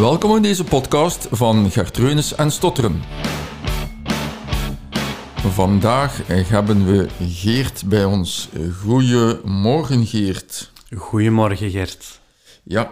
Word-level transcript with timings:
Welkom 0.00 0.36
in 0.36 0.42
deze 0.42 0.64
podcast 0.64 1.28
van 1.30 1.70
Gertreunis 1.70 2.34
en 2.34 2.50
Stotteren. 2.50 3.02
Vandaag 5.34 6.20
hebben 6.26 6.86
we 6.86 7.08
Geert 7.28 7.82
bij 7.86 8.04
ons. 8.04 8.48
Goedemorgen, 8.82 10.06
Geert. 10.06 10.72
Goedemorgen, 10.96 11.70
Gert. 11.70 12.20
Ja, 12.62 12.90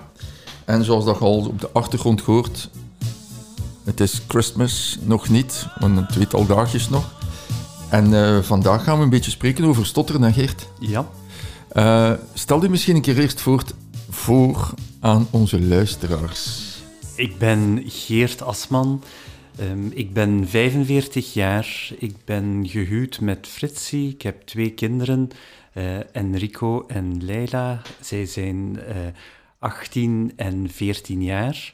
en 0.65 0.85
zoals 0.85 1.05
dat 1.05 1.19
je 1.19 1.25
al 1.25 1.47
op 1.47 1.61
de 1.61 1.71
achtergrond 1.73 2.21
hoort, 2.21 2.69
het 3.85 4.01
is 4.01 4.23
Christmas 4.27 4.99
nog 5.03 5.29
niet, 5.29 5.67
want 5.79 5.97
een 5.97 6.09
tweetal 6.09 6.47
dagjes 6.47 6.89
nog. 6.89 7.05
En 7.89 8.15
eh, 8.15 8.43
vandaag 8.43 8.85
gaan 8.85 8.99
we 8.99 9.05
een 9.05 9.11
beetje 9.11 9.31
spreken 9.31 9.65
over 9.65 9.87
stotteren, 9.87 10.23
hè, 10.23 10.33
Geert? 10.33 10.69
Ja. 10.79 11.09
Uh, 11.73 12.13
stel 12.35 12.63
je 12.63 12.69
misschien 12.69 12.97
een 12.97 13.03
keer 13.03 13.19
eerst 13.19 13.41
voor, 13.41 13.63
voor 14.11 14.71
aan 15.01 15.27
onze 15.31 15.61
luisteraars. 15.61 16.68
Ik 17.19 17.39
ben 17.39 17.83
Geert 17.87 18.43
Asman. 18.43 19.03
Um, 19.61 19.91
ik 19.95 20.13
ben 20.13 20.49
45 20.49 21.33
jaar. 21.33 21.91
Ik 21.99 22.15
ben 22.25 22.69
gehuwd 22.69 23.21
met 23.21 23.47
Fritsie. 23.47 24.13
Ik 24.13 24.23
heb 24.23 24.43
twee 24.43 24.71
kinderen, 24.71 25.29
uh, 25.75 26.17
Enrico 26.17 26.85
en 26.87 27.25
Leila. 27.25 27.83
Zij 28.01 28.27
zijn 28.27 28.79
uh, 28.89 28.97
18 29.59 30.33
en 30.37 30.71
14 30.71 31.23
jaar. 31.23 31.73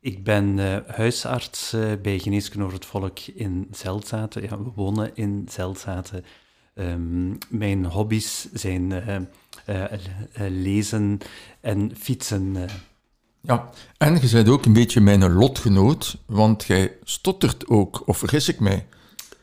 Ik 0.00 0.24
ben 0.24 0.58
uh, 0.58 0.76
huisarts 0.86 1.76
bij 2.02 2.18
Geneeskunde 2.18 2.72
het 2.72 2.84
Volk 2.84 3.18
in 3.18 3.68
Zelzaten. 3.70 4.42
Ja, 4.42 4.62
we 4.62 4.70
wonen 4.74 5.10
in 5.14 5.46
Zelzaten. 5.50 6.24
Um, 6.74 7.38
mijn 7.48 7.84
hobby's 7.84 8.48
zijn 8.52 8.92
lezen 10.48 11.18
en 11.60 11.92
fietsen. 11.96 12.56
Ja, 13.42 13.70
en 13.96 14.14
je 14.20 14.28
bent 14.32 14.48
ook 14.48 14.64
een 14.64 14.72
beetje 14.72 15.00
mijn 15.00 15.32
lotgenoot, 15.32 16.16
want 16.26 16.64
jij 16.64 16.96
stottert 17.04 17.68
ook, 17.68 18.02
of 18.06 18.18
vergis 18.18 18.48
ik 18.48 18.60
mij? 18.60 18.86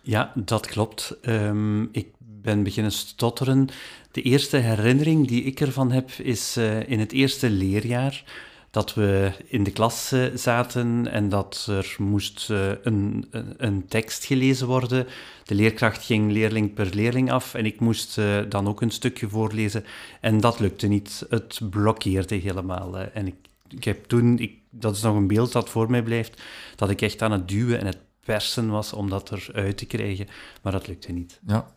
Ja, 0.02 0.32
dat 0.36 0.68
klopt. 0.68 1.18
Um, 1.22 1.90
ik 1.92 2.08
ben 2.20 2.64
beginnen 2.64 2.92
stotteren. 2.92 3.68
De 4.12 4.22
eerste 4.22 4.58
herinnering 4.58 5.28
die 5.28 5.44
ik 5.44 5.60
ervan 5.60 5.92
heb 5.92 6.12
is 6.12 6.58
uh, 6.58 6.90
in 6.90 7.00
het 7.00 7.12
eerste 7.12 7.50
leerjaar 7.50 8.24
dat 8.72 8.94
we 8.94 9.32
in 9.48 9.64
de 9.64 9.72
klas 9.72 10.14
uh, 10.14 10.26
zaten 10.36 11.12
en 11.12 11.30
dat 11.30 11.68
er 11.70 11.96
moest 11.98 12.50
uh, 12.52 12.72
een, 12.82 13.28
een, 13.58 13.88
tekst 13.88 14.26
gelezen 14.26 14.68
worden. 14.68 15.08
De 15.44 15.56
leerkracht 15.56 16.06
ging 16.06 16.32
leerling 16.32 16.74
per 16.74 16.90
leerling 16.94 17.32
af 17.32 17.54
en 17.54 17.66
ik 17.66 17.80
moest 17.80 18.16
dan 18.50 18.68
ook 18.68 18.82
een 18.82 18.92
stukje 18.92 19.30
voorlezen. 19.30 19.86
En 20.22 20.40
dat 20.40 20.60
lukte 20.60 20.88
niet. 20.88 21.26
Het 21.30 21.60
blokkeerde 21.70 22.36
helemaal. 22.36 22.98
en 22.98 23.28
ik 23.28 23.36
ik 23.70 23.84
heb 23.84 24.06
toen, 24.06 24.40
ik, 24.40 24.52
dat 24.70 24.96
is 24.96 25.02
nog 25.02 25.16
een 25.16 25.28
beeld 25.28 25.52
dat 25.52 25.70
voor 25.70 25.90
mij 25.92 26.04
blijft, 26.04 26.42
dat 26.76 26.90
ik 26.90 27.02
echt 27.02 27.22
aan 27.22 27.32
het 27.32 27.48
duwen 27.48 27.80
en 27.80 27.86
het 27.86 27.98
persen 28.20 28.70
was 28.70 28.94
om 28.94 29.10
dat 29.10 29.32
eruit 29.32 29.78
te 29.78 29.86
krijgen, 29.86 30.28
maar 30.62 30.72
dat 30.72 30.88
lukte 30.88 31.12
niet. 31.12 31.40
Ja, 31.48 31.68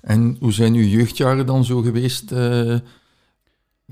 en 0.00 0.36
hoe 0.40 0.52
zijn 0.52 0.74
uw 0.74 0.86
jeugdjaren 0.86 1.46
dan 1.46 1.64
zo 1.64 1.80
geweest? 1.80 2.32
Uh, 2.32 2.78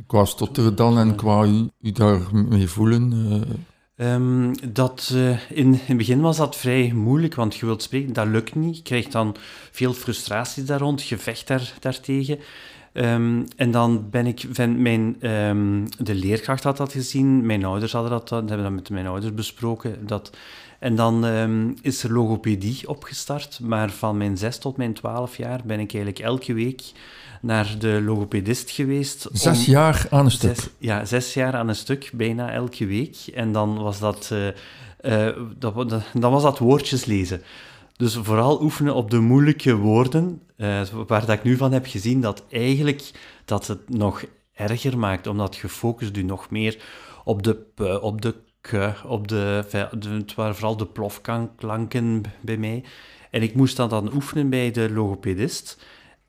qua 0.06 0.24
stotteren 0.24 0.76
dan 0.76 0.98
en 0.98 1.14
qua 1.14 1.44
u, 1.44 1.68
u 1.80 1.92
daarmee 1.92 2.68
voelen? 2.68 3.12
Uh... 3.12 3.56
Um, 4.00 4.72
dat, 4.72 5.10
uh, 5.14 5.50
in, 5.50 5.56
in 5.56 5.80
het 5.84 5.96
begin 5.96 6.20
was 6.20 6.36
dat 6.36 6.56
vrij 6.56 6.92
moeilijk, 6.92 7.34
want 7.34 7.56
je 7.56 7.66
wilt 7.66 7.82
spreken, 7.82 8.12
dat 8.12 8.26
lukt 8.26 8.54
niet. 8.54 8.76
Je 8.76 8.82
krijgt 8.82 9.12
dan 9.12 9.36
veel 9.70 9.92
frustratie 9.92 10.64
daar 10.64 10.78
rond, 10.78 11.02
gevecht 11.02 11.46
daar, 11.46 11.74
daartegen. 11.80 12.38
Um, 13.00 13.44
en 13.56 13.70
dan 13.70 14.06
ben 14.10 14.26
ik, 14.26 14.46
van 14.50 14.82
mijn, 14.82 15.30
um, 15.30 15.84
de 15.98 16.14
leerkracht 16.14 16.62
had 16.62 16.76
dat 16.76 16.92
gezien, 16.92 17.46
mijn 17.46 17.64
ouders 17.64 17.92
hadden 17.92 18.10
dat, 18.10 18.28
dat 18.28 18.48
hebben 18.48 18.62
dat 18.62 18.72
met 18.72 18.90
mijn 18.90 19.06
ouders 19.06 19.34
besproken. 19.34 20.06
Dat, 20.06 20.36
en 20.78 20.94
dan 20.94 21.24
um, 21.24 21.74
is 21.82 22.02
er 22.02 22.12
logopedie 22.12 22.88
opgestart, 22.88 23.60
maar 23.62 23.90
van 23.90 24.16
mijn 24.16 24.36
zes 24.36 24.58
tot 24.58 24.76
mijn 24.76 24.92
twaalf 24.92 25.36
jaar 25.36 25.60
ben 25.64 25.80
ik 25.80 25.94
eigenlijk 25.94 26.24
elke 26.24 26.52
week 26.54 26.82
naar 27.40 27.74
de 27.78 28.02
logopedist 28.04 28.70
geweest. 28.70 29.28
Zes 29.32 29.66
jaar 29.66 30.06
aan 30.10 30.24
een 30.24 30.30
stuk? 30.30 30.54
Zes, 30.54 30.68
ja, 30.78 31.04
zes 31.04 31.34
jaar 31.34 31.54
aan 31.54 31.68
een 31.68 31.76
stuk, 31.76 32.10
bijna 32.14 32.50
elke 32.50 32.86
week. 32.86 33.16
En 33.34 33.52
dan 33.52 33.78
was 33.82 33.98
dat, 33.98 34.30
uh, 34.32 34.46
uh, 35.02 35.36
dat, 35.58 35.74
dan 36.12 36.32
was 36.32 36.42
dat 36.42 36.58
woordjes 36.58 37.04
lezen. 37.04 37.42
Dus 37.96 38.18
vooral 38.22 38.62
oefenen 38.62 38.94
op 38.94 39.10
de 39.10 39.20
moeilijke 39.20 39.76
woorden, 39.76 40.40
uh, 40.58 40.82
waar 41.06 41.26
dat 41.26 41.36
ik 41.36 41.42
nu 41.42 41.56
van 41.56 41.72
heb 41.72 41.86
gezien 41.86 42.20
dat 42.20 42.44
eigenlijk 42.50 43.10
dat 43.44 43.66
het 43.66 43.88
nog 43.88 44.24
erger 44.52 44.98
maakt, 44.98 45.26
omdat 45.26 45.56
je 45.56 45.68
focust 45.68 46.16
je 46.16 46.24
nog 46.24 46.50
meer 46.50 46.82
op 47.24 47.42
de 47.42 47.54
p, 47.54 47.80
op 47.80 48.22
de 48.22 48.34
k, 48.60 48.94
op 49.06 49.28
de, 49.28 49.64
het 49.98 50.34
waren 50.34 50.54
vooral 50.54 50.76
de 50.76 50.86
plofklanken 50.86 52.22
bij 52.40 52.56
mij. 52.56 52.84
En 53.30 53.42
ik 53.42 53.54
moest 53.54 53.76
dat 53.76 53.90
dan 53.90 54.14
oefenen 54.14 54.50
bij 54.50 54.70
de 54.70 54.90
logopedist. 54.90 55.78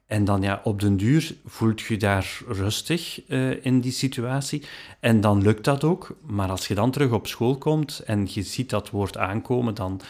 En 0.05 0.25
dan 0.25 0.41
ja, 0.41 0.61
op 0.63 0.79
den 0.79 0.97
duur 0.97 1.35
voelt 1.45 1.81
je 1.81 1.97
daar 1.97 2.41
rustig 2.47 3.21
uh, 3.27 3.65
in 3.65 3.79
die 3.79 3.91
situatie. 3.91 4.63
En 4.99 5.21
dan 5.21 5.41
lukt 5.41 5.63
dat 5.63 5.83
ook. 5.83 6.15
Maar 6.25 6.49
als 6.49 6.67
je 6.67 6.75
dan 6.75 6.91
terug 6.91 7.11
op 7.11 7.27
school 7.27 7.57
komt 7.57 7.99
en 7.99 8.27
je 8.29 8.41
ziet 8.41 8.69
dat 8.69 8.89
woord 8.89 9.17
aankomen, 9.17 9.73
dan, 9.73 10.01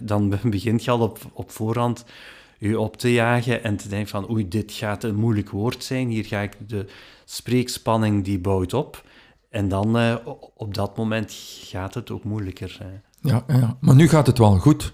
dan 0.00 0.38
begint 0.42 0.84
je 0.84 0.90
al 0.90 1.00
op, 1.00 1.18
op 1.32 1.50
voorhand 1.50 2.04
je 2.58 2.80
op 2.80 2.96
te 2.96 3.12
jagen 3.12 3.64
en 3.64 3.76
te 3.76 3.88
denken 3.88 4.08
van 4.08 4.30
oei, 4.30 4.48
dit 4.48 4.72
gaat 4.72 5.04
een 5.04 5.14
moeilijk 5.14 5.50
woord 5.50 5.84
zijn. 5.84 6.08
Hier 6.08 6.24
ga 6.24 6.40
ik 6.40 6.56
de 6.66 6.86
spreekspanning 7.24 8.24
die 8.24 8.38
bouwt 8.38 8.74
op. 8.74 9.04
En 9.50 9.68
dan 9.68 9.98
uh, 9.98 10.16
op 10.54 10.74
dat 10.74 10.96
moment 10.96 11.32
gaat 11.64 11.94
het 11.94 12.10
ook 12.10 12.24
moeilijker. 12.24 12.78
Ja, 13.20 13.44
ja, 13.46 13.76
maar 13.80 13.94
nu 13.94 14.08
gaat 14.08 14.26
het 14.26 14.38
wel 14.38 14.58
goed. 14.58 14.92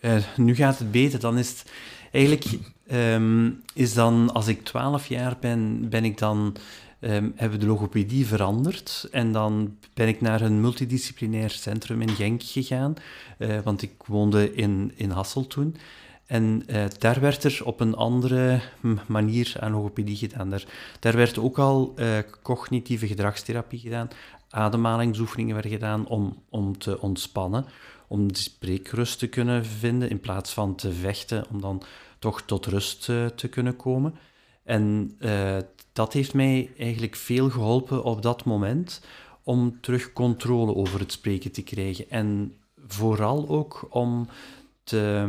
Uh, 0.00 0.16
nu 0.36 0.54
gaat 0.54 0.78
het 0.78 0.90
beter. 0.90 1.20
Dan 1.20 1.38
is 1.38 1.48
het 1.48 1.70
eigenlijk 2.10 2.58
um, 2.92 3.62
is 3.74 3.94
dan, 3.94 4.32
als 4.32 4.46
ik 4.46 4.64
12 4.64 5.06
jaar 5.06 5.36
ben, 5.40 5.88
ben 5.88 6.04
ik 6.04 6.18
dan, 6.18 6.56
um, 7.00 7.32
hebben 7.36 7.58
we 7.58 7.64
de 7.64 7.70
logopedie 7.70 8.26
veranderd. 8.26 9.08
En 9.10 9.32
dan 9.32 9.76
ben 9.94 10.08
ik 10.08 10.20
naar 10.20 10.40
een 10.40 10.60
multidisciplinair 10.60 11.50
centrum 11.50 12.00
in 12.00 12.08
Genk 12.08 12.42
gegaan, 12.42 12.94
uh, 13.38 13.58
want 13.64 13.82
ik 13.82 13.92
woonde 14.06 14.54
in, 14.54 14.92
in 14.94 15.10
Hassel 15.10 15.46
toen. 15.46 15.76
En 16.26 16.62
uh, 16.66 16.84
daar 16.98 17.20
werd 17.20 17.44
er 17.44 17.60
op 17.64 17.80
een 17.80 17.94
andere 17.94 18.60
manier 19.06 19.54
aan 19.60 19.72
logopedie 19.72 20.16
gedaan. 20.16 20.50
Daar, 20.50 20.64
daar 21.00 21.16
werd 21.16 21.38
ook 21.38 21.58
al 21.58 21.94
uh, 21.96 22.18
cognitieve 22.42 23.06
gedragstherapie 23.06 23.78
gedaan, 23.78 24.08
ademhalingsoefeningen 24.48 25.54
werden 25.54 25.72
gedaan 25.72 26.06
om, 26.06 26.42
om 26.48 26.78
te 26.78 27.00
ontspannen, 27.00 27.66
om 28.08 28.32
de 28.32 28.38
spreekrust 28.38 29.18
te 29.18 29.26
kunnen 29.26 29.64
vinden 29.64 30.10
in 30.10 30.20
plaats 30.20 30.52
van 30.52 30.74
te 30.74 30.92
vechten, 30.92 31.44
om 31.50 31.60
dan 31.60 31.82
toch 32.18 32.42
tot 32.42 32.66
rust 32.66 33.08
uh, 33.08 33.26
te 33.26 33.48
kunnen 33.48 33.76
komen. 33.76 34.14
En 34.62 35.16
dat 35.92 36.12
heeft 36.12 36.34
mij 36.34 36.70
eigenlijk 36.78 37.16
veel 37.16 37.50
geholpen 37.50 38.04
op 38.04 38.22
dat 38.22 38.44
moment 38.44 39.00
om 39.42 39.80
terug 39.80 40.12
controle 40.12 40.74
over 40.74 41.00
het 41.00 41.12
spreken 41.12 41.52
te 41.52 41.62
krijgen. 41.62 42.10
En 42.10 42.54
vooral 42.86 43.48
ook 43.48 43.86
om, 43.90 44.28
te, 44.84 45.26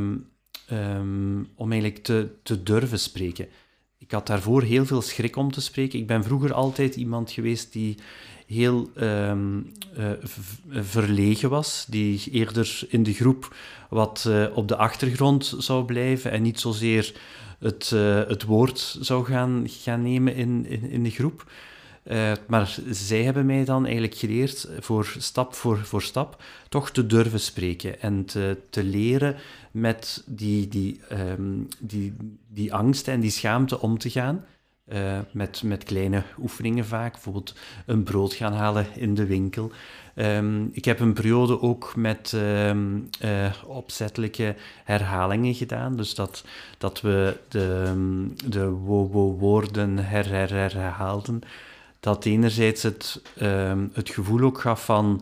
um, 0.71 1.47
om 1.55 1.71
eigenlijk 1.71 2.03
te, 2.03 2.29
te 2.43 2.63
durven 2.63 2.99
spreken. 2.99 3.47
Ik 3.97 4.11
had 4.11 4.27
daarvoor 4.27 4.61
heel 4.61 4.85
veel 4.85 5.01
schrik 5.01 5.35
om 5.35 5.51
te 5.51 5.61
spreken. 5.61 5.99
Ik 5.99 6.07
ben 6.07 6.23
vroeger 6.23 6.53
altijd 6.53 6.95
iemand 6.95 7.31
geweest 7.31 7.73
die 7.73 7.97
heel 8.45 8.89
um, 8.99 9.71
uh, 9.97 10.09
verlegen 10.69 11.49
was, 11.49 11.85
die 11.89 12.23
eerder 12.31 12.81
in 12.87 13.03
de 13.03 13.13
groep 13.13 13.55
wat 13.89 14.25
uh, 14.27 14.45
op 14.53 14.67
de 14.67 14.75
achtergrond 14.75 15.55
zou 15.57 15.85
blijven 15.85 16.31
en 16.31 16.41
niet 16.41 16.59
zozeer 16.59 17.13
het, 17.59 17.91
uh, 17.93 18.27
het 18.27 18.43
woord 18.43 18.97
zou 18.99 19.25
gaan, 19.25 19.63
gaan 19.67 20.01
nemen 20.01 20.35
in, 20.35 20.65
in 20.89 21.03
de 21.03 21.09
groep. 21.09 21.51
Maar 22.47 22.77
zij 22.89 23.23
hebben 23.23 23.45
mij 23.45 23.65
dan 23.65 23.83
eigenlijk 23.83 24.15
geleerd, 24.15 24.69
voor 24.79 25.15
stap 25.17 25.53
voor, 25.53 25.77
voor 25.77 26.01
stap, 26.01 26.43
toch 26.69 26.91
te 26.91 27.05
durven 27.05 27.39
spreken 27.39 28.01
en 28.01 28.25
te, 28.25 28.57
te 28.69 28.83
leren 28.83 29.35
met 29.71 30.23
die, 30.25 30.67
die, 30.67 30.99
um, 31.11 31.67
die, 31.79 32.13
die 32.47 32.73
angst 32.73 33.07
en 33.07 33.19
die 33.19 33.31
schaamte 33.31 33.79
om 33.79 33.97
te 33.97 34.09
gaan. 34.09 34.45
Uh, 34.93 35.19
met, 35.31 35.63
met 35.63 35.83
kleine 35.83 36.23
oefeningen 36.39 36.85
vaak, 36.85 37.11
bijvoorbeeld 37.11 37.55
een 37.85 38.03
brood 38.03 38.33
gaan 38.33 38.53
halen 38.53 38.85
in 38.95 39.15
de 39.15 39.25
winkel. 39.25 39.71
Um, 40.15 40.69
ik 40.71 40.85
heb 40.85 40.99
een 40.99 41.13
periode 41.13 41.61
ook 41.61 41.95
met 41.95 42.31
um, 42.35 43.09
opzettelijke 43.65 44.55
herhalingen 44.83 45.53
gedaan, 45.53 45.95
dus 45.95 46.15
dat, 46.15 46.43
dat 46.77 47.01
we 47.01 47.37
de, 47.47 47.93
de 48.45 48.69
wo, 48.69 49.07
wo 49.07 49.37
woorden 49.37 49.97
her, 49.97 50.29
her, 50.29 50.53
herhaalden. 50.53 51.41
Dat 52.05 52.25
enerzijds 52.25 52.83
het, 52.83 53.21
het 53.93 54.09
gevoel 54.09 54.41
ook 54.41 54.61
gaf 54.61 54.85
van 54.85 55.21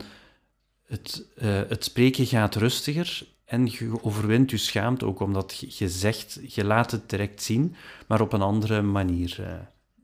het, 0.87 1.25
uh, 1.37 1.45
het 1.67 1.83
spreken 1.83 2.25
gaat 2.25 2.55
rustiger 2.55 3.27
en 3.45 3.65
je 3.65 3.97
overwint 4.01 4.51
je 4.51 4.57
schaamte 4.57 5.05
ook 5.05 5.19
omdat 5.19 5.77
je 5.77 5.89
zegt, 5.89 6.39
je 6.47 6.63
laat 6.63 6.91
het 6.91 7.09
direct 7.09 7.41
zien, 7.41 7.75
maar 8.07 8.21
op 8.21 8.33
een 8.33 8.41
andere 8.41 8.81
manier. 8.81 9.35
Eh. 9.39 9.45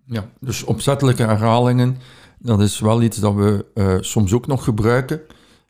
Ja, 0.05 0.29
dus 0.39 0.63
opzettelijke 0.63 1.23
herhalingen, 1.23 1.97
dat 2.37 2.61
is 2.61 2.79
wel 2.79 3.01
iets 3.01 3.17
dat 3.17 3.33
we 3.33 3.65
uh, 3.73 3.97
soms 3.99 4.33
ook 4.33 4.47
nog 4.47 4.63
gebruiken. 4.63 5.21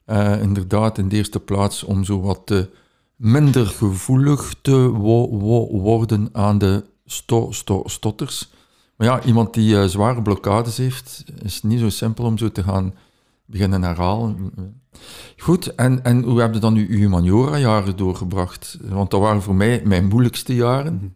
Eh, 0.06 0.42
inderdaad, 0.42 0.98
in 0.98 1.10
de 1.10 1.16
eerste 1.16 1.40
plaats 1.40 1.84
om 1.84 2.04
zo 2.04 2.22
wat 2.22 2.68
minder 3.16 3.66
gevoelig 3.66 4.54
te 4.62 4.78
wo- 4.78 5.30
wo- 5.30 5.68
worden 5.80 6.30
aan 6.32 6.58
de 6.58 6.84
sto- 7.06 7.52
sto- 7.52 7.84
stotters. 7.86 8.50
Maar 9.00 9.08
ja, 9.08 9.24
iemand 9.24 9.54
die 9.54 9.78
eh, 9.78 9.86
zware 9.86 10.22
blokkades 10.22 10.78
heeft, 10.78 11.24
is 11.44 11.62
niet 11.62 11.80
zo 11.80 11.90
simpel 11.90 12.26
om 12.26 12.38
zo 12.38 12.52
te 12.52 12.64
gaan 12.64 12.94
beginnen 13.46 13.84
herhalen. 13.84 14.54
Goed, 15.38 15.76
en, 15.76 16.04
en 16.04 16.24
hoe 16.24 16.42
heb 16.42 16.54
je 16.54 16.60
dan 16.60 16.76
uw 16.76 16.88
humaniora-jaren 16.88 17.98
doorgebracht? 17.98 18.78
Want 18.82 19.12
dat 19.12 19.20
waren 19.22 19.42
voor 19.42 19.56
mij 19.56 19.82
mijn 19.84 20.08
moeilijkste 20.08 20.56
jaren. 20.56 21.16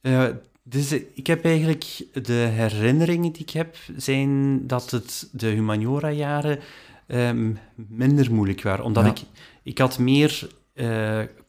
Eh, 0.00 0.24
dus 0.62 0.90
eh, 0.90 1.00
ik 1.14 1.26
heb 1.26 1.44
eigenlijk 1.44 2.06
de 2.22 2.32
herinneringen 2.32 3.32
die 3.32 3.42
ik 3.42 3.50
heb, 3.50 3.76
zijn 3.96 4.60
dat 4.66 4.90
het 4.90 5.28
de 5.32 5.46
humaniora-jaren 5.46 6.58
ehm, 7.06 7.52
minder 7.74 8.32
moeilijk 8.32 8.62
waren. 8.62 8.84
Omdat 8.84 9.04
Ja. 9.04 9.10
ik, 9.10 9.20
ik 9.62 9.78
had 9.78 9.98
meer 9.98 10.48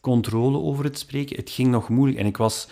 controle 0.00 0.58
over 0.58 0.84
het 0.84 0.98
spreken. 0.98 1.36
Het 1.36 1.50
ging 1.50 1.68
nog 1.68 1.88
moeilijk. 1.88 2.18
En 2.20 2.26
ik 2.26 2.36
was, 2.36 2.68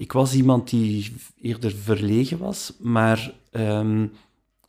ik 0.00 0.12
was 0.12 0.34
iemand 0.34 0.70
die 0.70 1.12
eerder 1.40 1.72
verlegen 1.72 2.38
was, 2.38 2.72
maar 2.78 3.32
ehm, 3.50 4.06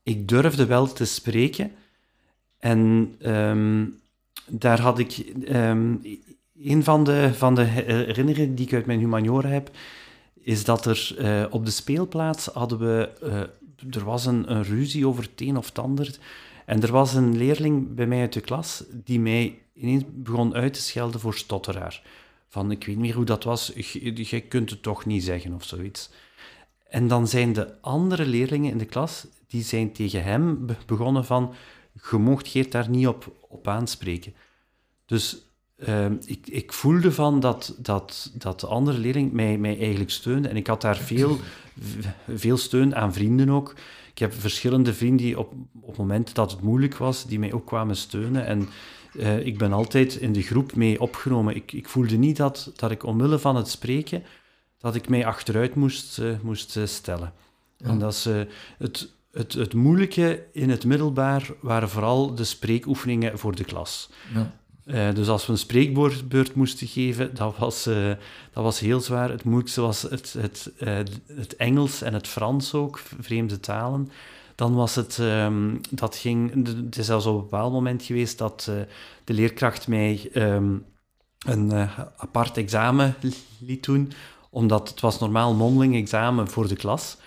ik 0.04 0.28
durfde 0.28 0.66
wel 0.66 0.94
te 0.94 1.06
spreken. 1.06 1.72
En 2.60 3.16
ehm, 3.20 3.86
daar 4.48 4.80
had 4.80 5.00
ik... 5.00 5.18
ehm, 5.46 5.96
een 6.62 6.84
van 6.84 7.04
de, 7.04 7.34
van 7.34 7.56
de 7.56 7.62
herinneringen 7.62 8.56
die 8.56 8.66
ik 8.66 8.74
uit 8.74 8.86
mijn 8.86 9.00
humaniora 9.00 9.50
heb, 9.50 9.72
is 10.34 10.64
dat 10.64 10.86
er 10.86 11.16
eh, 11.18 11.46
op 11.50 11.66
de 11.66 11.72
speelplaats 11.72 12.46
hadden 12.46 12.80
we... 12.80 13.10
eh, 13.22 13.96
er 13.96 14.04
was 14.04 14.26
een, 14.26 14.52
een 14.52 14.64
ruzie 14.64 15.08
over 15.08 15.24
het 15.24 15.42
een 15.42 15.58
of 15.58 15.72
het. 15.76 16.20
En 16.66 16.82
er 16.82 16.92
was 16.92 17.14
een 17.14 17.38
leerling 17.38 17.96
bij 17.96 18.08
mij 18.08 18.22
uit 18.22 18.34
de 18.34 18.42
klas 18.42 18.84
die 19.04 19.20
mij 19.20 19.60
ineens 19.74 20.04
begon 20.08 20.54
uit 20.54 20.74
te 20.74 20.82
schelden 20.82 21.20
voor 21.20 21.36
stotteraar. 21.36 22.02
Van, 22.52 22.72
ik 22.72 22.86
weet 22.86 22.96
niet 22.96 23.06
meer 23.06 23.16
hoe 23.16 23.26
dat 23.26 23.44
was, 23.44 23.72
je, 23.76 24.42
kunt 24.42 24.70
het 24.70 24.82
toch 24.84 25.06
niet 25.06 25.24
zeggen 25.24 25.54
of 25.54 25.64
zoiets. 25.64 26.10
En 26.90 27.08
dan 27.08 27.28
zijn 27.28 27.54
de 27.54 27.82
andere 27.82 28.26
leerlingen 28.26 28.72
in 28.72 28.78
de 28.78 28.86
klas, 28.86 29.28
die 29.48 29.64
zijn 29.64 29.92
tegen 29.94 30.24
hem 30.24 30.66
be- 30.66 30.76
begonnen 30.86 31.26
van, 31.26 31.54
je 32.10 32.18
mocht 32.18 32.72
daar 32.72 32.90
niet 32.90 33.08
op, 33.08 33.36
op 33.50 33.68
aanspreken. 33.68 34.34
Dus 35.06 35.38
ehm, 35.78 36.16
ik, 36.26 36.48
ik 36.48 36.74
voelde 36.74 37.12
van 37.12 37.40
dat, 37.40 37.76
dat, 37.78 38.32
dat 38.34 38.60
de 38.60 38.68
andere 38.68 38.98
leerling 38.98 39.32
mij, 39.32 39.58
mij 39.58 39.78
eigenlijk 39.80 40.12
steunde. 40.12 40.48
En 40.48 40.56
ik 40.56 40.68
had 40.68 40.82
daar 40.82 40.98
veel, 40.98 41.40
veel 42.28 42.58
steun 42.58 42.96
aan 42.96 43.14
vrienden 43.14 43.50
ook. 43.50 43.76
Ik 44.12 44.20
heb 44.20 44.34
verschillende 44.34 44.94
vrienden 44.94 45.26
die 45.26 45.40
op, 45.40 45.54
op 45.82 45.98
momenten 45.98 46.34
dat 46.34 46.52
het 46.52 46.62
moeilijk 46.62 46.98
was, 46.98 47.26
die 47.26 47.40
mij 47.40 47.54
ook 47.54 47.66
kwamen 47.66 47.96
steunen. 47.96 48.46
En 48.46 48.70
eh, 49.20 49.46
ik 49.46 49.58
ben 49.58 49.74
altijd 49.74 50.16
in 50.16 50.34
de 50.34 50.42
groep 50.42 50.76
mee 50.76 51.02
opgenomen. 51.02 51.56
Ik, 51.56 51.72
ik 51.72 51.90
voelde 51.90 52.18
niet 52.18 52.38
dat, 52.38 52.72
dat 52.76 52.92
ik 52.92 53.04
omwille 53.04 53.40
van 53.40 53.56
het 53.56 53.70
spreken, 53.70 54.24
dat 54.78 54.96
ik 54.96 55.10
mij 55.10 55.26
achteruit 55.26 55.76
moest, 55.76 56.20
eh, 56.20 56.32
moest 56.42 56.78
eh, 56.78 56.86
stellen. 56.86 57.34
Ja. 57.78 57.88
En 57.88 58.00
dat 58.00 58.14
is 58.14 58.28
het, 58.78 59.14
het, 59.32 59.54
het 59.54 59.74
moeilijke 59.74 60.46
in 60.52 60.70
het 60.70 60.86
middelbaar 60.86 61.50
waren 61.60 61.90
vooral 61.90 62.36
de 62.36 62.44
spreekoefeningen 62.44 63.40
voor 63.40 63.56
de 63.56 63.64
klas. 63.64 64.10
Ja. 64.34 64.54
Dus 65.12 65.28
als 65.28 65.46
we 65.46 65.52
een 65.52 65.58
spreekbeurt 65.58 66.56
moesten 66.56 66.88
geven, 66.88 67.36
dat 67.36 67.58
was, 67.58 67.84
dat 68.54 68.64
was 68.64 68.80
heel 68.80 69.00
zwaar. 69.00 69.30
Het 69.30 69.44
moeilijkste 69.44 69.82
was 69.82 70.02
het, 70.02 70.36
het, 70.38 70.72
het 71.28 71.56
Engels 71.56 72.02
en 72.02 72.14
het 72.14 72.28
Frans 72.28 72.74
ook, 72.74 73.02
vreemde 73.20 73.60
talen. 73.60 74.12
Dan 74.62 74.76
was 74.76 74.96
het, 74.96 75.20
ehm, 75.20 75.78
dat 75.90 76.16
ging, 76.16 76.66
het 76.86 76.98
is 76.98 77.06
zelfs 77.06 77.26
op 77.26 77.36
een 77.36 77.42
bepaald 77.42 77.72
moment 77.72 78.04
geweest 78.04 78.38
dat 78.38 78.68
eh, 78.70 78.76
de 79.24 79.34
leerkracht 79.34 79.88
mij 79.88 80.30
ehm, 80.34 80.78
een 81.46 81.72
eh, 81.72 82.00
apart 82.18 82.58
examen 82.58 83.16
liet 83.60 83.84
doen, 83.84 84.12
omdat 84.50 84.90
het 84.90 85.00
was 85.00 85.20
normaal 85.20 85.54
mondeling 85.54 85.96
examen 85.96 86.48
voor 86.48 86.68
de 86.68 86.76
klas. 86.76 87.18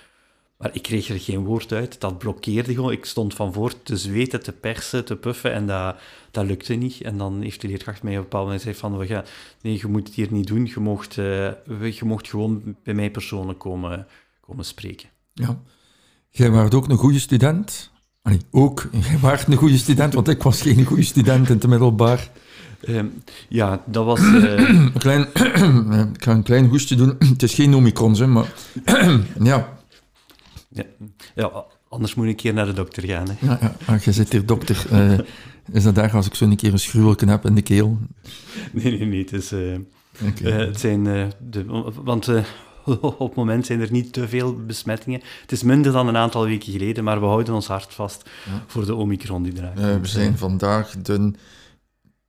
Maar 0.56 0.74
ik 0.74 0.82
kreeg 0.82 1.08
er 1.08 1.20
geen 1.20 1.44
woord 1.44 1.72
uit. 1.72 2.00
Dat 2.00 2.18
blokkeerde 2.18 2.74
gewoon. 2.74 2.92
Ik 2.92 3.04
stond 3.04 3.34
van 3.34 3.52
voor 3.52 3.82
te 3.82 3.96
zweten, 3.96 4.42
te 4.42 4.52
persen, 4.52 5.04
te 5.04 5.16
puffen 5.16 5.52
en 5.52 5.66
dat, 5.66 5.96
dat 6.30 6.44
lukte 6.44 6.74
niet. 6.74 7.00
En 7.00 7.18
dan 7.18 7.42
heeft 7.42 7.60
de 7.60 7.68
leerkracht 7.68 8.02
mij 8.02 8.12
op 8.12 8.18
een 8.18 8.22
bepaald 8.22 8.44
moment 8.44 8.62
gezegd 8.62 8.80
van, 8.80 8.98
we 8.98 9.06
gaan, 9.06 9.24
nee, 9.62 9.78
je 9.78 9.86
moet 9.86 10.06
het 10.06 10.16
hier 10.16 10.32
niet 10.32 10.46
doen. 10.46 10.66
Je 10.66 10.80
mocht, 10.80 11.18
eh, 11.18 11.92
je 11.98 12.04
mocht 12.04 12.28
gewoon 12.28 12.76
bij 12.82 12.94
mij 12.94 13.10
persoonlijk 13.10 13.58
komen, 13.58 14.06
komen 14.40 14.64
spreken. 14.64 15.08
Ja. 15.32 15.62
Jij 16.36 16.50
waart 16.50 16.74
ook 16.74 16.88
een 16.88 16.96
goede 16.96 17.18
student. 17.18 17.90
Allee, 18.22 18.40
ook, 18.50 18.88
jij 18.92 19.18
waart 19.18 19.46
een 19.46 19.56
goede 19.56 19.78
student, 19.78 20.14
want 20.14 20.28
ik 20.28 20.42
was 20.42 20.60
geen 20.62 20.84
goede 20.84 21.02
student 21.02 21.48
in 21.48 21.54
het 21.54 21.66
middelbaar. 21.66 22.30
Ehm, 22.80 23.06
ja, 23.48 23.82
dat 23.86 24.04
was... 24.04 24.20
eh, 24.44 24.68
Een 24.68 24.92
klein, 24.98 25.20
ik 26.14 26.22
ga 26.24 26.32
een 26.32 26.42
klein 26.42 26.66
hoestje 26.68 26.96
doen. 26.96 27.16
Het 27.32 27.42
is 27.42 27.54
geen 27.54 27.74
omicron, 27.74 28.14
hè, 28.14 28.26
maar 28.26 28.52
ja, 29.42 29.68
ja, 30.68 30.84
ja, 31.34 31.64
anders 31.88 32.14
moet 32.14 32.24
ik 32.24 32.30
een 32.30 32.36
keer 32.36 32.54
naar 32.54 32.66
de 32.66 32.72
dokter 32.72 33.02
gaan. 33.06 33.26
Hè. 33.30 33.46
ja, 33.46 33.58
ja. 33.60 33.76
Ah, 33.84 34.00
jij 34.02 34.12
zit 34.12 34.32
hier 34.32 34.46
dokter. 34.46 34.86
Eh, 34.90 35.18
is 35.72 35.82
dat 35.82 35.94
daar 35.94 36.12
als 36.12 36.26
ik 36.26 36.34
zo 36.34 36.44
een 36.44 36.56
keer 36.56 36.72
een 36.72 36.78
schruwelken 36.78 37.28
heb 37.28 37.46
in 37.46 37.54
de 37.54 37.62
keel? 37.62 37.98
Nee, 38.72 38.98
nee, 38.98 39.06
nee. 39.06 39.20
Het, 39.20 39.32
is, 39.32 39.52
eh, 39.52 39.74
eh, 39.74 39.80
het 40.66 40.80
zijn... 40.80 41.06
eh, 41.06 41.26
de, 41.50 41.64
want 42.04 42.28
eh, 42.28 42.44
op 43.00 43.18
het 43.18 43.34
moment 43.34 43.66
zijn 43.66 43.80
er 43.80 43.92
niet 43.92 44.12
te 44.12 44.28
veel 44.28 44.56
besmettingen. 44.66 45.20
Het 45.40 45.52
is 45.52 45.62
minder 45.62 45.92
dan 45.92 46.08
een 46.08 46.16
aantal 46.16 46.44
weken 46.44 46.72
geleden, 46.72 47.04
maar 47.04 47.20
we 47.20 47.26
houden 47.26 47.54
ons 47.54 47.66
hart 47.66 47.94
vast 47.94 48.30
Ja. 48.46 48.64
voor 48.66 48.86
de 48.86 48.94
Omicron 48.94 49.42
die 49.42 49.52
eraan 49.56 49.78
Eh, 49.78 50.00
we 50.00 50.06
zijn 50.06 50.38
vandaag 50.38 50.90
de 51.02 51.32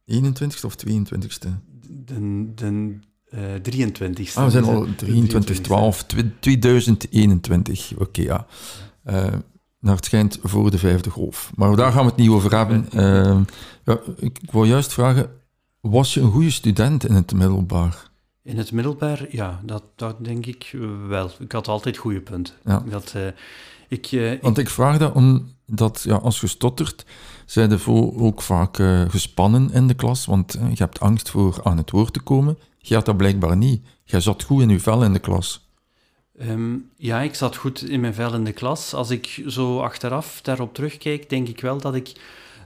21ste 0.05 0.65
of 0.65 0.75
22ste? 0.75 1.47
De, 1.87 2.53
de 2.55 2.97
eh 3.29 3.39
23ste. 3.39 4.33
Ah, 4.33 4.43
we 4.45 4.49
zijn 4.51 4.63
al 4.63 4.85
eh, 4.85 4.91
23, 4.95 5.59
12, 5.59 6.05
2021. 6.39 7.93
Oké, 7.97 8.21
ja. 8.21 8.45
Eh, 9.03 9.33
naar 9.79 9.95
het 9.95 10.05
schijnt 10.05 10.39
voor 10.43 10.71
de 10.71 10.77
vijfde 10.77 11.09
golf. 11.09 11.51
Maar 11.55 11.75
daar 11.75 11.91
gaan 11.91 12.03
we 12.03 12.09
het 12.09 12.17
niet 12.19 12.29
over 12.29 12.57
hebben. 12.57 12.87
Eh, 12.93 13.41
ja, 13.83 13.99
ik, 14.17 14.39
ik 14.41 14.51
wil 14.51 14.63
juist 14.63 14.93
vragen, 14.93 15.29
was 15.81 16.13
je 16.13 16.21
een 16.21 16.31
goede 16.31 16.51
student 16.51 17.05
in 17.07 17.13
het 17.15 17.33
middelbaar? 17.33 18.09
In 18.45 18.57
het 18.57 18.71
middelbaar, 18.71 19.25
ja, 19.29 19.61
dat, 19.63 19.83
dat 19.95 20.23
denk 20.25 20.45
ik 20.45 20.75
wel. 21.07 21.29
Ik 21.39 21.51
had 21.51 21.67
altijd 21.67 21.97
goede 21.97 22.21
punten. 22.21 22.53
Ja. 22.65 22.83
Dat, 22.89 23.11
eh, 23.15 23.27
ik, 23.87 24.11
ik- 24.11 24.41
Want 24.41 24.57
ik 24.57 24.69
vraag 24.69 24.97
dat 24.97 25.13
omdat 25.13 26.01
ja, 26.03 26.15
als 26.15 26.41
je 26.41 26.47
stottert, 26.47 27.05
zijn 27.45 27.69
de 27.69 27.79
voor 27.79 28.19
ook 28.21 28.41
vaak 28.41 28.79
eh, 28.79 29.01
gespannen 29.09 29.71
in 29.71 29.87
de 29.87 29.93
klas, 29.93 30.25
want 30.25 30.51
je 30.53 30.75
hebt 30.83 30.99
angst 30.99 31.29
voor 31.29 31.59
aan 31.63 31.77
het 31.77 31.91
woord 31.91 32.13
te 32.13 32.19
komen. 32.19 32.57
Je 32.77 32.95
had 32.95 33.05
dat 33.05 33.17
blijkbaar 33.17 33.57
niet. 33.57 33.85
Jij 34.03 34.19
zat 34.19 34.43
goed 34.43 34.61
in 34.61 34.69
je 34.69 34.79
vel 34.79 35.03
in 35.03 35.13
de 35.13 35.19
klas. 35.19 35.69
Ehm, 36.37 36.75
ja, 36.97 37.21
ik 37.21 37.35
zat 37.35 37.55
goed 37.55 37.81
in 37.89 37.99
mijn 37.99 38.13
vel 38.13 38.33
in 38.33 38.43
de 38.43 38.51
klas. 38.51 38.93
Als 38.93 39.09
ik 39.09 39.43
zo 39.47 39.79
achteraf 39.79 40.39
daarop 40.41 40.73
terugkijk, 40.73 41.29
denk 41.29 41.47
ik 41.47 41.61
wel 41.61 41.77
dat 41.77 41.95
ik 41.95 42.11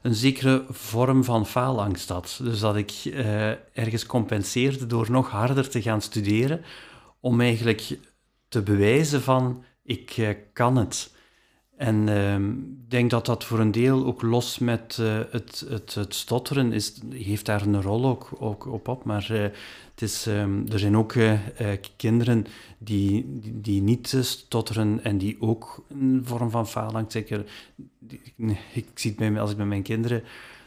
een 0.01 0.15
zekere 0.15 0.65
vorm 0.69 1.23
van 1.23 1.45
faalangst 1.45 2.09
had. 2.09 2.39
Dus 2.43 2.59
dat 2.59 2.75
ik 2.75 2.91
eh, 3.05 3.49
ergens 3.49 4.05
compenseerde 4.05 4.85
door 4.85 5.11
nog 5.11 5.29
harder 5.29 5.69
te 5.69 5.81
gaan 5.81 6.01
studeren, 6.01 6.61
om 7.19 7.41
eigenlijk 7.41 7.97
te 8.47 8.61
bewijzen 8.61 9.21
van, 9.21 9.63
ik 9.83 10.11
eh, 10.17 10.29
kan 10.53 10.75
het. 10.75 11.11
En 11.79 12.09
ehm, 12.09 12.49
ik 12.51 12.89
denk 12.89 13.09
dat 13.09 13.25
dat 13.25 13.43
voor 13.43 13.59
een 13.59 13.71
deel 13.71 14.05
ook 14.05 14.21
los 14.21 14.59
met 14.59 14.97
eh, 14.99 15.19
het, 15.29 15.65
het, 15.69 15.93
het 15.93 16.15
stotteren 16.15 16.73
is, 16.73 16.93
heeft 17.13 17.45
daar 17.45 17.61
een 17.61 17.81
rol 17.81 18.05
ook, 18.05 18.29
ook 18.39 18.65
op 18.65 18.87
op. 18.87 19.03
Maar 19.03 19.27
eh, 19.31 19.41
het 19.91 20.01
is, 20.01 20.27
ehm, 20.27 20.71
er 20.71 20.79
zijn 20.79 20.97
ook 20.97 21.13
eh, 21.13 21.39
kinderen 21.95 22.45
die, 22.77 23.39
die, 23.41 23.81
niet 23.81 24.17
stotteren 24.21 25.03
en 25.03 25.17
die 25.17 25.37
ook 25.39 25.83
een 25.89 26.21
vorm 26.25 26.49
van 26.49 26.67
faalangst 26.67 27.11
zeker. 27.11 27.45
Ik 28.73 28.87
zie 28.93 29.09
het 29.09 29.19
bij, 29.19 29.41
als 29.41 29.51
ik 29.51 29.57
met 29.57 29.67
mijn 29.67 29.83
kinderen 29.83 30.23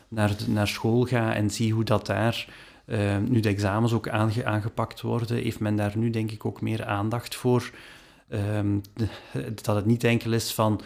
naar, 0.09 0.37
naar 0.47 0.69
school 0.69 1.05
ga 1.05 1.35
en 1.35 1.51
zie 1.51 1.73
hoe 1.73 1.85
dat 1.85 2.07
daar, 2.07 2.49
eh, 2.85 3.19
nu 3.19 3.41
de 3.41 3.49
examens 3.49 3.93
ook 3.93 4.09
aange- 4.09 4.45
aangepakt 4.45 5.01
worden, 5.01 5.37
heeft 5.37 5.61
men 5.61 5.77
daar 5.77 5.93
nu 5.97 6.11
denk 6.11 6.31
ik 6.31 6.45
ook 6.45 6.61
meer 6.61 6.85
aandacht 6.85 7.35
voor. 7.35 7.71
Ehm, 8.29 8.79
dat 9.63 9.77
het 9.77 9.87
niet 9.87 10.05
enkel 10.05 10.33
is 10.33 10.55
van 10.55 10.81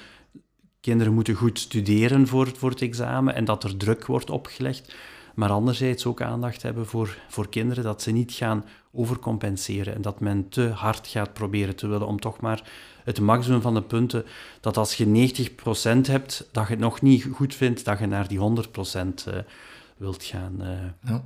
kinderen 0.86 1.14
moeten 1.14 1.34
goed 1.34 1.58
studeren 1.58 2.26
voor, 2.26 2.50
voor 2.56 2.70
het 2.70 2.82
examen 2.82 3.34
en 3.34 3.44
dat 3.44 3.64
er 3.64 3.76
druk 3.76 4.06
wordt 4.06 4.30
opgelegd, 4.30 4.94
maar 5.34 5.50
anderzijds 5.50 6.06
ook 6.06 6.22
aandacht 6.22 6.62
hebben 6.62 6.86
voor, 6.86 7.18
voor 7.28 7.48
kinderen, 7.48 7.84
dat 7.84 8.02
ze 8.02 8.10
niet 8.10 8.32
gaan 8.32 8.64
overcompenseren 8.92 9.94
en 9.94 10.02
dat 10.02 10.20
men 10.20 10.48
te 10.48 10.68
hard 10.68 11.06
gaat 11.06 11.32
proberen 11.32 11.76
te 11.76 11.86
willen 11.86 12.06
om 12.06 12.20
toch 12.20 12.40
maar 12.40 12.70
het 13.04 13.20
maximum 13.20 13.60
van 13.60 13.74
de 13.74 13.82
punten, 13.82 14.24
dat 14.60 14.76
als 14.76 14.94
je 14.94 15.06
90% 15.06 16.06
hebt, 16.06 16.48
dat 16.52 16.66
je 16.66 16.70
het 16.70 16.78
nog 16.78 17.00
niet 17.02 17.28
goed 17.32 17.54
vindt, 17.54 17.84
dat 17.84 17.98
je 17.98 18.06
naar 18.06 18.28
die 18.28 18.38
100% 18.38 18.42
eh, 19.24 19.34
wilt 19.96 20.24
gaan. 20.24 20.62
eh. 20.62 21.10
Ja. 21.10 21.24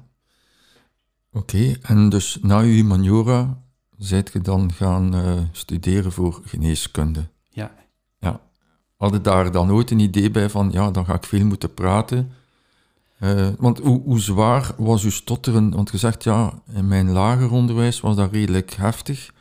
Oké, 1.33 1.77
en 1.83 2.09
dus 2.09 2.39
na 2.43 2.61
je 2.61 2.73
humaniora 2.73 3.63
zijt 3.99 4.33
je 4.33 4.41
dan 4.41 4.73
gaan 4.73 5.15
eh, 5.15 5.39
studeren 5.53 6.13
voor 6.13 6.41
geneeskunde. 6.45 7.29
ja. 7.51 7.89
Ja. 9.01 9.07
Had 9.07 9.13
je 9.13 9.21
daar 9.21 9.53
dan 9.53 9.71
ooit 9.73 9.91
een 9.91 9.99
idee 9.99 10.31
bij 10.31 10.51
van, 10.51 10.71
ja, 10.73 10.91
dan 10.91 11.05
ga 11.05 11.15
ik 11.15 11.25
veel 11.25 11.45
moeten 11.45 11.75
praten? 11.75 12.33
Eh, 13.19 13.49
want 13.59 13.79
hoe, 13.79 14.03
hoe 14.03 14.21
zwaar 14.21 14.73
was 14.77 15.05
uw 15.05 15.11
stotteren? 15.11 15.71
Want 15.71 15.91
je 15.91 15.99
zegt, 15.99 16.25
ja, 16.25 16.63
in 16.75 16.89
mijn 16.89 17.11
lager 17.11 17.51
onderwijs 17.51 18.01
was 18.01 18.17
dat 18.17 18.33
redelijk 18.33 18.73
heftig. 18.73 19.33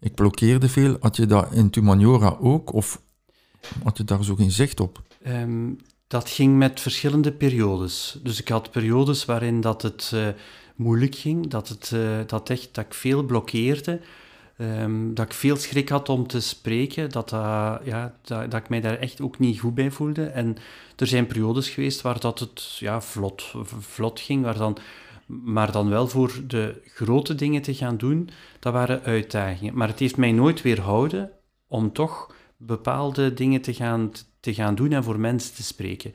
Ik 0.00 0.14
blokkeerde 0.14 0.68
veel. 0.68 0.96
Had 1.00 1.16
je 1.16 1.26
dat 1.26 1.52
in 1.52 1.70
Tumaniora 1.70 2.36
ook? 2.40 2.72
Of 2.72 3.00
had 3.84 3.96
je 3.96 4.04
daar 4.04 4.24
zo 4.24 4.34
geen 4.34 4.50
zicht 4.50 4.80
op? 4.80 5.02
Ehm, 5.22 5.70
dat 6.06 6.28
ging 6.28 6.56
met 6.56 6.80
verschillende 6.80 7.32
periodes. 7.32 8.18
Dus 8.22 8.40
ik 8.40 8.48
had 8.48 8.70
periodes 8.70 9.24
waarin 9.24 9.60
dat 9.60 9.82
het 9.82 10.10
eh, 10.14 10.28
moeilijk 10.76 11.14
ging, 11.14 11.46
dat, 11.46 11.68
het, 11.68 11.90
eh, 11.94 12.18
dat, 12.26 12.50
echt, 12.50 12.68
dat 12.72 12.84
ik 12.84 12.94
veel 12.94 13.22
blokkeerde, 13.22 14.00
ehm, 14.56 15.14
dat 15.14 15.26
ik 15.26 15.32
veel 15.32 15.56
schrik 15.56 15.88
had 15.88 16.08
om 16.08 16.26
te 16.26 16.40
spreken, 16.40 17.10
dat, 17.10 17.30
ja, 17.84 18.14
dat, 18.22 18.50
dat, 18.50 18.60
ik 18.60 18.68
mij 18.68 18.80
daar 18.80 18.98
echt 18.98 19.20
ook 19.20 19.38
niet 19.38 19.60
goed 19.60 19.74
bij 19.74 19.90
voelde. 19.90 20.24
En 20.26 20.56
er 20.96 21.06
zijn 21.06 21.26
periodes 21.26 21.68
geweest 21.68 22.00
waar 22.00 22.20
dat 22.20 22.38
het 22.38 22.76
ja, 22.78 23.00
vlot, 23.00 23.54
vlot 23.80 24.20
ging, 24.20 24.42
waar 24.42 24.58
dan, 24.58 24.76
maar 25.26 25.72
dan 25.72 25.88
wel 25.88 26.08
voor 26.08 26.32
de 26.46 26.82
grote 26.84 27.34
dingen 27.34 27.62
te 27.62 27.74
gaan 27.74 27.96
doen, 27.96 28.28
dat 28.58 28.72
waren 28.72 29.02
uitdagingen. 29.02 29.76
Maar 29.76 29.88
het 29.88 29.98
heeft 29.98 30.16
mij 30.16 30.32
nooit 30.32 30.62
weerhouden 30.62 31.30
om 31.66 31.92
toch 31.92 32.34
bepaalde 32.56 33.34
dingen 33.34 33.60
te 33.60 33.74
gaan, 33.74 34.12
te 34.40 34.54
gaan 34.54 34.74
doen 34.74 34.92
en 34.92 35.04
voor 35.04 35.20
mensen 35.20 35.54
te 35.54 35.62
spreken. 35.62 36.14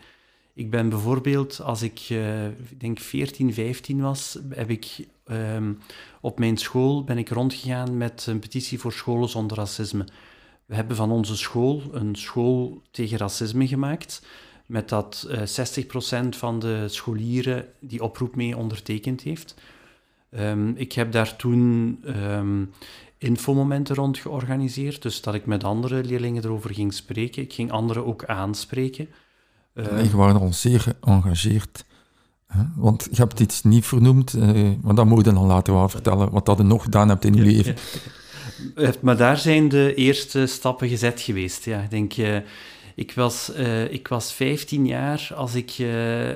Ik 0.53 0.69
ben 0.69 0.89
bijvoorbeeld, 0.89 1.61
als 1.61 1.81
ik, 1.81 2.07
uh, 2.11 2.47
denk 2.77 2.99
14, 2.99 3.53
15 3.53 4.01
was, 4.01 4.39
heb 4.49 4.69
ik 4.69 5.07
um, 5.31 5.79
op 6.21 6.39
mijn 6.39 6.57
school 6.57 7.03
ben 7.03 7.17
ik 7.17 7.29
rondgegaan 7.29 7.97
met 7.97 8.25
een 8.27 8.39
petitie 8.39 8.79
voor 8.79 8.93
scholen 8.93 9.29
zonder 9.29 9.57
racisme. 9.57 10.05
We 10.65 10.75
hebben 10.75 10.95
van 10.95 11.11
onze 11.11 11.37
school 11.37 11.81
een 11.91 12.15
school 12.15 12.81
tegen 12.91 13.17
racisme 13.17 13.67
gemaakt, 13.67 14.25
met 14.65 14.89
dat 14.89 15.27
uh, 15.29 15.41
eh, 15.41 16.25
60% 16.25 16.29
van 16.29 16.59
de 16.59 16.87
scholieren 16.87 17.65
die 17.79 18.03
oproep 18.03 18.35
mee 18.35 18.57
ondertekend 18.57 19.21
heeft. 19.21 19.55
Um, 20.29 20.75
ik 20.75 20.91
heb 20.91 21.11
daar 21.11 21.35
toen 21.35 21.99
um, 22.05 22.71
infomomenten 23.17 23.95
rond 23.95 24.17
georganiseerd, 24.17 25.01
dus 25.01 25.21
dat 25.21 25.33
ik 25.33 25.45
met 25.45 25.63
andere 25.63 26.03
leerlingen 26.03 26.43
erover 26.43 26.73
ging 26.73 26.93
spreken. 26.93 27.41
Ik 27.41 27.53
ging 27.53 27.71
anderen 27.71 28.05
ook 28.05 28.25
aanspreken. 28.25 29.07
Uh, 29.73 30.03
je 30.03 30.17
waren 30.17 30.41
al 30.41 30.53
zeer 30.53 30.79
geëngageerd. 30.79 31.85
Want 32.75 33.07
je 33.11 33.21
hebt 33.21 33.39
iets 33.39 33.63
niet 33.63 33.85
vernoemd, 33.85 34.35
uh, 34.35 34.69
maar 34.81 34.95
dat 34.95 35.05
moet 35.05 35.25
je 35.25 35.33
dan 35.33 35.45
later 35.45 35.73
wel 35.73 35.89
vertellen, 35.89 36.31
wat 36.31 36.45
dat 36.45 36.57
je 36.57 36.63
nog 36.63 36.83
gedaan 36.83 37.09
hebt 37.09 37.25
in 37.25 37.33
je 37.33 37.41
leven. 37.41 37.75
maar 39.01 39.17
daar 39.17 39.37
zijn 39.37 39.69
de 39.69 39.93
eerste 39.93 40.45
stappen 40.45 40.89
gezet 40.89 41.21
geweest. 41.21 41.65
Ja. 41.65 41.81
Ik 41.81 41.89
denk, 41.89 42.17
uh, 42.17 42.37
ik, 42.95 43.13
was, 43.13 43.51
ik 43.89 44.07
was 44.07 44.33
15 44.33 44.85
jaar 44.85 45.31
als 45.35 45.55
ik 45.55 45.75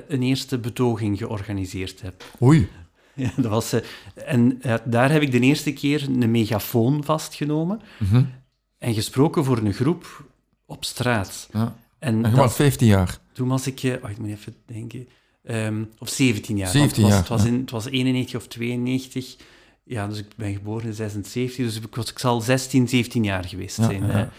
een 0.08 0.22
eerste 0.22 0.58
betoging 0.58 1.18
georganiseerd 1.18 2.02
heb. 2.02 2.24
Oei. 2.42 2.68
Ja, 3.18 3.30
dat 3.36 3.50
was, 3.50 3.74
en 4.14 4.60
daar 4.84 5.12
heb 5.12 5.22
ik 5.22 5.32
de 5.32 5.40
eerste 5.40 5.72
keer 5.72 6.02
een 6.02 6.30
megafoon 6.30 7.04
vastgenomen 7.04 7.80
mm 7.98 8.06
-hmm. 8.08 8.32
en 8.78 8.94
gesproken 8.94 9.44
voor 9.44 9.58
een 9.58 9.72
groep 9.72 10.24
op 10.66 10.84
straat. 10.84 11.48
Ja. 11.52 11.76
En, 11.98 12.24
en 12.24 12.30
je 12.30 12.36
was 12.36 12.54
15 12.54 12.86
jaar? 12.86 13.18
Toen 13.32 13.48
was 13.48 13.66
ik, 13.66 13.98
oh, 14.02 14.10
ik 14.10 14.18
moet 14.18 14.30
even 14.30 14.54
denken, 14.66 15.08
um, 15.50 15.90
of 15.98 16.08
17 16.08 16.56
jaar. 16.56 16.68
17 16.68 16.88
het 16.88 16.96
was, 17.02 17.10
jaar, 17.10 17.18
het 17.18 17.28
was, 17.28 17.44
in, 17.44 17.60
het 17.60 17.70
was 17.70 17.86
91 17.86 18.40
of 18.40 18.46
92. 18.46 19.36
Ja, 19.84 20.06
dus 20.06 20.18
ik 20.18 20.26
ben 20.36 20.52
geboren 20.52 20.86
in 20.86 20.94
76, 20.94 21.64
dus 21.64 21.76
ik, 21.76 21.94
was, 21.94 22.10
ik 22.10 22.18
zal 22.18 22.40
16, 22.40 22.88
17 22.88 23.24
jaar 23.24 23.44
geweest 23.44 23.74
zijn. 23.74 24.06
Ja, 24.06 24.12
en, 24.12 24.30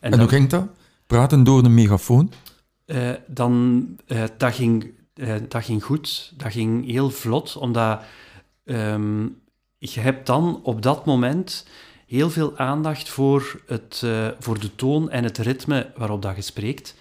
en 0.00 0.10
dan, 0.10 0.20
hoe 0.20 0.28
ging 0.28 0.48
dat? 0.48 0.66
Praten 1.06 1.44
door 1.44 1.64
een 1.64 1.74
megafoon? 1.74 2.32
dan, 3.26 3.86
dat 4.36 4.54
ging 4.54 4.92
uh, 5.20 5.34
dat 5.48 5.64
ging 5.64 5.84
goed, 5.84 6.32
dat 6.36 6.52
ging 6.52 6.86
heel 6.86 7.10
vlot, 7.10 7.56
omdat 7.56 8.02
um, 8.64 9.40
je 9.78 10.00
hebt 10.00 10.26
dan 10.26 10.60
op 10.62 10.82
dat 10.82 11.04
moment 11.04 11.66
heel 12.06 12.30
veel 12.30 12.58
aandacht 12.58 13.08
voor, 13.08 13.60
het, 13.66 14.04
voor 14.38 14.60
de 14.60 14.74
toon 14.74 15.10
en 15.10 15.24
het 15.24 15.38
ritme 15.38 15.92
waarop 15.96 16.22
dat 16.22 16.36
je 16.36 16.42
spreekt. 16.42 16.94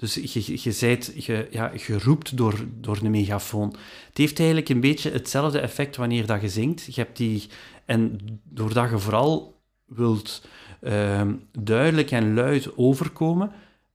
Dus 0.00 0.14
je, 0.14 0.60
je, 0.62 0.72
zijt, 0.72 1.12
je, 1.16 1.48
ja, 1.50 1.72
je 1.86 1.98
roept 1.98 2.36
door, 2.36 2.54
door 2.80 2.98
een 3.02 3.10
megafoon. 3.10 3.74
Het 4.08 4.18
heeft 4.18 4.38
eigenlijk 4.38 4.68
een 4.68 4.80
beetje 4.80 5.10
hetzelfde 5.10 5.58
effect 5.58 5.96
wanneer 5.96 6.26
dat 6.26 6.40
je 6.40 6.48
zingt. 6.48 6.94
Je 6.94 7.00
hebt 7.00 7.16
die, 7.16 7.48
en 7.84 8.20
doordat 8.42 8.90
je 8.90 8.98
vooral 8.98 9.60
wilt 9.86 10.46
uh, 10.82 11.22
duidelijk 11.52 12.10
en 12.10 12.34
luid 12.34 12.76
overkomen, 12.76 13.52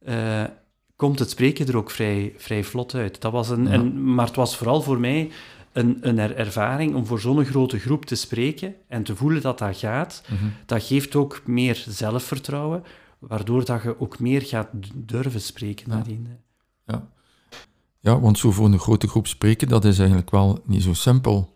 uh, 0.07 0.43
komt 0.95 1.19
het 1.19 1.29
spreken 1.29 1.67
er 1.67 1.77
ook 1.77 1.91
vrij, 1.91 2.33
vrij 2.37 2.63
vlot 2.63 2.93
uit. 2.93 3.21
Dat 3.21 3.31
was 3.31 3.49
een, 3.49 3.63
ja. 3.63 3.71
en, 3.71 4.13
maar 4.13 4.25
het 4.25 4.35
was 4.35 4.57
vooral 4.57 4.81
voor 4.81 4.99
mij 4.99 5.31
een, 5.71 5.97
een 6.01 6.19
ervaring 6.19 6.95
om 6.95 7.05
voor 7.05 7.19
zo'n 7.19 7.45
grote 7.45 7.79
groep 7.79 8.05
te 8.05 8.15
spreken 8.15 8.75
en 8.87 9.03
te 9.03 9.15
voelen 9.15 9.41
dat 9.41 9.57
dat 9.57 9.77
gaat. 9.77 10.23
Mm 10.29 10.37
-hmm. 10.37 10.53
Dat 10.65 10.83
geeft 10.83 11.15
ook 11.15 11.41
meer 11.45 11.83
zelfvertrouwen, 11.87 12.83
waardoor 13.27 13.65
dat 13.65 13.83
je 13.83 13.99
ook 13.99 14.19
meer 14.19 14.41
gaat 14.41 14.67
durven 14.93 15.41
spreken 15.41 15.91
ja. 15.91 16.03
Ja. 16.85 17.07
ja, 17.99 18.19
want 18.19 18.37
zo 18.37 18.51
voor 18.51 18.65
een 18.65 18.79
grote 18.79 19.07
groep 19.07 19.27
spreken, 19.27 19.67
dat 19.67 19.85
is 19.85 19.97
eigenlijk 19.97 20.31
wel 20.31 20.59
niet 20.65 20.83
zo 20.83 20.93
simpel. 20.93 21.53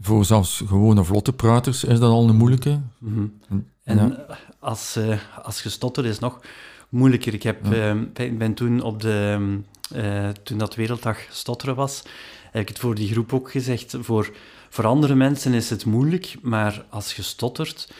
Voor 0.00 0.24
zelfs 0.24 0.62
gewone 0.66 1.04
vlotte 1.04 1.32
praters 1.32 1.84
is 1.84 1.98
dat 1.98 2.10
al 2.10 2.28
een 2.28 2.36
moeilijke. 2.36 2.80
Mm 2.98 3.14
-hmm. 3.14 3.38
En, 3.84 3.98
en 3.98 4.08
ja. 4.08 4.38
als, 4.58 4.96
uh, 4.96 5.18
als 5.42 5.60
gestotterd 5.60 6.06
is 6.06 6.18
nog 6.18 6.40
moeilijker. 6.88 7.34
Ik 7.34 7.42
heb, 7.42 7.66
ja. 7.66 7.94
uh, 7.94 8.38
ben 8.38 8.54
toen 8.54 8.82
op 8.82 9.00
de, 9.00 9.58
uh, 9.94 10.28
toen 10.28 10.58
dat 10.58 10.74
Werelddag 10.74 11.18
Stotteren 11.30 11.74
was, 11.74 12.02
heb 12.50 12.62
ik 12.62 12.68
het 12.68 12.78
voor 12.78 12.94
die 12.94 13.12
groep 13.12 13.32
ook 13.32 13.50
gezegd. 13.50 13.96
Voor, 14.00 14.32
voor 14.68 14.86
andere 14.86 15.14
mensen 15.14 15.54
is 15.54 15.70
het 15.70 15.84
moeilijk, 15.84 16.36
maar 16.42 16.84
als 16.88 17.14
je 17.14 17.22
stottert, 17.22 17.92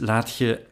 laat 0.00 0.36
je 0.36 0.66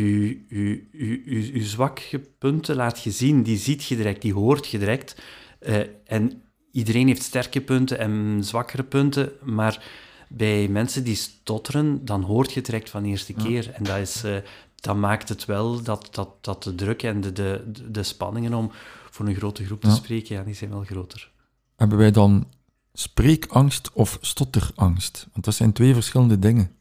je, 0.00 0.44
je, 0.48 0.88
je, 0.92 1.52
je, 1.52 1.64
zwakke 1.64 2.18
punten 2.18 2.76
laat 2.76 3.02
je 3.02 3.10
zien. 3.10 3.42
Die 3.42 3.58
ziet 3.58 3.84
je 3.84 3.96
direct, 3.96 4.22
die 4.22 4.34
hoort 4.34 4.66
je 4.66 4.78
direct. 4.78 5.22
Uh, 5.60 5.80
en 6.04 6.42
iedereen 6.72 7.06
heeft 7.06 7.22
sterke 7.22 7.60
punten 7.60 7.98
en 7.98 8.40
zwakkere 8.44 8.82
punten, 8.82 9.32
maar 9.42 9.84
bij 10.28 10.68
mensen 10.68 11.04
die 11.04 11.14
stotteren, 11.14 12.04
dan 12.04 12.22
hoort 12.22 12.48
je 12.48 12.56
het 12.56 12.66
direct 12.66 12.90
van 12.90 13.02
de 13.02 13.08
eerste 13.08 13.32
ja. 13.36 13.42
keer. 13.44 13.70
En 13.72 13.84
dat 13.84 13.96
is, 13.96 14.24
uh, 14.24 14.36
dan 14.74 15.00
maakt 15.00 15.28
het 15.28 15.44
wel 15.44 15.82
dat, 15.82 16.08
dat, 16.10 16.28
dat 16.40 16.62
de 16.62 16.74
druk 16.74 17.02
en 17.02 17.20
de, 17.20 17.32
de, 17.32 17.72
de 17.90 18.02
spanningen 18.02 18.54
om 18.54 18.70
voor 19.10 19.26
een 19.26 19.34
grote 19.34 19.64
groep 19.64 19.80
te 19.80 19.90
spreken, 19.90 20.36
ja, 20.36 20.42
die 20.42 20.54
zijn 20.54 20.70
wel 20.70 20.84
groter. 20.84 21.30
Hebben 21.76 21.98
wij 21.98 22.10
dan 22.10 22.48
spreekangst 22.92 23.92
of 23.92 24.18
stotterangst? 24.20 25.26
Want 25.32 25.44
dat 25.44 25.54
zijn 25.54 25.72
twee 25.72 25.94
verschillende 25.94 26.38
dingen. 26.38 26.75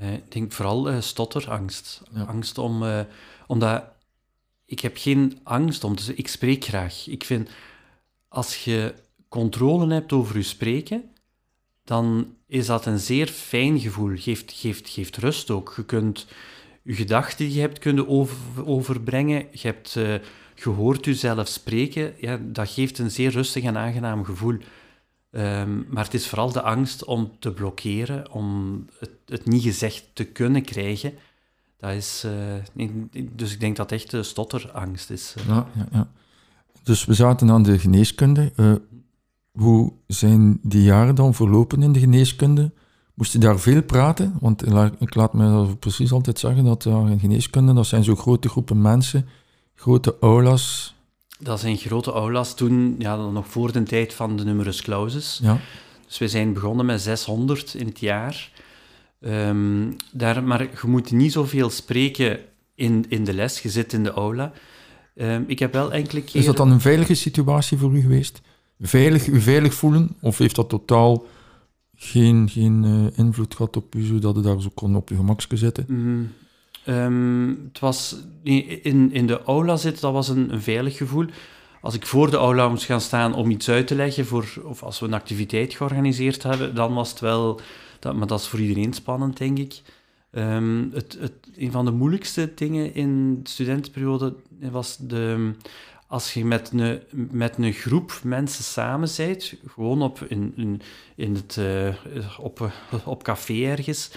Uh, 0.00 0.12
ik 0.12 0.32
denk 0.32 0.52
vooral 0.52 0.90
uh, 0.90 1.00
stotterangst. 1.00 2.02
Ja. 2.14 2.22
Angst 2.22 2.58
om... 2.58 2.82
Uh, 2.82 3.00
omdat 3.46 3.84
ik 4.64 4.80
heb 4.80 4.96
geen 4.96 5.38
angst 5.42 5.84
om 5.84 5.96
te 5.96 6.14
Ik 6.14 6.28
spreek 6.28 6.64
graag. 6.64 7.08
Ik 7.08 7.24
vind, 7.24 7.48
als 8.28 8.64
je 8.64 8.94
controle 9.28 9.94
hebt 9.94 10.12
over 10.12 10.36
je 10.36 10.42
spreken, 10.42 11.04
dan 11.84 12.34
is 12.46 12.66
dat 12.66 12.86
een 12.86 12.98
zeer 12.98 13.26
fijn 13.26 13.80
gevoel. 13.80 14.16
Geeft, 14.16 14.52
geeft, 14.52 14.88
geeft 14.88 15.16
rust 15.16 15.50
ook. 15.50 15.72
Je 15.76 15.84
kunt 15.84 16.26
je 16.82 16.94
gedachten 16.94 17.46
die 17.46 17.54
je 17.54 17.60
hebt 17.60 17.78
kunnen 17.78 18.08
over, 18.08 18.66
overbrengen. 18.66 19.46
Je 19.50 19.66
hebt 19.66 19.98
gehoord 20.54 21.04
jezelf 21.04 21.48
spreken. 21.48 22.14
Ja, 22.20 22.40
dat 22.42 22.68
geeft 22.68 22.98
een 22.98 23.10
zeer 23.10 23.30
rustig 23.30 23.64
en 23.64 23.76
aangenaam 23.76 24.24
gevoel. 24.24 24.58
Um, 25.36 25.86
maar 25.90 26.04
het 26.04 26.14
is 26.14 26.28
vooral 26.28 26.52
de 26.52 26.62
angst 26.62 27.04
om 27.04 27.30
te 27.38 27.52
blokkeren, 27.52 28.32
om 28.32 28.84
het, 28.98 29.10
het 29.26 29.46
niet 29.46 29.62
gezegd 29.62 30.04
te 30.12 30.24
kunnen 30.24 30.62
krijgen. 30.62 31.12
Dat 31.78 31.90
is, 31.90 32.24
uh, 32.76 32.88
dus 33.32 33.52
ik 33.52 33.60
denk 33.60 33.76
dat 33.76 33.92
echt 33.92 34.10
de 34.10 34.22
stotterangst 34.22 35.10
is. 35.10 35.34
Uh. 35.38 35.46
Ja, 35.46 35.66
ja, 35.74 35.86
ja. 35.92 36.08
Dus 36.82 37.04
we 37.04 37.14
zaten 37.14 37.50
aan 37.50 37.62
de 37.62 37.78
geneeskunde. 37.78 38.52
Uh, 38.56 38.72
hoe 39.52 39.92
zijn 40.06 40.58
die 40.62 40.82
jaren 40.82 41.14
dan 41.14 41.34
verlopen 41.34 41.82
in 41.82 41.92
de 41.92 42.00
geneeskunde? 42.00 42.72
Moest 43.14 43.32
je 43.32 43.38
daar 43.38 43.58
veel 43.58 43.82
praten? 43.82 44.36
Want 44.40 44.66
ik 44.98 45.14
laat 45.14 45.32
me 45.32 45.76
precies 45.76 46.12
altijd 46.12 46.38
zeggen 46.38 46.64
dat 46.64 46.84
in 46.84 47.20
geneeskunde, 47.20 47.72
dat 47.72 47.86
zijn 47.86 48.04
zo 48.04 48.14
grote 48.14 48.48
groepen 48.48 48.80
mensen, 48.80 49.28
grote 49.74 50.16
aulas. 50.20 50.95
Dat 51.38 51.60
zijn 51.60 51.76
grote 51.76 52.10
aulas 52.10 52.54
toen, 52.54 52.94
ja, 52.98 53.16
nog 53.16 53.48
voor 53.48 53.72
de 53.72 53.82
tijd 53.82 54.14
van 54.14 54.36
de 54.36 54.44
numerus 54.44 54.82
clausus. 54.82 55.40
Ja. 55.42 55.60
Dus 56.06 56.18
we 56.18 56.28
zijn 56.28 56.52
begonnen 56.52 56.86
met 56.86 57.00
600 57.00 57.74
in 57.74 57.86
het 57.86 58.00
jaar. 58.00 58.50
Um, 59.20 59.96
daar, 60.12 60.44
maar 60.44 60.62
je 60.62 60.88
moet 60.88 61.10
niet 61.10 61.32
zoveel 61.32 61.70
spreken 61.70 62.38
in, 62.74 63.04
in 63.08 63.24
de 63.24 63.34
les, 63.34 63.60
je 63.60 63.68
zit 63.68 63.92
in 63.92 64.02
de 64.02 64.10
aula. 64.10 64.52
Um, 65.14 65.44
ik 65.46 65.58
heb 65.58 65.72
wel 65.72 65.92
enkele 65.92 66.22
keren... 66.22 66.40
Is 66.40 66.46
dat 66.46 66.56
dan 66.56 66.70
een 66.70 66.80
veilige 66.80 67.14
situatie 67.14 67.78
voor 67.78 67.96
u 67.96 68.00
geweest? 68.00 68.40
Veilig, 68.80 69.26
u 69.26 69.40
veilig 69.40 69.74
voelen? 69.74 70.16
Of 70.20 70.38
heeft 70.38 70.56
dat 70.56 70.68
totaal 70.68 71.26
geen, 71.96 72.48
geen 72.48 72.84
uh, 72.84 73.18
invloed 73.18 73.54
gehad 73.54 73.76
op 73.76 73.94
u, 73.94 74.02
zodat 74.02 74.36
u 74.36 74.42
daar 74.42 74.60
zo 74.60 74.70
kon 74.74 74.96
op 74.96 75.08
je 75.08 75.16
gemakje 75.16 75.56
zitten? 75.56 75.84
Mm, 75.88 76.32
um, 76.88 77.68
het 77.68 77.78
was 77.78 78.16
in, 78.42 79.12
in 79.12 79.26
de 79.26 79.42
aula 79.42 79.76
zitten, 79.76 80.02
dat 80.02 80.12
was 80.12 80.28
een, 80.28 80.52
een 80.52 80.62
veilig 80.62 80.96
gevoel. 80.96 81.26
als 81.80 81.94
ik 81.94 82.06
voor 82.06 82.30
de 82.30 82.36
aula 82.36 82.68
moest 82.68 82.84
gaan 82.84 83.00
staan 83.00 83.34
om 83.34 83.50
iets 83.50 83.68
uit 83.68 83.86
te 83.86 83.94
leggen, 83.94 84.26
voor, 84.26 84.46
of 84.64 84.82
als 84.82 85.00
we 85.00 85.06
een 85.06 85.14
activiteit 85.14 85.74
georganiseerd 85.74 86.42
hebben, 86.42 86.74
dan 86.74 86.94
was 86.94 87.10
het 87.10 87.20
wel... 87.20 87.60
Dat, 87.98 88.14
maar 88.14 88.26
dat 88.26 88.40
is 88.40 88.46
voor 88.46 88.60
iedereen 88.60 88.92
spannend, 88.92 89.36
denk 89.36 89.58
ik. 89.58 89.82
Ehm, 90.30 90.90
het, 90.92 91.16
het, 91.20 91.32
een 91.56 91.70
van 91.70 91.84
de 91.84 91.90
moeilijkste 91.90 92.52
dingen 92.54 92.94
in 92.94 93.42
de 93.42 93.48
studentenperiode 93.48 94.34
was 94.70 94.96
de, 94.96 95.52
als 96.06 96.34
je 96.34 96.44
met 96.44 96.70
een, 96.72 97.00
met 97.30 97.58
een 97.58 97.72
groep 97.72 98.20
mensen 98.24 98.64
samen 98.64 99.08
bent, 99.16 99.54
gewoon 99.66 100.02
op, 100.02 100.20
in, 100.28 100.80
in, 101.16 101.34
het, 101.34 101.56
uh, 101.58 101.94
op, 102.38 102.70
op 103.04 103.22
café 103.22 103.64
ergens, 103.64 104.10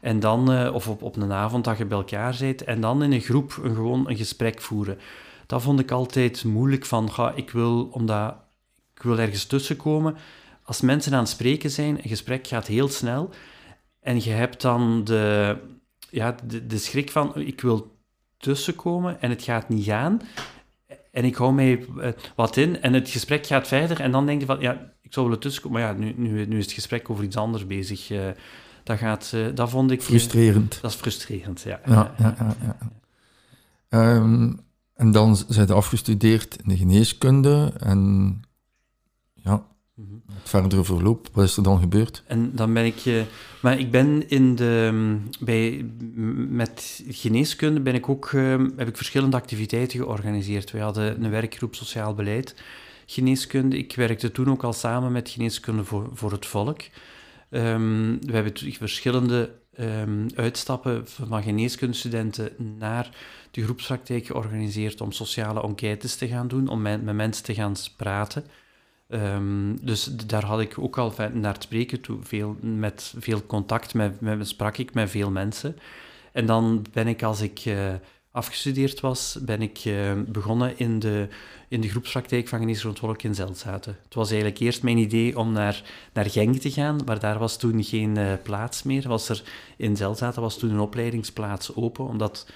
en 0.00 0.20
dan, 0.20 0.52
uh, 0.52 0.74
of 0.74 0.88
op, 0.88 1.02
op 1.02 1.16
een 1.16 1.32
avond 1.32 1.64
dat 1.64 1.78
je 1.78 1.84
bij 1.84 1.98
elkaar 1.98 2.34
zit, 2.34 2.64
en 2.64 2.80
dan 2.80 3.02
in 3.02 3.12
een 3.12 3.20
groep 3.20 3.58
een, 3.62 3.74
gewoon 3.74 4.08
een 4.08 4.16
gesprek 4.16 4.60
voeren. 4.60 4.98
Dat 5.46 5.62
vond 5.62 5.80
ik 5.80 5.90
altijd 5.90 6.44
moeilijk 6.44 6.86
van, 6.86 7.12
ga, 7.12 7.32
ik 7.34 7.50
wil, 7.50 7.88
omdat 7.92 8.34
ik 8.94 9.02
wil 9.02 9.18
ergens 9.18 9.44
tussenkomen. 9.44 10.16
Als 10.62 10.80
mensen 10.80 11.12
aan 11.12 11.18
het 11.18 11.28
spreken 11.28 11.70
zijn, 11.70 11.96
een 11.96 12.08
gesprek 12.08 12.46
gaat 12.46 12.66
heel 12.66 12.88
snel, 12.88 13.30
en 14.00 14.24
je 14.24 14.30
hebt 14.30 14.60
dan 14.60 15.04
de, 15.04 15.56
ja, 16.10 16.36
de, 16.44 16.66
de 16.66 16.78
schrik 16.78 17.10
van, 17.10 17.36
ik 17.36 17.60
wil 17.60 17.98
tussenkomen 18.36 19.20
en 19.20 19.30
het 19.30 19.42
gaat 19.42 19.68
niet 19.68 19.84
gaan. 19.84 20.20
En 21.10 21.24
ik 21.24 21.34
hou 21.34 21.52
mij 21.52 21.86
eh, 22.00 22.08
wat 22.34 22.56
in 22.56 22.82
en 22.82 22.92
het 22.92 23.08
gesprek 23.08 23.46
gaat 23.46 23.68
verder. 23.68 24.00
En 24.00 24.10
dan 24.10 24.26
denk 24.26 24.40
je 24.40 24.46
van, 24.46 24.60
ja, 24.60 24.92
ik 25.00 25.12
zou 25.12 25.26
willen 25.26 25.40
tussenkomen. 25.40 25.80
Maar 25.80 25.90
ja, 25.90 25.98
nu, 25.98 26.14
nu, 26.16 26.46
nu 26.46 26.58
is 26.58 26.64
het 26.64 26.74
gesprek 26.74 27.10
over 27.10 27.24
iets 27.24 27.36
anders 27.36 27.66
bezig. 27.66 28.10
Dat, 28.90 28.98
gaat, 28.98 29.32
uh, 29.34 29.46
dat 29.54 29.70
vond 29.70 29.90
ik... 29.90 30.02
Frustrerend. 30.02 30.78
dat 30.82 30.90
is 30.90 30.96
frustrerend, 30.96 31.60
ja. 31.60 31.80
ja, 31.86 32.14
ja, 32.18 32.34
ja, 32.38 32.56
ja. 33.90 34.14
Um, 34.16 34.60
en 34.94 35.10
dan 35.10 35.36
zijn 35.48 35.66
ze 35.66 35.72
afgestudeerd 35.72 36.56
in 36.62 36.68
de 36.68 36.76
geneeskunde. 36.76 37.72
En 37.78 38.42
ja, 39.34 39.66
het 40.32 40.48
verdere 40.48 40.84
verloop, 40.84 41.28
wat 41.32 41.44
is 41.44 41.56
er 41.56 41.62
dan 41.62 41.80
gebeurd? 41.80 42.22
En 42.26 42.50
dan 42.54 42.74
ben 42.74 42.84
ik... 42.84 43.04
Uh, 43.04 43.22
maar 43.62 43.78
ik 43.78 43.90
ben 43.90 44.28
in 44.28 44.54
de... 44.54 45.16
Bij, 45.40 45.90
met 46.48 47.04
geneeskunde 47.08 47.80
ben 47.80 47.94
ik 47.94 48.08
ook, 48.08 48.30
uh, 48.32 48.64
heb 48.76 48.88
ik 48.88 48.96
verschillende 48.96 49.36
activiteiten 49.36 49.98
georganiseerd. 49.98 50.70
We 50.70 50.80
hadden 50.80 51.24
een 51.24 51.30
werkgroep 51.30 51.74
Sociaal 51.74 52.14
Beleid 52.14 52.54
Geneeskunde. 53.06 53.78
Ik 53.78 53.96
werkte 53.96 54.32
toen 54.32 54.50
ook 54.50 54.64
al 54.64 54.72
samen 54.72 55.12
met 55.12 55.30
Geneeskunde 55.30 55.84
voor, 55.84 56.08
voor 56.12 56.32
het 56.32 56.46
Volk. 56.46 56.80
Um, 57.50 58.18
we 58.26 58.32
hebben 58.32 58.52
verschillende 58.56 59.50
um, 59.78 60.26
uitstappen 60.34 61.08
van 61.08 61.42
geneeskundestudenten 61.42 62.52
naar 62.78 63.10
de 63.50 63.62
groepspraktijk 63.62 64.26
georganiseerd 64.26 65.00
om 65.00 65.12
sociale 65.12 65.62
enquêtes 65.62 66.16
te 66.16 66.28
gaan 66.28 66.48
doen, 66.48 66.68
om 66.68 66.82
met, 66.82 67.02
mensen 67.02 67.44
te 67.44 67.54
gaan 67.54 67.74
praten. 67.96 68.44
Um, 69.08 69.78
dus 69.82 70.04
daar 70.04 70.44
had 70.44 70.60
ik 70.60 70.78
ook 70.78 70.98
al 70.98 71.14
naar 71.32 71.52
het 71.52 71.62
spreken 71.62 72.00
toe, 72.00 72.18
veel, 72.22 72.56
met 72.60 73.14
veel 73.18 73.46
contact, 73.46 73.94
met, 73.94 74.20
met, 74.20 74.48
sprak 74.48 74.76
ik 74.76 74.94
met 74.94 75.10
veel 75.10 75.30
mensen. 75.30 75.76
En 76.32 76.46
dan 76.46 76.84
ben 76.92 77.06
ik, 77.06 77.22
als 77.22 77.40
ik 77.40 77.64
uh, 77.64 77.92
afgestudeerd 78.32 79.00
was, 79.00 79.38
ben 79.42 79.62
ik 79.62 79.84
uh, 79.84 80.12
begonnen 80.26 80.78
in 80.78 80.98
de, 80.98 81.28
in 81.68 81.80
de 81.80 81.88
groepspraktijk 81.88 82.48
van 82.48 82.58
Genees 82.58 82.86
in 83.16 83.34
Zelzaten. 83.34 83.96
Het 84.04 84.14
was 84.14 84.30
eigenlijk 84.30 84.60
eerst 84.60 84.82
mijn 84.82 84.98
idee 84.98 85.38
om 85.38 85.52
naar, 85.52 85.82
naar 86.12 86.30
Genk 86.30 86.56
te 86.56 86.70
gaan, 86.70 87.00
maar 87.04 87.18
daar 87.18 87.38
was 87.38 87.58
toen 87.58 87.84
geen 87.84 88.18
uh, 88.18 88.32
plaats 88.42 88.82
meer. 88.82 89.08
Was 89.08 89.28
er, 89.28 89.42
in 89.76 89.96
Zelzaten 89.96 90.42
was 90.42 90.58
toen 90.58 90.70
een 90.70 90.80
opleidingsplaats 90.80 91.74
open, 91.74 92.06
omdat 92.06 92.50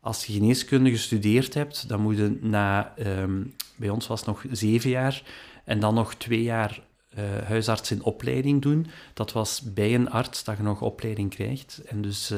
als 0.00 0.26
je 0.26 0.32
geneeskunde 0.32 0.90
gestudeerd 0.90 1.54
hebt, 1.54 1.88
dan 1.88 2.00
moet 2.00 2.16
je 2.16 2.38
na, 2.40 2.94
um, 2.98 3.54
bij 3.76 3.88
ons 3.88 4.06
was 4.06 4.18
het 4.18 4.28
nog 4.28 4.44
zeven 4.50 4.90
jaar, 4.90 5.22
en 5.64 5.80
dan 5.80 5.94
nog 5.94 6.14
twee 6.14 6.42
jaar 6.42 6.80
uh, 7.18 7.24
huisarts 7.44 7.90
in 7.90 8.02
opleiding 8.02 8.62
doen. 8.62 8.86
Dat 9.14 9.32
was 9.32 9.62
bij 9.62 9.94
een 9.94 10.10
arts 10.10 10.44
dat 10.44 10.56
je 10.56 10.62
nog 10.62 10.80
opleiding 10.80 11.30
krijgt. 11.30 11.82
En 11.86 12.02
dus 12.02 12.32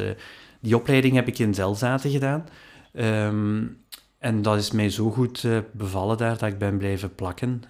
die 0.60 0.76
opleiding 0.76 1.14
heb 1.14 1.28
ik 1.28 1.38
in 1.38 1.54
Zelzaten 1.54 2.10
gedaan. 2.10 2.46
Um, 2.98 3.84
en 4.18 4.42
dat 4.42 4.58
is 4.58 4.70
mij 4.70 4.90
zo 4.90 5.10
goed 5.10 5.42
uh, 5.42 5.58
bevallen 5.72 6.16
daar 6.16 6.38
dat 6.38 6.48
ik 6.48 6.58
ben 6.58 6.78
blijven 6.78 7.14
plakken. 7.14 7.62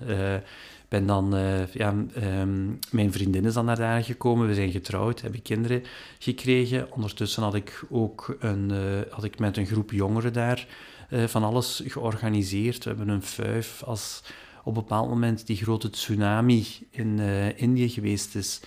ben 0.88 1.06
dan, 1.06 1.34
ja, 1.72 1.94
um, 2.40 2.78
mijn 2.90 3.12
vriendin 3.12 3.44
is 3.44 3.54
dan 3.54 3.64
naar 3.64 3.76
daar 3.76 4.04
gekomen. 4.04 4.46
We 4.46 4.54
zijn 4.54 4.70
getrouwd, 4.70 5.20
heb 5.20 5.34
ik 5.34 5.42
kinderen 5.42 5.82
gekregen. 6.18 6.92
Ondertussen 6.92 7.42
had 7.42 7.54
ik 7.54 7.84
ook 7.90 8.36
een, 8.38 8.72
had 9.10 9.24
ik 9.24 9.38
met 9.38 9.56
een 9.56 9.66
groep 9.66 9.90
jongeren 9.90 10.32
daar 10.32 10.66
van 11.10 11.44
alles 11.44 11.82
georganiseerd. 11.86 12.84
We 12.84 12.88
hebben 12.88 13.08
een 13.08 13.22
fuif 13.22 13.82
als 13.82 14.22
op 14.60 14.76
een 14.76 14.82
bepaald 14.82 15.08
moment 15.08 15.46
die 15.46 15.56
grote 15.56 15.90
tsunami 15.90 16.66
in 16.90 17.18
Indië 17.56 17.88
geweest 17.88 18.34
is, 18.34 18.60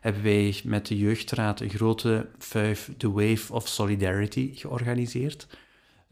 hebben 0.00 0.22
wij 0.22 0.60
met 0.64 0.86
de 0.86 0.98
jeugdraad 0.98 1.60
een 1.60 1.70
grote 1.70 2.26
vijf, 2.38 2.90
The 2.96 3.12
Wave 3.12 3.52
of 3.52 3.68
Solidarity, 3.68 4.50
georganiseerd. 4.54 5.46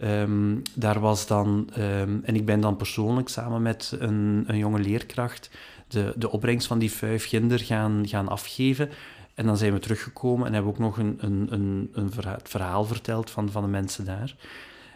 Um, 0.05 0.63
daar 0.75 1.01
was 1.01 1.27
dan, 1.27 1.69
um, 1.79 2.21
en 2.25 2.35
ik 2.35 2.45
ben 2.45 2.61
dan 2.61 2.77
persoonlijk 2.77 3.29
samen 3.29 3.63
met 3.63 3.97
een, 3.99 4.45
een 4.47 4.59
jonge 4.59 4.79
leerkracht 4.79 5.51
de, 5.89 6.13
de 6.17 6.31
opbrengst 6.31 6.67
van 6.67 6.79
die 6.79 6.93
vijf 6.93 7.29
ginder 7.29 7.59
gaan, 7.59 8.09
gaan 8.09 8.29
afgeven. 8.29 8.91
En 9.35 9.47
dan 9.47 9.57
zijn 9.57 9.73
we 9.73 9.79
teruggekomen 9.79 10.47
en 10.47 10.53
hebben 10.53 10.73
ook 10.73 10.79
nog 10.79 10.99
een, 10.99 11.17
een, 11.21 11.47
een, 11.51 11.91
een 11.93 12.11
verhaal, 12.11 12.39
verhaal 12.43 12.85
verteld 12.85 13.31
van, 13.31 13.51
van 13.51 13.63
de 13.63 13.69
mensen 13.69 14.05
daar. 14.05 14.37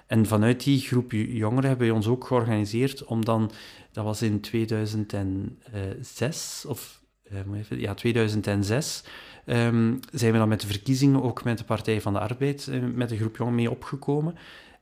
En 0.07 0.27
vanuit 0.27 0.65
die 0.65 0.81
groep 0.81 1.13
jongeren 1.13 1.69
hebben 1.69 1.87
we 1.87 1.95
ons 1.95 2.07
ook 2.07 2.27
georganiseerd 2.27 3.05
om 3.05 3.25
dan 3.25 3.51
dat 3.93 4.05
was 4.05 4.23
in 4.23 4.41
2006, 4.41 6.65
of 6.69 7.01
uh, 7.33 7.39
even, 7.59 7.81
ja, 7.81 7.95
2006, 7.95 9.05
um, 9.47 9.55
ehm, 9.55 9.95
zijn 10.13 10.33
we 10.33 10.39
dan 10.39 10.49
met 10.49 10.61
de 10.61 10.67
verkiezingen 10.67 11.23
ook 11.23 11.45
met 11.45 11.59
de 11.59 11.65
Partij 11.65 12.01
van 12.01 12.13
de 12.13 12.19
Arbeid, 12.19 12.67
uh, 12.71 12.83
met 12.95 13.09
de 13.09 13.17
groep 13.17 13.37
Jong 13.37 13.53
mee 13.53 13.71
opgekomen. 13.71 14.35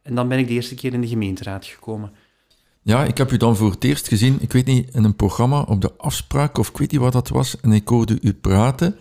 En 0.05 0.14
dan 0.14 0.29
ben 0.29 0.38
ik 0.38 0.47
de 0.47 0.53
eerste 0.53 0.75
keer 0.75 0.93
in 0.93 1.01
de 1.01 1.09
gemeenteraad 1.09 1.67
gekomen. 1.67 2.12
Ja, 2.83 3.05
ik 3.05 3.19
heb 3.19 3.33
u 3.33 3.37
dan 3.37 3.57
voor 3.57 3.71
het 3.71 3.85
eerst 3.85 4.09
gezien, 4.09 4.37
ik 4.40 4.53
weet 4.53 4.67
niet, 4.67 4.95
in 4.95 5.05
een 5.05 5.17
programma 5.17 5.61
op 5.61 5.81
de 5.81 5.93
afspraak, 5.97 6.59
of 6.59 6.69
ik 6.69 6.77
weet 6.77 6.90
niet 6.90 7.01
wat 7.01 7.12
dat 7.12 7.29
was, 7.29 7.61
en 7.61 7.73
ik 7.73 7.88
hoorde 7.88 8.19
u 8.21 8.33
praten. 8.33 8.97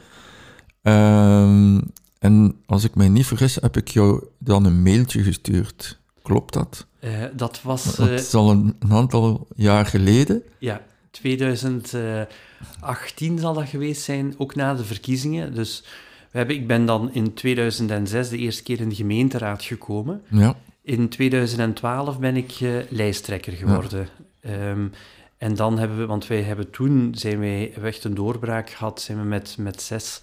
Um, 0.82 1.82
en 2.20 2.56
als 2.66 2.84
ik 2.84 2.96
mij 2.96 3.10
niet 3.10 3.26
vergis, 3.26 3.56
heb 3.56 3.78
ik 3.78 3.88
jou 3.88 4.24
dan 4.38 4.66
een 4.66 4.84
mailtje 4.84 5.24
gestuurd. 5.24 6.00
Klopt 6.22 6.54
dat? 6.54 6.86
Uh, 7.00 7.24
dat 7.34 7.62
was... 7.62 7.86
Uh, 7.86 7.96
dat 7.98 8.10
is 8.10 8.34
al 8.34 8.52
een, 8.52 8.76
een, 8.80 8.92
aantal 8.92 9.48
jaar 9.56 9.86
geleden. 9.86 10.44
Ja, 10.58 10.82
2018 11.12 13.40
zal 13.40 13.54
dat 13.54 13.70
geweest 13.70 14.02
zijn, 14.02 14.34
ook 14.38 14.56
na 14.56 14.74
de 14.74 14.84
verkiezingen. 14.84 15.56
Dus 15.56 15.84
we 16.32 16.38
hebben, 16.38 16.56
ik 16.56 16.68
ben 16.68 16.86
dan 16.86 17.14
in 17.14 17.34
2006 17.34 18.30
de 18.30 18.38
eerste 18.38 18.64
keer 18.64 18.80
in 18.80 18.90
de 18.90 18.96
gemeenteraad 18.96 19.64
gekomen. 19.64 20.22
Ja. 20.30 20.56
In 20.84 21.10
2012 21.10 22.20
ben 22.20 22.36
ik 22.36 22.60
uh, 22.60 22.78
lijsttrekker 22.90 23.54
geworden. 23.54 24.08
Ja. 24.42 24.70
Um, 24.70 24.92
en 25.38 25.56
dan 25.56 25.78
hebben 25.78 25.98
we, 25.98 26.06
want 26.06 26.28
wij 26.28 26.42
hebben 26.42 26.70
toen, 26.70 27.16
zijn 27.16 27.40
wij 27.40 27.74
echt 27.74 28.04
een 28.04 28.14
doorbraak 28.14 28.70
gehad, 28.70 29.02
zijn 29.02 29.18
we 29.18 29.24
met, 29.24 29.56
met 29.60 29.82
zes 29.82 30.22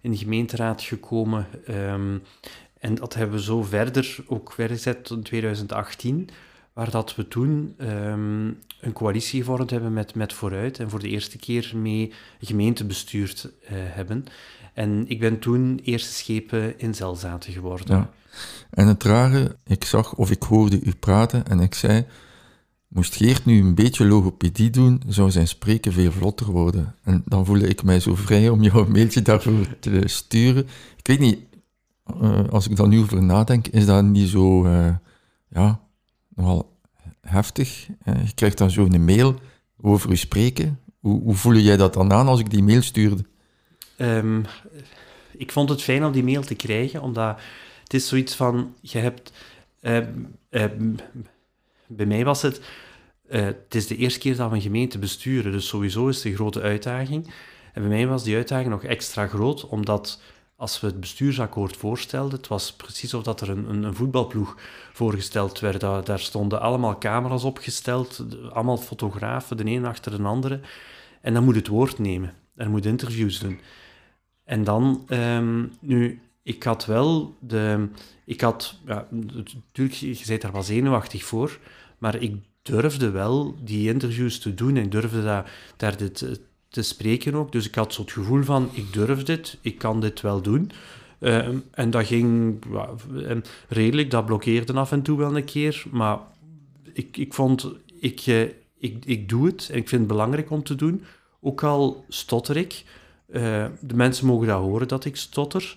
in 0.00 0.10
de 0.10 0.16
gemeenteraad 0.16 0.82
gekomen. 0.82 1.46
Um, 1.68 2.22
en 2.78 2.94
dat 2.94 3.14
hebben 3.14 3.36
we 3.36 3.42
zo 3.42 3.62
verder 3.62 4.16
ook 4.26 4.52
vergezet 4.52 5.04
tot 5.04 5.24
2018, 5.24 6.28
waar 6.72 6.90
dat 6.90 7.14
we 7.14 7.28
toen 7.28 7.74
um, 7.80 8.58
een 8.80 8.92
coalitie 8.92 9.40
gevormd 9.40 9.70
hebben 9.70 9.92
met, 9.92 10.14
met 10.14 10.32
Vooruit 10.32 10.78
en 10.78 10.90
voor 10.90 11.00
de 11.00 11.08
eerste 11.08 11.38
keer 11.38 11.72
mee 11.74 12.12
gemeente 12.40 12.84
bestuurd 12.84 13.50
uh, 13.62 13.68
hebben. 13.70 14.24
En 14.72 15.04
ik 15.08 15.20
ben 15.20 15.38
toen 15.38 15.80
eerste 15.84 16.12
schepen 16.12 16.78
in 16.78 16.94
Zelzaten 16.94 17.52
geworden. 17.52 18.10
En 18.70 18.86
het 18.86 19.02
rare, 19.02 19.56
ik 19.64 19.84
zag 19.84 20.14
of 20.14 20.30
ik 20.30 20.42
hoorde 20.42 20.80
u 20.82 20.94
praten 20.94 21.46
en 21.46 21.60
ik 21.60 21.74
zei, 21.74 22.04
moest 22.88 23.16
Geert 23.16 23.44
nu 23.44 23.60
een 23.60 23.74
beetje 23.74 24.04
logopedie 24.04 24.70
doen, 24.70 25.02
zou 25.06 25.30
zijn 25.30 25.48
spreken 25.48 25.92
veel 25.92 26.12
vlotter 26.12 26.46
worden. 26.46 26.94
En 27.02 27.22
dan 27.24 27.46
voelde 27.46 27.68
ik 27.68 27.82
mij 27.82 28.00
zo 28.00 28.14
vrij 28.14 28.48
om 28.48 28.62
jou 28.62 28.84
een 28.86 28.92
mailtje 28.92 29.22
daarvoor 29.22 29.78
te 29.80 30.02
sturen. 30.04 30.66
Ik 30.96 31.06
weet 31.06 31.18
niet, 31.18 31.38
uh, 32.22 32.48
als 32.48 32.68
ik 32.68 32.76
daar 32.76 32.88
nu 32.88 33.00
over 33.00 33.22
nadenk, 33.22 33.66
is 33.66 33.86
dat 33.86 34.04
niet 34.04 34.28
zo, 34.28 34.66
uh, 34.66 34.94
ja, 35.48 35.80
nogal 36.34 36.76
heftig. 37.20 37.88
Uh, 38.04 38.26
je 38.26 38.34
krijgt 38.34 38.58
dan 38.58 38.70
zo 38.70 38.84
een 38.84 39.04
mail 39.04 39.34
over 39.80 40.10
u 40.10 40.16
spreken. 40.16 40.78
Hoe, 41.00 41.22
hoe 41.22 41.34
voelde 41.34 41.62
jij 41.62 41.76
dat 41.76 41.94
dan 41.94 42.12
aan 42.12 42.26
als 42.26 42.40
ik 42.40 42.50
die 42.50 42.62
mail 42.62 42.82
stuurde? 42.82 43.24
Um, 44.02 44.44
ik 45.36 45.52
vond 45.52 45.68
het 45.68 45.82
fijn 45.82 46.04
om 46.04 46.12
die 46.12 46.24
mail 46.24 46.42
te 46.42 46.54
krijgen, 46.54 47.02
omdat 47.02 47.40
het 47.82 47.94
is 47.94 48.08
zoiets 48.08 48.34
van, 48.34 48.74
je 48.80 48.98
hebt... 48.98 49.32
bij 51.86 52.06
mij 52.06 52.24
was 52.24 52.42
het... 52.42 52.60
het 53.28 53.74
is 53.74 53.86
de 53.86 53.96
eerste 53.96 54.18
keer 54.18 54.36
dat 54.36 54.50
we 54.50 54.54
een 54.54 54.62
gemeente 54.62 54.98
besturen, 54.98 55.52
dus 55.52 55.66
sowieso 55.66 56.08
is 56.08 56.16
het 56.16 56.24
een 56.24 56.34
grote 56.34 56.60
uitdaging. 56.60 57.34
En 57.72 57.82
bij 57.82 57.90
mij 57.90 58.06
was 58.06 58.24
die 58.24 58.36
uitdaging 58.36 58.70
nog 58.70 58.84
extra 58.84 59.26
groot, 59.26 59.66
omdat 59.66 60.20
als 60.56 60.80
we 60.80 60.86
het 60.86 61.00
bestuursakkoord 61.00 61.76
voorstelden, 61.76 62.38
het 62.38 62.48
was 62.48 62.72
precies 62.72 63.14
of 63.14 63.22
dat 63.22 63.40
er 63.40 63.48
een, 63.48 63.70
een, 63.70 63.82
een 63.82 63.94
voetbalploeg 63.94 64.56
voorgesteld 64.92 65.60
werd. 65.60 65.80
Daar, 65.80 66.04
daar, 66.04 66.18
stonden 66.18 66.60
allemaal 66.60 66.98
camera's 66.98 67.44
opgesteld, 67.44 68.24
allemaal 68.52 68.76
fotografen, 68.76 69.56
de 69.56 69.64
een 69.64 69.84
achter 69.84 70.16
de 70.16 70.22
andere. 70.22 70.60
En 71.20 71.34
dan 71.34 71.44
moet 71.44 71.54
het 71.54 71.66
woord 71.66 71.98
nemen. 71.98 72.34
Er 72.56 72.70
moet 72.70 72.86
interviews 72.86 73.38
doen. 73.38 73.60
En 74.52 74.64
dan, 74.64 75.06
um, 75.10 75.72
nu, 75.80 76.20
ik 76.42 76.62
had 76.62 76.86
wel 76.86 77.34
de... 77.40 77.88
Ik 78.24 78.40
had, 78.40 78.74
ja, 78.86 79.06
natuurlijk, 79.10 79.98
je 79.98 80.22
bent 80.26 80.40
daar 80.40 80.52
wel 80.52 80.62
zenuwachtig 80.62 81.24
voor, 81.24 81.58
maar 81.98 82.22
ik 82.22 82.34
durfde 82.62 83.10
wel 83.10 83.56
die 83.64 83.88
interviews 83.88 84.38
te 84.38 84.54
doen 84.54 84.76
en 84.76 84.90
durfde 84.90 85.22
dat, 85.22 85.46
daar 85.76 85.96
dit, 85.96 86.40
te 86.68 86.82
spreken 86.82 87.34
ook. 87.34 87.52
Dus 87.52 87.66
ik 87.66 87.74
had 87.74 87.94
zo 87.94 88.02
het 88.02 88.12
gevoel 88.12 88.42
van, 88.42 88.68
ik 88.72 88.92
durf 88.92 89.22
dit, 89.22 89.58
ik 89.60 89.78
kan 89.78 90.00
dit 90.00 90.20
wel 90.20 90.42
doen. 90.42 90.70
Ehm, 91.18 91.56
en 91.70 91.90
dat 91.90 92.06
ging 92.06 92.58
redelijk, 93.68 94.10
dat 94.10 94.26
blokkeerde 94.26 94.72
af 94.72 94.92
en 94.92 95.02
toe 95.02 95.18
wel 95.18 95.36
een 95.36 95.44
keer, 95.44 95.84
maar 95.90 96.18
ik, 96.92 97.16
ik 97.16 97.34
vond, 97.34 97.68
ik, 98.00 98.26
uh, 98.26 98.40
ik, 98.78 99.04
ik 99.04 99.28
doe 99.28 99.46
het 99.46 99.68
en 99.70 99.76
ik 99.76 99.88
vind 99.88 100.00
het 100.00 100.10
belangrijk 100.10 100.50
om 100.50 100.62
te 100.62 100.74
doen. 100.74 101.04
Ook 101.40 101.62
al 101.62 102.04
stotter 102.08 102.56
ik, 102.56 102.84
uh, 103.32 103.66
de 103.80 103.94
mensen 103.94 104.26
mogen 104.26 104.46
dat 104.46 104.60
horen 104.60 104.88
dat 104.88 105.04
ik 105.04 105.16
stotter, 105.16 105.76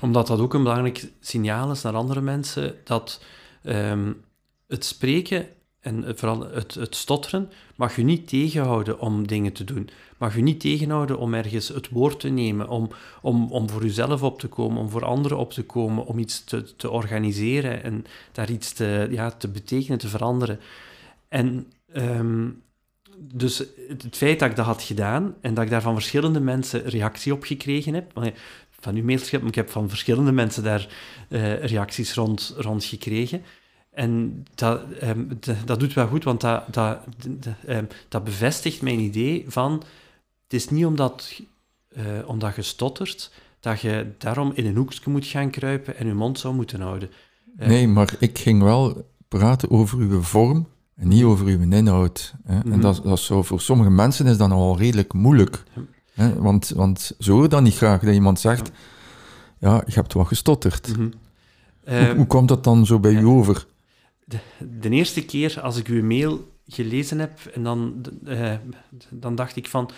omdat 0.00 0.26
dat 0.26 0.40
ook 0.40 0.54
een 0.54 0.62
belangrijk 0.62 1.10
signaal 1.20 1.70
is 1.70 1.82
naar 1.82 1.94
andere 1.94 2.20
mensen, 2.20 2.74
dat 2.84 3.24
um, 3.62 4.24
het 4.66 4.84
spreken 4.84 5.48
en 5.86 6.18
vooral 6.18 6.50
het, 6.50 6.74
het 6.74 6.94
stotteren 6.94 7.50
mag 7.76 7.96
je 7.96 8.02
niet 8.02 8.28
tegenhouden 8.28 9.00
om 9.00 9.26
dingen 9.26 9.52
te 9.52 9.64
doen. 9.64 9.88
Mag 10.18 10.34
je 10.34 10.42
niet 10.42 10.60
tegenhouden 10.60 11.18
om 11.18 11.34
ergens 11.34 11.68
het 11.68 11.88
woord 11.88 12.20
te 12.20 12.28
nemen, 12.28 12.68
om, 12.68 12.90
om, 13.22 13.52
om 13.52 13.70
voor 13.70 13.82
jezelf 13.82 14.22
op 14.22 14.40
te 14.40 14.48
komen, 14.48 14.78
om 14.78 14.90
voor 14.90 15.04
anderen 15.04 15.38
op 15.38 15.52
te 15.52 15.62
komen, 15.64 16.06
om 16.06 16.18
iets 16.18 16.44
te, 16.44 16.76
te 16.76 16.90
organiseren 16.90 17.82
en 17.82 18.04
daar 18.32 18.50
iets 18.50 18.72
te, 18.72 19.08
ja, 19.10 19.30
te 19.30 19.48
betekenen, 19.48 19.98
te 19.98 20.08
veranderen. 20.08 20.60
En 21.28 21.72
um, 21.96 22.62
dus 23.18 23.58
het, 23.88 24.06
feit 24.10 24.38
dat 24.38 24.50
ik 24.50 24.56
dat 24.56 24.66
had 24.66 24.82
gedaan 24.82 25.34
en 25.40 25.54
dat 25.54 25.64
ik 25.64 25.70
daar 25.70 25.82
van 25.82 25.94
verschillende 25.94 26.40
mensen 26.40 26.84
reactie 26.84 27.32
op 27.32 27.44
gekregen 27.44 27.94
heb, 27.94 28.12
van 28.80 28.94
uw 28.94 29.04
mailschap, 29.04 29.46
ik 29.46 29.54
heb 29.54 29.70
van 29.70 29.88
verschillende 29.88 30.32
mensen 30.32 30.62
daar 30.62 30.88
uh, 31.28 31.64
reacties 31.64 32.14
rond, 32.14 32.54
rond 32.56 32.84
gekregen. 32.84 33.42
En 33.90 34.44
dat, 34.54 34.80
um, 35.02 35.38
dat 35.64 35.80
doet 35.80 35.94
wel 35.94 36.06
goed, 36.06 36.24
want 36.24 36.40
dat, 36.40 36.64
dat, 36.70 36.98
um, 37.68 37.88
dat 38.08 38.24
bevestigt 38.24 38.82
mijn 38.82 38.98
idee 38.98 39.44
van... 39.48 39.82
Het 40.42 40.54
is 40.54 40.68
niet 40.68 40.86
omdat, 40.86 41.40
uh, 41.96 42.04
omdat 42.26 42.54
je 42.54 42.62
stottert, 42.62 43.32
dat 43.60 43.80
je 43.80 44.06
daarom 44.18 44.52
in 44.54 44.66
een 44.66 44.76
hoekje 44.76 45.10
moet 45.10 45.26
gaan 45.26 45.50
kruipen 45.50 45.96
en 45.96 46.06
je 46.06 46.14
mond 46.14 46.38
zou 46.38 46.54
moeten 46.54 46.80
houden. 46.80 47.10
Nee, 47.56 47.88
maar 47.88 48.14
ik 48.18 48.38
ging 48.38 48.62
wel 48.62 49.10
praten 49.28 49.70
over 49.70 49.98
uw 49.98 50.22
vorm 50.22 50.66
en 50.96 51.08
niet 51.08 51.22
over 51.22 51.46
uw 51.46 51.70
inhoud. 51.70 52.34
Hè? 52.44 52.54
Mm 52.54 52.60
-hmm. 52.60 52.72
En 52.72 52.78
mhm. 52.78 52.86
dat, 52.86 53.00
dat 53.04 53.18
is 53.18 53.24
zo, 53.24 53.42
voor 53.42 53.60
sommige 53.60 53.90
mensen 53.90 54.26
is 54.26 54.36
dat 54.36 54.50
al 54.50 54.78
redelijk 54.78 55.12
moeilijk. 55.12 55.62
Hè? 56.12 56.34
Want, 56.34 56.68
want 56.68 57.12
ze 57.18 57.32
horen 57.32 57.50
dan 57.50 57.62
niet 57.62 57.76
graag 57.76 58.00
dat 58.00 58.14
iemand 58.14 58.40
zegt... 58.40 58.70
Ja, 59.58 59.82
je 59.86 59.92
hebt 59.92 60.12
wat 60.12 60.26
gestotterd. 60.26 60.88
Mm 60.88 60.94
-hmm. 60.94 61.12
hoe, 62.06 62.16
hoe 62.16 62.26
komt 62.26 62.48
dat 62.48 62.64
dan 62.64 62.86
zo 62.86 63.00
bij 63.00 63.12
u 63.12 63.24
over? 63.24 63.66
de, 64.26 64.38
de, 64.80 64.90
eerste 64.90 65.24
keer 65.24 65.60
als 65.60 65.76
ik 65.76 65.86
uw 65.86 66.04
mail 66.04 66.52
gelezen 66.66 67.18
heb, 67.18 67.38
en 67.54 67.62
dan, 67.62 68.04
uh, 68.24 68.54
dan 69.10 69.34
dacht 69.34 69.56
ik 69.56 69.68
van, 69.68 69.90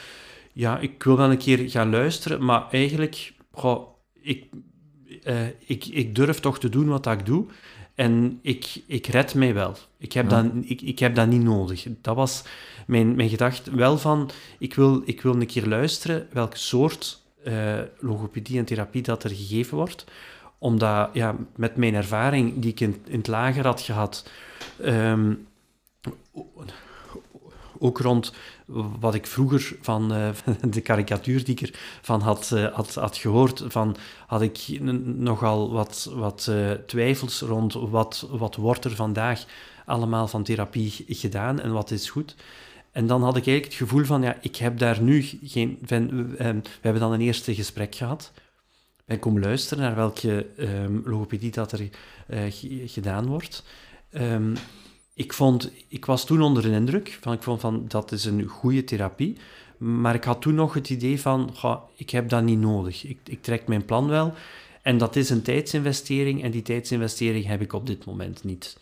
ja, 0.53 0.79
ik 0.79 1.03
wil 1.03 1.17
wel 1.17 1.31
een 1.31 1.39
keer 1.39 1.71
gaan 1.71 1.91
luisteren, 1.91 2.45
maar 2.45 2.71
eigenlijk, 2.71 3.35
goh, 3.53 3.89
ik, 4.13 4.47
uh, 5.25 5.47
ik, 5.67 5.85
ik 5.85 6.15
durf 6.15 6.41
toch 6.41 6.59
te 6.59 6.69
doen 6.69 6.89
wat 6.89 7.07
ik 7.07 7.27
doe. 7.27 7.47
En 7.99 8.39
ik, 8.43 8.81
ik 8.87 9.07
red 9.07 9.35
mij 9.35 9.55
wel. 9.55 9.77
Ik 9.99 10.13
heb, 10.13 10.31
ja. 10.31 10.43
dat, 10.43 10.53
ik, 10.63 10.81
ik 10.81 10.99
heb 10.99 11.15
dat 11.15 11.27
niet 11.27 11.43
nodig. 11.43 11.87
Dat 12.01 12.17
was 12.17 12.43
mijn, 12.87 13.17
mijn 13.17 13.29
gedachte. 13.29 13.77
Wel 13.77 13.99
van, 13.99 14.31
ik 14.59 14.75
wil, 14.75 15.03
ik 15.05 15.23
wil 15.23 15.35
een 15.35 15.47
keer 15.47 15.67
luisteren 15.67 16.29
welk 16.33 16.57
soort 16.57 17.23
uh, 17.47 17.79
logopedie 17.99 18.59
en 18.59 18.65
therapie 18.65 19.03
dat 19.03 19.25
er 19.25 19.31
gegeven 19.31 19.77
wordt 19.77 20.05
omdat 20.59 21.11
ja, 21.13 21.37
met 21.57 21.77
mijn 21.77 21.95
ervaring 21.95 22.53
die 22.57 22.71
ik 22.71 22.81
in, 22.81 23.03
in 23.07 23.19
het 23.19 23.27
lager 23.27 23.65
had 23.65 23.81
gehad, 23.81 24.31
um, 24.85 25.47
ook 27.79 27.99
rond 27.99 28.33
wat 29.01 29.15
ik 29.15 29.27
vroeger 29.27 29.77
van 29.81 30.13
uh, 30.13 30.29
de 30.75 30.81
karikatuur 30.81 31.45
die 31.45 31.57
ik 31.59 31.75
ervan 31.99 32.21
had, 32.21 32.51
uh, 32.55 32.75
had, 32.75 32.95
had 32.95 33.17
gehoord, 33.17 33.65
van, 33.69 33.97
had 34.27 34.43
ik 34.43 34.81
nogal 35.05 35.73
wat, 35.73 36.11
wat 36.15 36.47
uh, 36.51 36.71
twijfels 36.71 37.41
rond 37.41 37.73
wat, 37.73 38.29
wat 38.31 38.57
wordt 38.57 38.85
er 38.85 38.95
vandaag 38.95 39.45
allemaal 39.85 40.29
van 40.29 40.43
therapie 40.43 41.05
gedaan 41.09 41.61
en 41.61 41.73
wat 41.73 41.91
is 41.91 42.11
goed. 42.11 42.35
En 42.93 43.07
dan 43.07 43.23
had 43.23 43.37
ik 43.37 43.47
eigenlijk 43.47 43.65
het 43.65 43.89
gevoel 43.89 44.05
van, 44.05 44.23
ja, 44.23 44.37
ik 44.41 44.57
heb 44.57 44.79
daar 44.79 45.03
nu 45.03 45.25
geen... 45.43 45.79
Van, 45.85 46.31
we 46.37 46.63
hebben 46.81 47.03
dan 47.03 47.13
een 47.13 47.21
eerste 47.21 47.55
gesprek 47.55 47.95
gehad 47.95 48.33
ben 49.09 49.19
komen 49.19 49.43
luisteren 49.43 49.85
naar 49.85 49.95
welke 49.95 50.47
um, 50.59 51.03
logopedie 51.05 51.51
dat 51.51 51.73
er 51.73 51.89
gedaan 52.87 53.27
wordt. 53.27 53.65
Um, 54.13 54.55
ik, 55.19 55.33
vond, 55.33 55.71
ik 55.89 56.05
was 56.05 56.27
toen 56.27 56.43
onder 56.43 56.63
de 56.63 56.71
indruk 56.71 57.19
van, 57.21 57.33
ik 57.33 57.43
vond 57.43 57.61
van 57.61 57.85
dat 57.89 58.13
is 58.13 58.25
een 58.25 58.47
goede 58.47 58.85
therapie. 58.85 59.37
Maar 59.79 60.15
ik 60.15 60.25
had 60.25 60.41
toen 60.41 60.55
nog 60.55 60.75
het 60.75 60.91
idee 60.91 61.21
van, 61.21 61.55
ik 61.97 62.11
heb 62.11 62.29
dat 62.29 62.43
niet 62.43 62.59
nodig. 62.59 63.05
Ik, 63.05 63.19
ik 63.25 63.43
trek 63.43 63.69
mijn 63.69 63.85
plan 63.85 64.09
wel. 64.09 64.35
En 64.89 64.99
dat 64.99 65.17
is 65.17 65.31
een 65.31 65.43
tijdsinvestering 65.43 66.43
en 66.43 66.51
die 66.51 66.63
tijdsinvestering 66.63 67.47
heb 67.47 67.61
ik 67.61 67.73
op 67.73 67.87
dit 67.87 68.05
moment 68.05 68.45
niet. 68.45 68.77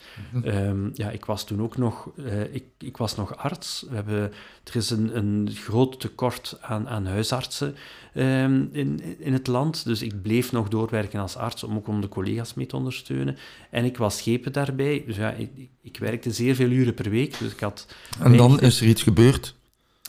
Um, 0.45 0.91
ja, 0.95 1.11
ik 1.11 1.25
was 1.25 1.45
toen 1.45 1.63
ook 1.63 1.77
nog, 1.77 2.11
uh, 2.17 2.55
ik, 2.55 2.65
ik 2.79 2.97
was 2.97 3.17
nog 3.17 3.37
arts. 3.37 3.85
We 3.89 3.95
hebben, 3.95 4.33
er 4.65 4.77
is 4.77 4.91
een, 4.91 5.17
een 5.17 5.51
groot 5.55 6.01
tekort 6.01 6.59
aan, 6.61 6.89
aan 6.89 7.07
huisartsen 7.07 7.75
um, 8.15 8.69
in, 8.73 9.01
in 9.19 9.33
het 9.33 9.47
land, 9.47 9.85
dus 9.85 10.03
ik 10.03 10.23
bleef 10.23 10.53
nog 10.53 10.69
doorwerken 10.69 11.21
als 11.21 11.37
arts 11.37 11.65
om 11.65 11.77
ook 11.77 11.89
om 11.89 12.01
de 12.01 12.09
collega's 12.09 12.55
mee 12.55 12.67
te 12.67 12.77
ondersteunen. 12.77 13.37
En 13.71 13.85
ik 13.85 13.97
was 13.97 14.17
schepen 14.17 14.53
daarbij, 14.53 15.05
dus 15.07 15.17
ja, 15.17 15.33
ik, 15.33 15.51
ik 15.83 15.97
werkte 15.97 16.31
zeer 16.31 16.55
veel 16.55 16.71
uren 16.71 16.95
per 16.95 17.11
week, 17.11 17.39
dus 17.39 17.53
ik 17.53 17.61
had... 17.61 17.87
En 18.21 18.37
dan 18.37 18.61
is 18.61 18.81
er 18.81 18.87
iets 18.87 19.03
gebeurd? 19.03 19.56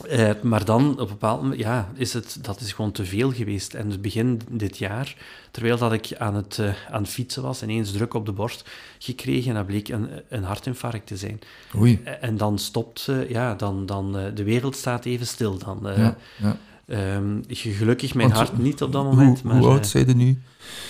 Uh, 0.06 0.30
maar 0.42 0.64
dan, 0.64 0.90
op 0.90 0.98
een 0.98 1.06
bepaald 1.06 1.42
moment, 1.42 1.60
ja, 1.60 1.90
is 1.94 2.12
het, 2.12 2.38
dat 2.40 2.60
is 2.60 2.72
gewoon 2.72 2.92
te 2.92 3.04
veel 3.04 3.32
geweest. 3.32 3.74
En 3.74 3.88
dus 3.88 4.00
begin 4.00 4.40
dit 4.50 4.78
jaar, 4.78 5.16
terwijl 5.50 5.78
dat 5.78 5.92
ik 5.92 6.14
aan 6.18 6.34
het, 6.34 6.58
uh, 6.60 6.74
aan 6.90 7.02
het 7.02 7.10
fietsen 7.10 7.42
was, 7.42 7.62
ineens 7.62 7.92
druk 7.92 8.14
op 8.14 8.26
de 8.26 8.32
borst 8.32 8.68
gekregen 8.98 9.50
en 9.50 9.56
dat 9.56 9.66
bleek 9.66 9.88
een, 9.88 10.08
een 10.28 10.44
hartinfarct 10.44 11.06
te 11.06 11.16
zijn. 11.16 11.40
Oei. 11.76 12.00
En 12.20 12.36
dan 12.36 12.58
stopt, 12.58 13.06
uh, 13.10 13.30
ja, 13.30 13.54
dan, 13.54 13.86
dan 13.86 14.12
de 14.34 14.44
wereld 14.44 14.76
staat 14.76 15.04
even 15.04 15.26
stil. 15.26 15.58
Dan, 15.58 15.78
ja, 15.82 16.16
ja. 16.36 16.56
Um, 16.90 17.42
gelukkig 17.48 18.14
mijn 18.14 18.28
Want, 18.28 18.40
hart 18.40 18.58
niet 18.58 18.82
op 18.82 18.92
dat 18.92 19.04
moment. 19.04 19.40
Hoe, 19.40 19.52
maar, 19.52 19.60
hoe 19.60 19.70
oud 19.70 19.86
zijn 19.86 20.06
je 20.06 20.14
nu? 20.14 20.38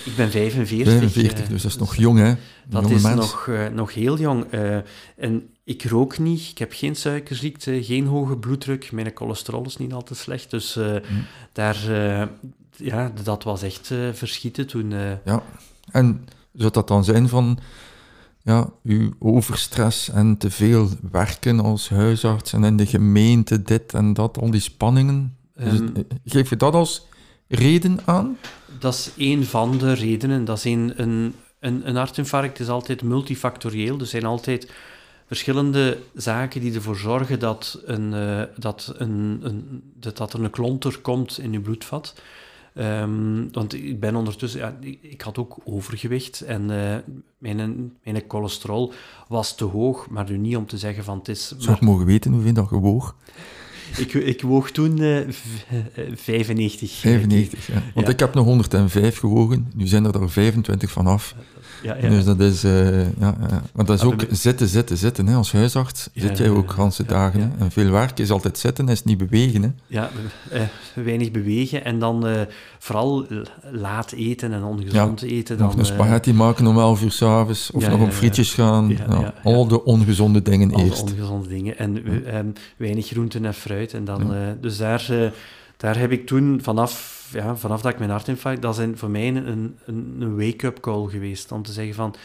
Ik 0.05 0.15
ben 0.15 0.31
45. 0.31 0.93
45, 0.93 1.47
dus 1.47 1.61
dat 1.61 1.71
is 1.71 1.77
nog 1.77 1.95
jong, 1.95 2.19
hè? 2.19 2.33
Dat 2.67 2.89
is 2.89 3.01
nog, 3.03 3.49
nog 3.73 3.93
heel 3.93 4.19
jong. 4.19 4.45
en 5.17 5.49
ik 5.63 5.83
rook 5.83 6.17
niet, 6.17 6.49
ik 6.49 6.57
heb 6.57 6.71
geen 6.73 6.95
suikerziekte, 6.95 7.83
geen 7.83 8.05
hoge 8.05 8.37
bloeddruk, 8.37 8.91
mijn 8.91 9.11
cholesterol 9.13 9.65
is 9.65 9.77
niet 9.77 9.93
al 9.93 10.03
te 10.03 10.15
slecht. 10.15 10.49
Dus 10.49 10.77
uh, 10.77 10.85
mm. 10.85 11.25
daar, 11.51 11.89
uh, 11.89 12.23
ja, 12.75 13.11
dat 13.23 13.43
was 13.43 13.61
echt 13.61 13.89
uh, 13.89 14.13
verschieten 14.13 14.67
toen. 14.67 14.91
Ja, 15.25 15.43
en 15.91 16.27
zou 16.53 16.71
dat 16.71 16.87
dan 16.87 17.03
zijn 17.03 17.29
van 17.29 17.59
ja, 18.41 18.69
uw 18.83 19.13
overstress 19.19 20.09
en 20.09 20.37
te 20.37 20.51
veel 20.51 20.89
werken 21.11 21.59
als 21.59 21.89
huisarts 21.89 22.53
en 22.53 22.63
in 22.63 22.77
de 22.77 22.85
gemeente 22.85 23.61
dit 23.61 23.93
en 23.93 24.13
dat, 24.13 24.37
al 24.37 24.51
die 24.51 24.61
spanningen? 24.61 25.37
Um, 25.61 25.93
geef 26.25 26.49
je 26.49 26.55
dat 26.55 26.73
als 26.73 27.07
reden 27.47 27.99
aan? 28.05 28.37
Dat 28.79 28.93
is 28.93 29.11
een 29.17 29.45
van 29.45 29.77
de 29.77 29.93
redenen. 29.93 30.45
Dat 30.45 30.57
is 30.57 30.63
een, 30.63 30.93
een, 30.95 31.33
een, 31.59 31.87
een 31.87 31.95
hartinfarct 31.95 32.59
is 32.59 32.69
altijd 32.69 33.03
multifactorieel. 33.03 33.99
Er 33.99 34.05
zijn 34.05 34.25
altijd 34.25 34.71
verschillende 35.27 35.97
zaken 36.13 36.61
die 36.61 36.73
ervoor 36.73 36.97
zorgen 36.97 37.39
dat, 37.39 37.81
een, 37.85 38.13
uh, 38.13 38.41
dat, 38.57 38.93
een, 38.97 39.39
een, 39.41 39.81
dat, 39.93 40.17
dat 40.17 40.33
er 40.33 40.43
een 40.43 40.49
klonter 40.49 40.97
komt 40.97 41.39
in 41.39 41.51
je 41.51 41.59
bloedvat. 41.59 42.13
Um, 42.75 43.49
want 43.51 43.73
ik 43.73 43.99
ben 43.99 44.15
ondertussen, 44.15 44.59
ja, 44.59 44.77
ik 45.01 45.21
had 45.21 45.37
ook 45.37 45.57
overgewicht 45.63 46.41
en 46.41 46.69
uh, 46.69 46.95
mijn, 47.37 47.93
mijn 48.03 48.23
cholesterol 48.27 48.93
was 49.27 49.55
te 49.55 49.63
hoog, 49.63 50.09
maar 50.09 50.29
nu 50.29 50.37
niet 50.37 50.55
om 50.55 50.65
te 50.65 50.77
zeggen 50.77 51.03
van 51.03 51.17
het 51.17 51.27
is... 51.27 51.53
Zou 51.57 51.75
ik 51.75 51.81
mogen 51.81 52.05
weten 52.05 52.31
hoeveel 52.31 52.53
dat 52.53 52.67
gewoog? 52.67 53.15
Ik, 53.97 54.13
ik 54.13 54.41
woog 54.41 54.71
toen 54.71 55.01
uh, 55.01 55.17
95. 56.15 56.91
95, 56.91 57.67
ja. 57.67 57.73
Want 57.93 58.05
Ja. 58.07 58.13
ik 58.13 58.19
heb 58.19 58.33
nog 58.33 58.45
105 58.45 59.17
gewogen. 59.17 59.67
Nu 59.75 59.87
zijn 59.87 60.05
er 60.05 60.21
er 60.21 60.29
25 60.29 60.91
vanaf. 60.91 61.35
Ja, 61.83 61.95
ja. 62.01 62.09
Dus 62.09 62.23
dat 62.25 62.39
is... 62.39 62.63
eh, 62.63 63.01
ja, 63.01 63.07
ja. 63.19 63.63
Maar 63.73 63.85
dat 63.85 63.97
is 63.99 64.03
ook 64.05 64.19
de- 64.29 64.35
zitten, 64.35 64.67
zitten, 64.67 64.97
zitten. 64.97 65.27
Hè. 65.27 65.35
Als 65.35 65.51
huisarts 65.51 66.09
zit 66.13 66.37
jij 66.37 66.49
ook 66.49 66.71
ganse 66.71 67.05
dagen. 67.05 67.39
Hè. 67.41 67.63
En 67.63 67.71
veel 67.71 67.89
werk 67.91 68.19
is 68.19 68.31
altijd 68.31 68.57
zitten, 68.57 68.89
is 68.89 69.03
niet 69.03 69.17
bewegen. 69.17 69.61
Hè. 69.63 69.69
Ja, 69.87 70.09
eh, 70.51 70.61
weinig 70.95 71.31
bewegen 71.31 71.85
en 71.85 71.99
dan 71.99 72.27
eh, 72.27 72.41
vooral 72.79 73.25
laat 73.71 74.11
eten 74.11 74.53
en 74.53 74.63
ongezond 74.63 75.21
eten. 75.21 75.57
Dan, 75.57 75.65
nog 75.67 75.75
een 75.75 75.81
eh, 75.81 75.85
spaghetti 75.85 76.33
maken 76.33 76.67
om 76.67 76.77
11 76.79 77.01
uur 77.03 77.11
s'avonds. 77.11 77.71
Of 77.71 77.89
nog 77.89 78.01
op 78.01 78.11
frietjes 78.13 78.53
gaan. 78.53 78.89
Ja, 78.89 78.95
Ja, 79.09 79.13
ja, 79.15 79.19
ja. 79.21 79.33
Al 79.43 79.67
de 79.67 79.83
ongezonde 79.83 80.41
dingen 80.41 80.69
eerst. 80.79 81.01
ongezonde 81.01 81.47
dingen. 81.47 81.77
En 81.77 82.05
eh, 82.05 82.37
ehm, 82.37 82.47
weinig 82.77 83.07
groenten 83.07 83.45
en 83.45 83.53
fruit. 83.53 83.78
En 83.87 84.05
dan, 84.05 84.33
eh, 84.33 84.47
dus 84.61 84.77
daar, 84.77 85.07
eh, 85.09 85.31
daar 85.77 85.97
heb 85.97 86.11
ik 86.11 86.25
toen 86.25 86.59
vanaf, 86.61 87.29
ja, 87.33 87.55
vanaf 87.55 87.81
dat 87.81 87.91
ik 87.91 87.99
mijn 87.99 88.11
hartinfarct, 88.11 88.61
dat 88.61 88.79
is 88.79 88.87
voor 88.93 89.09
mij 89.09 89.27
een, 89.27 89.47
een, 89.47 89.77
een 90.19 90.37
wake-up 90.37 90.79
call 90.79 91.07
geweest. 91.09 91.51
Om 91.51 91.63
te 91.63 91.71
zeggen 91.71 91.95
van, 91.95 92.15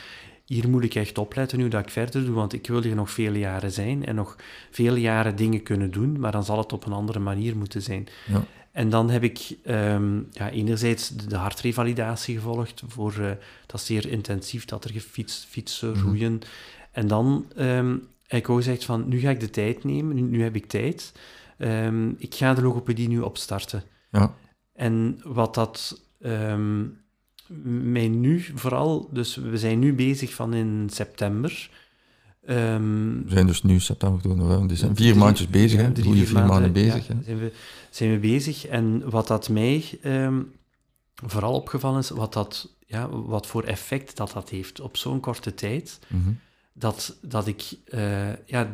hier 0.44 0.68
moet 0.68 0.84
ik 0.84 0.94
echt 0.94 1.18
opletten 1.18 1.58
nu 1.58 1.68
dat 1.68 1.80
ik 1.84 1.90
verder 1.90 2.24
doe, 2.24 2.34
want 2.34 2.52
ik 2.52 2.66
wil 2.66 2.82
hier 2.82 2.94
nog 2.94 3.10
vele 3.10 3.38
jaren 3.38 3.72
zijn 3.72 4.04
en 4.06 4.14
nog 4.14 4.36
vele 4.70 5.00
jaren 5.00 5.36
dingen 5.36 5.62
kunnen 5.62 5.90
doen, 5.90 6.20
maar 6.20 6.32
dan 6.32 6.44
zal 6.44 6.58
het 6.58 6.72
op 6.72 6.86
een 6.86 6.92
andere 6.92 7.18
manier 7.18 7.56
moeten 7.56 7.82
zijn. 7.82 8.06
Ja. 8.26 8.44
En 8.72 8.90
dan 8.90 9.10
heb 9.10 9.22
ik 9.22 9.56
ehm, 9.64 10.16
ja, 10.30 10.50
enerzijds 10.50 11.08
de, 11.08 11.26
de 11.26 11.36
hartrevalidatie 11.36 12.34
gevolgd. 12.34 12.82
Voor, 12.88 13.12
eh, 13.12 13.30
dat 13.66 13.80
is 13.80 13.86
zeer 13.86 14.08
intensief, 14.08 14.64
dat 14.64 14.84
er 14.84 14.90
gefietst, 14.90 15.46
fietsen, 15.48 15.90
Mhm. 15.90 16.06
roeien. 16.06 16.40
En 16.92 17.06
dan 17.06 17.46
ehm, 17.56 17.96
heb 18.26 18.40
ik 18.40 18.48
ook 18.48 18.56
gezegd 18.56 18.84
van, 18.84 19.08
nu 19.08 19.18
ga 19.18 19.30
ik 19.30 19.40
de 19.40 19.50
tijd 19.50 19.84
nemen, 19.84 20.14
nu, 20.14 20.20
nu 20.22 20.42
heb 20.42 20.56
ik 20.56 20.66
tijd. 20.66 21.12
Ehm, 21.58 22.08
ik 22.16 22.34
ga 22.34 22.54
de 22.54 22.62
logopedie 22.62 23.08
nu 23.08 23.20
opstarten. 23.20 23.82
Ja. 24.10 24.34
En 24.72 25.20
wat 25.24 25.54
dat 25.54 26.00
ehm, 26.20 26.82
mij 27.92 28.08
nu 28.08 28.44
vooral... 28.54 29.08
Dus 29.12 29.36
we 29.36 29.58
zijn 29.58 29.78
nu 29.78 29.94
bezig 29.94 30.34
van 30.34 30.54
in 30.54 30.88
september. 30.92 31.70
Ehm, 32.46 33.22
We 33.24 33.30
zijn 33.30 33.46
dus 33.46 33.62
nu 33.62 33.80
september, 33.80 34.16
oktober, 34.18 34.38
november. 34.38 34.68
Die 34.68 34.76
zijn 34.76 34.96
vier 34.96 35.16
maandjes 35.16 35.48
bezig. 35.48 35.80
hè. 35.80 35.92
drie, 35.92 36.26
vier 36.26 36.44
maanden 36.46 36.72
bezig. 36.72 37.06
ja, 37.06 37.14
zijn, 37.24 37.38
we, 37.38 37.52
zijn 37.90 38.10
we 38.10 38.18
bezig. 38.18 38.66
En 38.66 39.10
wat 39.10 39.26
dat 39.26 39.48
mij 39.48 39.84
vooral 41.14 41.52
opgevallen 41.54 41.98
is, 41.98 42.10
wat, 42.10 42.32
dat, 42.32 42.74
ja, 42.86 43.08
wat 43.08 43.46
voor 43.46 43.62
effect 43.62 44.16
dat 44.16 44.30
dat 44.32 44.48
heeft 44.50 44.80
op 44.80 44.96
zo'n 44.96 45.20
korte 45.20 45.54
tijd, 45.54 45.98
Mhm. 46.08 46.30
dat, 46.72 47.16
dat 47.22 47.46
ik... 47.46 47.62
eh, 47.84 48.46
ja, 48.46 48.70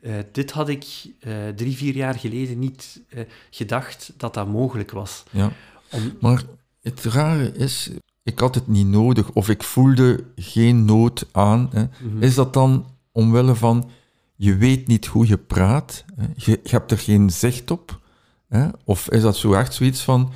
eh, 0.00 0.14
dit 0.32 0.50
had 0.50 0.68
ik 0.68 0.86
eh, 1.20 1.48
drie, 1.48 1.76
vier 1.76 1.94
jaar 1.94 2.14
geleden 2.14 2.58
niet 2.58 3.02
eh, 3.08 3.22
gedacht 3.50 4.12
dat 4.16 4.34
dat 4.34 4.48
mogelijk 4.48 4.90
was. 4.90 5.24
Ja. 5.30 5.52
Om, 5.90 6.16
Maar 6.20 6.42
het 6.82 7.04
rare 7.04 7.52
is, 7.52 7.90
ik 8.22 8.38
had 8.38 8.54
het 8.54 8.66
niet 8.66 8.86
nodig 8.86 9.30
of 9.30 9.48
ik 9.48 9.62
voelde 9.62 10.24
geen 10.36 10.84
nood 10.84 11.26
aan. 11.32 11.68
Hè. 11.72 11.84
mhm. 12.00 12.22
Is 12.22 12.34
dat 12.34 12.52
dan 12.52 12.86
omwille 13.12 13.54
van, 13.54 13.90
je 14.34 14.56
weet 14.56 14.86
niet 14.86 15.06
hoe 15.06 15.26
je 15.26 15.38
praat, 15.38 16.04
hè? 16.14 16.26
Je, 16.36 16.60
je 16.62 16.70
hebt 16.70 16.90
er 16.90 16.98
geen 16.98 17.30
zicht 17.30 17.70
op? 17.70 18.00
Hè? 18.48 18.68
Of 18.84 19.10
is 19.10 19.22
dat 19.22 19.36
zo 19.36 19.52
echt 19.52 19.74
zoiets 19.74 20.02
van, 20.02 20.32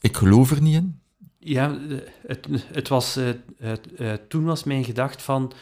ik 0.00 0.16
geloof 0.16 0.50
er 0.50 0.62
niet 0.62 0.74
in? 0.74 1.00
Ja, 1.38 1.78
het, 2.26 2.46
het 2.72 2.88
was, 2.88 3.18
toen 4.28 4.44
was 4.44 4.64
mijn 4.64 4.84
gedachte 4.84 5.24
van, 5.24 5.52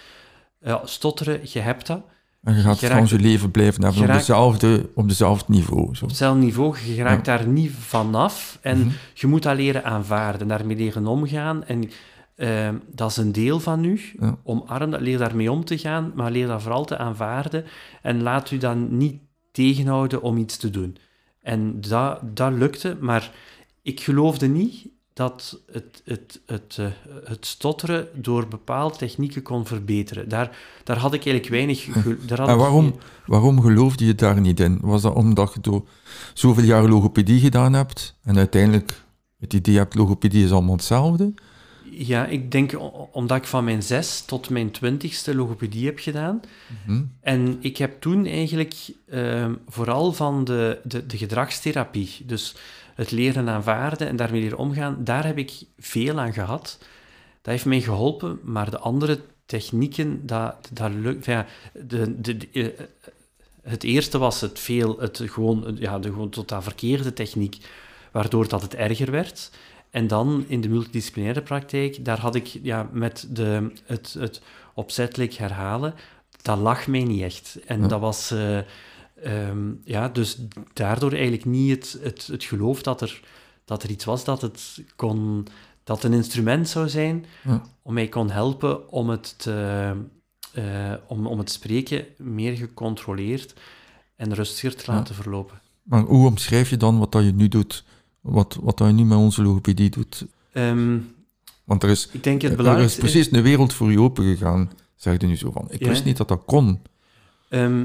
stotteren, 0.84 1.40
je 1.44 1.60
hebt 1.60 1.86
dat. 1.86 2.02
En 2.48 2.54
je 2.56 2.60
gaat 2.62 2.80
Je 2.80 2.86
gewoon 2.86 2.98
raakt- 3.00 3.10
je 3.12 3.18
leven 3.18 3.50
blijven 3.50 3.82
hebben 3.84 4.02
op, 4.02 4.12
dezelfde, 4.12 4.88
op 4.94 5.08
dezelfde 5.08 5.44
niveau. 5.52 5.94
Zo. 5.94 6.02
Op 6.04 6.10
hetzelfde 6.10 6.40
niveau, 6.44 6.76
je 6.94 7.02
raakt 7.02 7.24
daar 7.24 7.46
niet 7.46 7.70
vanaf 7.78 8.58
en 8.62 8.78
Mhm. 8.78 8.88
je 9.14 9.26
moet 9.26 9.42
dat 9.42 9.56
leren 9.56 9.84
aanvaarden, 9.84 10.48
daarmee 10.48 10.76
leren 10.76 11.06
omgaan. 11.06 11.64
En 11.64 11.90
eh, 12.34 12.68
dat 12.92 13.10
is 13.10 13.16
een 13.16 13.32
deel 13.32 13.60
van 13.60 13.84
u, 13.84 14.00
Ja. 14.20 14.36
omarm 14.44 14.90
dat, 14.90 15.00
leer 15.00 15.18
daarmee 15.18 15.52
om 15.52 15.64
te 15.64 15.78
gaan, 15.78 16.12
maar 16.14 16.30
leer 16.30 16.46
dat 16.46 16.62
vooral 16.62 16.84
te 16.84 16.98
aanvaarden 16.98 17.64
en 18.02 18.22
laat 18.22 18.50
u 18.50 18.58
dan 18.58 18.96
niet 18.96 19.20
tegenhouden 19.52 20.22
om 20.22 20.36
iets 20.36 20.56
te 20.56 20.70
doen. 20.70 20.96
En 21.42 21.80
dat, 21.80 22.20
dat 22.36 22.52
lukte, 22.52 22.96
maar 23.00 23.30
ik 23.82 24.00
geloofde 24.00 24.46
niet 24.48 24.88
dat 25.18 25.60
het, 25.72 26.02
het, 26.04 26.40
het, 26.46 26.76
eh, 26.78 26.86
het 27.24 27.46
stotteren 27.46 28.08
door 28.14 28.48
bepaalde 28.48 28.96
technieken 28.96 29.42
kon 29.42 29.66
verbeteren. 29.66 30.28
Daar, 30.28 30.56
daar 30.84 30.98
had 30.98 31.14
ik 31.14 31.26
eigenlijk 31.26 31.48
weinig... 31.48 31.84
Daar 32.28 32.38
had 32.38 32.48
En 32.48 32.56
waarom, 32.56 32.94
waarom 33.26 33.60
geloofde 33.60 34.04
je 34.06 34.14
daar 34.14 34.40
niet 34.40 34.60
in? 34.60 34.78
Was 34.80 35.02
dat 35.02 35.14
omdat 35.14 35.54
je 35.54 35.60
door 35.60 35.88
zoveel 36.34 36.64
jaar 36.64 36.88
logopedie 36.88 37.40
gedaan 37.40 37.72
hebt 37.72 38.14
en 38.22 38.36
uiteindelijk 38.36 39.04
het 39.38 39.52
idee 39.52 39.76
hebt, 39.76 39.94
logopedie 39.94 40.44
is 40.44 40.52
allemaal 40.52 40.76
hetzelfde? 40.76 41.34
Ja, 41.90 42.26
ik 42.26 42.50
denk 42.50 42.78
omdat 43.12 43.36
ik 43.36 43.46
van 43.46 43.64
mijn 43.64 43.82
zes 43.82 44.20
tot 44.20 44.50
mijn 44.50 44.70
twintigste 44.70 45.34
logopedie 45.34 45.86
heb 45.86 45.98
gedaan. 45.98 46.40
Mhm. 46.86 47.02
En 47.20 47.56
ik 47.60 47.76
heb 47.76 48.00
toen 48.00 48.26
eigenlijk 48.26 48.74
ehm, 49.08 49.54
vooral 49.68 50.12
van 50.12 50.44
de, 50.44 50.80
de, 50.84 51.06
de 51.06 51.16
gedragstherapie, 51.16 52.10
dus 52.26 52.54
het 52.98 53.10
leren 53.10 53.48
aanvaarden 53.48 54.08
en 54.08 54.16
daarmee 54.16 54.40
leren 54.40 54.58
omgaan, 54.58 54.96
daar 55.04 55.24
heb 55.26 55.38
ik 55.38 55.52
veel 55.78 56.18
aan 56.20 56.32
gehad. 56.32 56.78
Dat 57.42 57.52
heeft 57.52 57.64
mij 57.64 57.80
geholpen, 57.80 58.38
maar 58.42 58.70
de 58.70 58.78
andere 58.78 59.20
technieken, 59.46 60.26
dat, 60.26 60.68
dat 60.72 60.90
lukt... 60.92 61.24
Ja, 61.24 61.46
de, 61.72 62.20
de, 62.20 62.36
de- 62.36 62.48
eh, 62.52 62.84
het 63.62 63.82
eerste 63.84 64.18
was 64.18 64.40
het 64.40 64.58
veel, 64.58 64.98
het 65.00 65.20
gewoon, 65.24 65.76
ja, 65.80 65.98
de 65.98 66.08
gewoon 66.08 66.28
totaal 66.30 66.62
verkeerde 66.62 67.12
techniek, 67.12 67.56
waardoor 68.12 68.48
dat 68.48 68.62
het 68.62 68.74
erger 68.74 69.10
werd. 69.10 69.50
En 69.90 70.06
dan 70.06 70.44
in 70.48 70.60
de 70.60 70.68
multidisciplinaire 70.68 71.42
praktijk, 71.42 72.04
daar 72.04 72.20
had 72.20 72.34
ik 72.34 72.46
ja, 72.62 72.88
met 72.92 73.26
de, 73.30 73.72
het, 73.84 74.16
het 74.18 74.40
opzettelijk 74.74 75.32
herhalen, 75.34 75.94
dat 76.42 76.58
lag 76.58 76.86
mij 76.86 77.02
niet 77.04 77.22
echt. 77.22 77.58
En 77.66 77.80
Ja. 77.80 77.86
dat 77.88 78.00
was, 78.00 78.30
eh, 78.30 78.58
ehm, 79.22 79.70
ja, 79.84 80.08
dus 80.08 80.38
daardoor 80.72 81.12
eigenlijk 81.12 81.44
niet 81.44 81.70
het, 81.70 81.98
het, 82.02 82.26
het 82.26 82.44
geloof 82.44 82.82
dat 82.82 83.00
er, 83.00 83.20
dat 83.64 83.82
er 83.82 83.90
iets 83.90 84.04
was 84.04 84.24
dat 84.24 84.40
het 84.40 84.82
kon, 84.96 85.46
dat 85.84 86.04
een 86.04 86.12
instrument 86.12 86.68
zou 86.68 86.88
zijn 86.88 87.24
Ja. 87.44 87.62
om 87.82 87.94
mij 87.94 88.08
kon 88.08 88.30
helpen 88.30 88.90
om 88.90 89.08
het, 89.08 89.34
te, 89.38 89.92
eh, 90.52 90.92
om, 91.06 91.26
om 91.26 91.38
het 91.38 91.50
spreken 91.50 92.04
meer 92.16 92.56
gecontroleerd 92.56 93.54
en 94.16 94.34
rustiger 94.34 94.76
te 94.76 94.84
Ja. 94.90 94.96
laten 94.96 95.14
verlopen. 95.14 95.60
Maar 95.82 96.02
hoe 96.02 96.26
omschrijf 96.26 96.70
je 96.70 96.76
dan 96.76 96.98
wat 96.98 97.12
dat 97.12 97.24
je 97.24 97.32
nu 97.32 97.48
doet? 97.48 97.84
Wat, 98.20 98.58
wat 98.60 98.78
dat 98.78 98.86
je 98.86 98.92
nu 98.92 99.04
met 99.04 99.18
onze 99.18 99.42
logopedie 99.42 99.90
doet? 99.90 100.26
Ehm, 100.52 100.98
Want 101.64 101.82
er 101.82 101.88
is, 101.88 102.08
ik 102.12 102.22
denk 102.24 102.42
het 102.42 102.58
er 102.58 102.78
is 102.78 102.96
precies 102.96 103.32
een 103.32 103.42
wereld 103.42 103.72
voor 103.72 103.90
je 103.90 104.00
open 104.00 104.24
gegaan, 104.24 104.70
zeg 104.96 105.20
je 105.20 105.26
nu 105.26 105.36
zo 105.36 105.50
van. 105.50 105.66
Ik 105.70 105.80
Ja. 105.80 105.88
wist 105.88 106.04
niet 106.04 106.16
dat 106.16 106.28
dat 106.28 106.42
kon. 106.46 106.80
Ehm, 107.48 107.84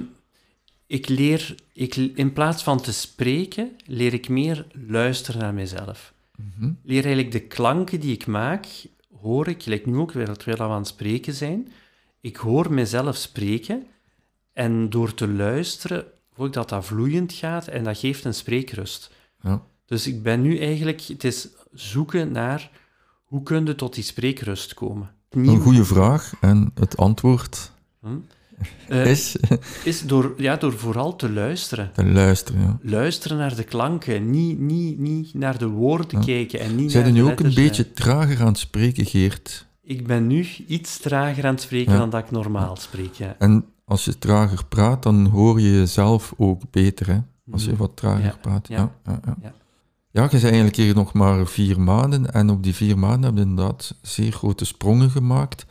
ik 0.93 1.09
leer, 1.09 1.55
ik, 1.71 1.95
in 1.95 2.33
plaats 2.33 2.63
van 2.63 2.81
te 2.81 2.93
spreken, 2.93 3.71
leer 3.85 4.13
ik 4.13 4.29
meer 4.29 4.67
luisteren 4.87 5.41
naar 5.41 5.53
mezelf. 5.53 6.13
Mhm. 6.35 6.71
Leer 6.83 7.03
eigenlijk 7.03 7.31
de 7.31 7.47
klanken 7.47 7.99
die 7.99 8.13
ik 8.13 8.25
maak, 8.25 8.67
hoor 9.21 9.47
ik, 9.47 9.63
gelijk 9.63 9.85
nu 9.85 9.97
ook 9.97 10.11
weer, 10.11 10.33
terwijl 10.33 10.57
we 10.57 10.63
aan 10.63 10.79
het 10.79 10.87
spreken 10.87 11.33
zijn, 11.33 11.71
ik 12.21 12.35
hoor 12.35 12.73
mezelf 12.73 13.15
spreken 13.15 13.85
en 14.53 14.89
door 14.89 15.13
te 15.13 15.27
luisteren 15.27 16.05
hoor 16.35 16.47
ik 16.47 16.53
dat 16.53 16.69
dat 16.69 16.85
vloeiend 16.85 17.33
gaat 17.33 17.67
en 17.67 17.83
dat 17.83 17.97
geeft 17.97 18.23
een 18.23 18.33
spreekrust. 18.33 19.11
Ja. 19.41 19.61
Dus 19.85 20.07
ik 20.07 20.23
ben 20.23 20.41
nu 20.41 20.59
eigenlijk, 20.59 21.01
het 21.01 21.23
is 21.23 21.47
zoeken 21.71 22.31
naar 22.31 22.71
hoe 23.23 23.43
kun 23.43 23.65
je 23.65 23.75
tot 23.75 23.93
die 23.93 24.03
spreekrust 24.03 24.73
komen. 24.73 25.15
Een 25.29 25.59
goede 25.59 25.85
vraag 25.85 26.33
en 26.41 26.71
het 26.75 26.97
antwoord 26.97 27.71
Hm? 28.03 28.17
Eh, 28.87 29.05
is 29.05 29.35
is 29.83 30.01
door, 30.01 30.33
ja, 30.37 30.55
door 30.55 30.73
vooral 30.73 31.15
te 31.15 31.29
luisteren. 31.31 31.91
te 31.93 32.05
luisteren. 32.05 32.61
Ja. 32.61 32.77
Luisteren 32.81 33.37
naar 33.37 33.55
de 33.55 33.63
klanken, 33.63 34.29
niet, 34.29 34.59
niet, 34.59 34.99
niet 34.99 35.33
naar 35.33 35.57
de 35.57 35.67
woorden 35.67 36.19
Ja. 36.19 36.25
kijken 36.25 36.59
en 36.59 36.75
niet 36.75 36.91
Zijn 36.91 37.03
naar 37.03 37.13
nu 37.13 37.23
ook 37.23 37.39
een 37.39 37.53
beetje 37.53 37.91
trager 37.93 38.39
aan 38.41 38.47
het 38.47 38.57
spreken, 38.57 39.05
Geert? 39.05 39.65
eh. 39.83 39.91
Ik 39.95 40.07
ben 40.07 40.27
nu 40.27 40.45
iets 40.67 40.97
trager 40.97 41.45
aan 41.45 41.53
het 41.53 41.61
spreken 41.61 41.91
Ja. 41.93 41.97
dan 41.99 42.09
dat 42.09 42.23
ik 42.23 42.31
normaal 42.31 42.75
spreek, 42.75 43.13
ja. 43.13 43.35
En 43.39 43.65
als 43.85 44.05
je 44.05 44.17
trager 44.17 44.65
praat, 44.65 45.03
dan 45.03 45.25
hoor 45.25 45.59
je 45.61 45.71
jezelf 45.71 46.33
ook 46.37 46.61
beter, 46.71 47.07
hè? 47.07 47.19
Als 47.51 47.63
je 47.63 47.69
Mhm. 47.71 47.79
wat 47.79 47.95
trager 47.95 48.37
praat. 48.41 48.67
ja, 48.67 48.75
Ja, 48.77 48.91
ja, 49.05 49.19
ja. 49.25 49.35
ja. 49.41 49.53
Ja, 50.11 50.23
je 50.23 50.29
bent 50.29 50.43
eigenlijk 50.43 50.75
hier 50.75 50.95
nog 50.95 51.13
maar 51.13 51.47
vier 51.47 51.79
maanden 51.81 52.33
en 52.33 52.49
op 52.49 52.63
die 52.63 52.75
vier 52.75 52.97
maanden 52.99 53.23
heb 53.23 53.35
je 53.35 53.49
inderdaad 53.49 53.95
zeer 54.01 54.31
grote 54.31 54.65
sprongen 54.65 55.09
gemaakt. 55.09 55.65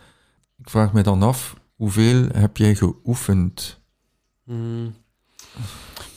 Ik 0.58 0.70
vraag 0.70 0.92
me 0.92 1.02
dan 1.02 1.22
af, 1.22 1.56
hoeveel 1.82 2.28
heb 2.32 2.56
jij 2.56 2.74
geoefend? 2.74 3.80
Hmm. 4.44 4.94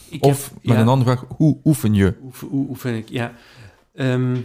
Ik 0.10 0.24
Of 0.24 0.44
heb- 0.50 0.64
met 0.64 0.76
ja, 0.76 0.82
een 0.82 0.88
andere 0.88 1.16
vraag, 1.18 1.30
hoe 1.38 1.58
oefen 1.64 1.94
je? 1.94 2.14
Hoe, 2.22 2.50
hoe 2.50 2.68
oefen 2.70 2.96
ik? 2.96 3.10
Ja. 3.10 3.34
Ehm, 3.94 4.38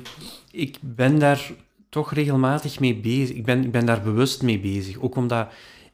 ik 0.51 0.79
ben 0.81 1.19
daar 1.19 1.53
toch 1.89 2.13
regelmatig 2.13 2.81
mee 2.81 2.97
bezig. 2.97 3.37
Ik 3.37 3.45
ben, 3.45 3.65
ik 3.65 3.71
ben 3.73 3.87
daar 3.87 4.03
bewust 4.03 4.43
mee 4.43 4.61
bezig. 4.61 4.99
Ook 4.99 5.17
omdat 5.17 5.53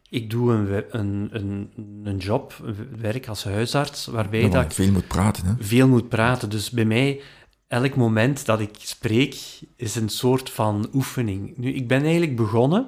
ik 0.09 0.31
doe 0.31 0.53
een, 0.53 0.85
een, 0.91 1.29
een, 1.33 1.71
een 2.05 2.17
job, 2.17 2.61
een 2.65 2.89
werk 3.01 3.29
als 3.29 3.45
huisarts, 3.45 4.07
waarbij 4.07 4.41
Ja, 4.41 4.49
dat 4.49 4.65
ik 4.65 4.73
veel 4.73 4.93
moet 4.93 5.09
praten. 5.09 5.47
Hè? 5.47 5.53
veel 5.59 5.89
moet 5.89 6.09
praten. 6.09 6.51
Dus 6.51 6.71
bij 6.71 6.85
mij, 6.85 7.21
elk 7.69 7.97
moment 7.97 8.47
dat 8.47 8.61
ik 8.61 8.71
spreek, 8.79 9.37
is 9.77 9.95
een 9.95 10.09
soort 10.09 10.51
van 10.51 10.89
oefening. 10.95 11.57
Nu, 11.57 11.73
ik 11.73 11.89
ben 11.89 12.03
eigenlijk 12.03 12.37
begonnen, 12.37 12.87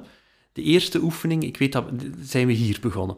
de 0.58 0.64
eerste 0.64 1.00
oefening, 1.02 1.42
ik 1.42 1.56
weet 1.56 1.72
dat, 1.72 1.84
zijn 2.22 2.46
we 2.46 2.52
hier 2.52 2.78
begonnen. 2.80 3.16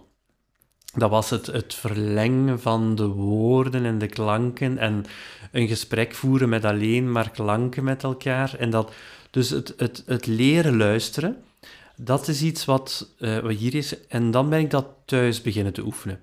Dat 0.94 1.10
was 1.10 1.30
het, 1.30 1.46
het 1.46 1.74
verlengen 1.74 2.60
van 2.60 2.94
de 2.94 3.06
woorden 3.06 3.84
en 3.84 3.98
de 3.98 4.06
klanken 4.06 4.78
en 4.78 5.04
een 5.52 5.68
gesprek 5.68 6.14
voeren 6.14 6.48
met 6.48 6.64
alleen 6.64 7.12
maar 7.12 7.30
klanken 7.30 7.84
met 7.84 8.02
elkaar. 8.02 8.54
En 8.58 8.70
dat, 8.70 8.92
dus 9.30 9.50
het, 9.50 9.74
het, 9.76 10.02
het 10.06 10.26
leren 10.26 10.76
luisteren, 10.76 11.36
dat 11.96 12.28
is 12.28 12.42
iets 12.42 12.64
wat, 12.64 13.14
eh, 13.18 13.46
hier 13.46 13.74
is. 13.74 14.06
En 14.06 14.30
dan 14.30 14.48
ben 14.48 14.60
ik 14.60 14.70
dat 14.70 14.86
thuis 15.04 15.42
beginnen 15.42 15.72
te 15.72 15.84
oefenen. 15.84 16.20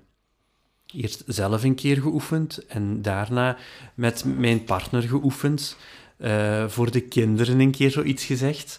Eerst 0.86 1.22
zelf 1.26 1.62
een 1.64 1.74
keer 1.74 2.00
geoefend 2.00 2.66
en 2.66 3.02
daarna 3.02 3.56
met 3.94 4.24
mijn 4.24 4.64
partner 4.64 5.02
geoefend. 5.02 5.76
eh, 6.18 6.68
voor 6.68 6.90
de 6.90 7.00
kinderen 7.00 7.60
een 7.60 7.70
keer 7.70 7.90
zoiets 7.90 8.24
gezegd. 8.24 8.78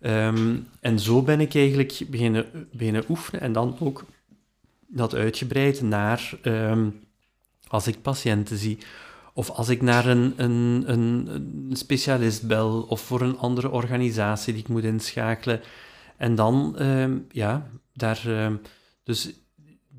Ehm, 0.00 0.56
en 0.80 0.98
zo 0.98 1.22
ben 1.22 1.40
ik 1.40 1.54
eigenlijk 1.54 2.00
beginnen, 2.70 3.04
oefenen 3.08 3.40
en 3.40 3.52
dan 3.52 3.76
ook 3.80 4.04
dat 4.86 5.14
uitgebreid 5.14 5.82
naar 5.82 6.38
ehm, 6.42 6.88
als 7.68 7.86
ik 7.86 8.02
patiënten 8.02 8.58
zie. 8.58 8.78
Of 9.32 9.50
als 9.50 9.68
ik 9.68 9.82
naar 9.82 10.06
een, 10.06 10.32
een, 10.36 10.84
een, 10.86 11.76
specialist 11.76 12.46
bel 12.46 12.82
of 12.88 13.00
voor 13.00 13.20
een 13.20 13.38
andere 13.38 13.70
organisatie 13.70 14.52
die 14.52 14.62
ik 14.62 14.68
moet 14.68 14.84
inschakelen. 14.84 15.60
En 16.16 16.34
dan, 16.34 16.78
ehm, 16.78 17.18
ja, 17.30 17.70
daar. 17.92 18.50
dus 19.04 19.32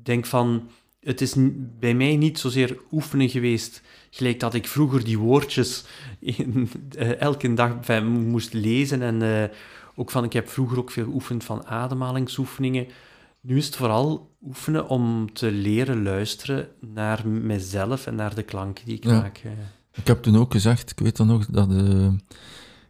denk 0.02 0.26
van, 0.26 0.68
het 1.00 1.20
is 1.20 1.34
bij 1.78 1.94
mij 1.94 2.16
niet 2.16 2.38
zozeer 2.38 2.78
oefenen 2.92 3.28
geweest, 3.28 3.82
gelijk 4.10 4.40
dat 4.40 4.54
ik 4.54 4.66
vroeger 4.66 5.04
die 5.04 5.18
woordjes 5.18 5.84
in, 6.18 6.68
eh, 6.98 7.20
elke 7.20 7.54
dag 7.54 8.02
moest 8.04 8.52
lezen. 8.52 9.02
En 9.02 9.22
eh, 9.22 9.56
ook 10.00 10.10
van, 10.10 10.24
ik 10.24 10.32
heb 10.32 10.48
vroeger 10.48 10.78
ook 10.78 10.90
veel 10.90 11.04
geoefend 11.04 11.44
van 11.44 11.66
ademhalingsoefeningen. 11.66 12.86
Nu 13.40 13.56
is 13.56 13.66
het 13.66 13.76
vooral 13.76 14.30
oefenen 14.46 14.88
om 14.88 15.32
te 15.32 15.50
leren 15.52 16.02
luisteren 16.02 16.68
naar 16.80 17.28
mezelf 17.28 18.06
en 18.06 18.14
naar 18.14 18.34
de 18.34 18.42
klanken 18.42 18.84
die 18.84 18.96
ik 18.96 19.04
Ja. 19.04 19.20
maak. 19.20 19.40
eh. 19.44 19.50
Ik 19.94 20.06
heb 20.06 20.22
toen 20.22 20.36
ook 20.36 20.52
gezegd, 20.52 20.90
ik 20.90 20.98
weet 20.98 21.16
dan 21.16 21.26
nog, 21.26 21.46
dat 21.46 21.70
eh, 21.70 22.08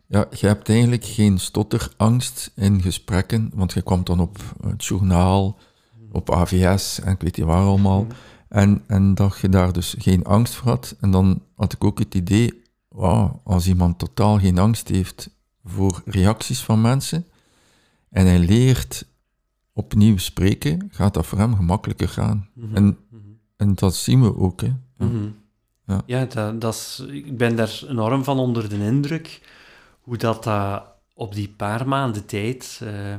ja, 0.06 0.26
je 0.30 0.46
hebt 0.46 0.68
eigenlijk 0.68 1.04
geen 1.04 1.38
stotterangst 1.38 2.52
in 2.54 2.82
gesprekken, 2.82 3.50
want 3.54 3.72
je 3.72 3.82
kwam 3.82 4.04
dan 4.04 4.20
op 4.20 4.38
het 4.66 4.84
journaal, 4.84 5.58
op 6.12 6.30
AVS 6.32 7.00
en 7.00 7.12
ik 7.12 7.20
weet 7.20 7.36
niet 7.36 7.46
waar 7.46 7.64
allemaal. 7.66 8.06
En, 8.48 8.82
en 8.86 9.14
dat 9.14 9.38
je 9.40 9.48
daar 9.48 9.72
dus 9.72 9.94
geen 9.98 10.24
angst 10.24 10.54
voor 10.54 10.68
had. 10.68 10.96
En 11.00 11.10
dan 11.10 11.42
had 11.56 11.72
ik 11.72 11.84
ook 11.84 11.98
het 11.98 12.14
idee, 12.14 12.62
wauw, 12.88 13.40
als 13.44 13.66
iemand 13.68 13.98
totaal 13.98 14.38
geen 14.38 14.58
angst 14.58 14.88
heeft 14.88 15.30
voor 15.64 16.02
reacties 16.04 16.60
van 16.60 16.80
mensen 16.80 17.26
en 18.10 18.26
hij 18.26 18.38
leert 18.38 19.04
opnieuw 19.72 20.16
spreken, 20.16 20.88
gaat 20.92 21.14
dat 21.14 21.26
voor 21.26 21.38
hem 21.38 21.56
gemakkelijker 21.56 22.08
gaan. 22.08 22.48
Mhm. 22.54 22.76
En, 22.76 22.84
Mhm. 23.10 23.20
en 23.56 23.74
dat 23.74 23.94
zien 23.96 24.22
we 24.22 24.36
ook. 24.36 24.60
Hè. 24.60 24.66
Ja. 24.66 25.06
Mhm. 25.06 25.28
Ja. 25.86 26.02
Ja, 26.06 26.24
dat, 26.24 26.60
dat 26.60 26.74
is, 26.74 27.02
ik 27.08 27.36
ben 27.36 27.56
daar 27.56 27.82
enorm 27.88 28.24
van 28.24 28.38
onder 28.38 28.68
de 28.68 28.76
indruk 28.84 29.40
hoe 30.00 30.16
dat, 30.16 30.44
dat 30.44 30.84
op 31.14 31.34
die 31.34 31.48
paar 31.48 31.88
maanden 31.88 32.26
tijd, 32.26 32.80
eh, 32.82 33.16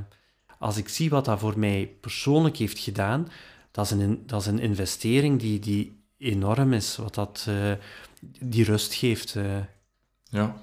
als 0.59 0.77
ik 0.77 0.89
zie 0.89 1.09
wat 1.09 1.25
dat 1.25 1.39
voor 1.39 1.59
mij 1.59 1.91
persoonlijk 2.01 2.57
heeft 2.57 2.79
gedaan, 2.79 3.27
dat 3.71 3.85
is 3.85 3.91
een, 3.91 4.23
dat 4.25 4.41
is 4.41 4.47
een 4.47 4.59
investering 4.59 5.39
die, 5.39 5.59
die 5.59 5.99
enorm 6.17 6.73
is, 6.73 6.95
wat 6.97 7.15
dat 7.15 7.45
eh, 7.47 7.71
die 8.39 8.63
rust 8.63 8.93
geeft. 8.93 9.35
eh. 9.35 9.57
Ja. 10.23 10.55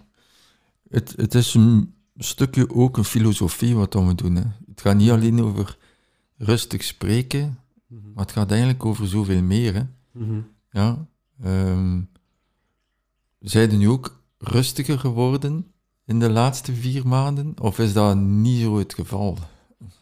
Het, 0.89 1.15
het 1.17 1.35
is 1.35 1.55
een 1.55 1.95
stukje 2.17 2.75
ook 2.75 2.97
een 2.97 3.05
filosofie 3.05 3.75
wat 3.75 3.93
dan 3.93 4.07
we 4.07 4.15
doen. 4.15 4.35
Hè. 4.35 4.43
Het 4.69 4.81
gaat 4.81 4.97
niet 4.97 5.11
alleen 5.11 5.43
over 5.43 5.77
rustig 6.37 6.85
spreken, 6.85 7.59
maar 7.87 8.25
het 8.25 8.33
gaat 8.33 8.51
eigenlijk 8.51 8.85
over 8.85 9.09
zoveel 9.09 9.43
meer. 9.43 9.75
Hè. 9.75 9.83
Mhm. 10.13 10.41
Ja. 10.71 11.07
ehm 11.43 12.01
zijn 13.41 13.79
nu 13.79 13.89
ook 13.89 14.21
rustiger 14.39 14.99
geworden 14.99 15.67
in 16.07 16.19
de 16.19 16.31
laatste 16.31 16.75
vier 16.75 17.07
maanden? 17.07 17.55
Of 17.61 17.79
is 17.79 17.93
dat 17.93 18.17
niet 18.17 18.61
zo 18.61 18.79
het 18.79 18.95
geval? 18.95 19.39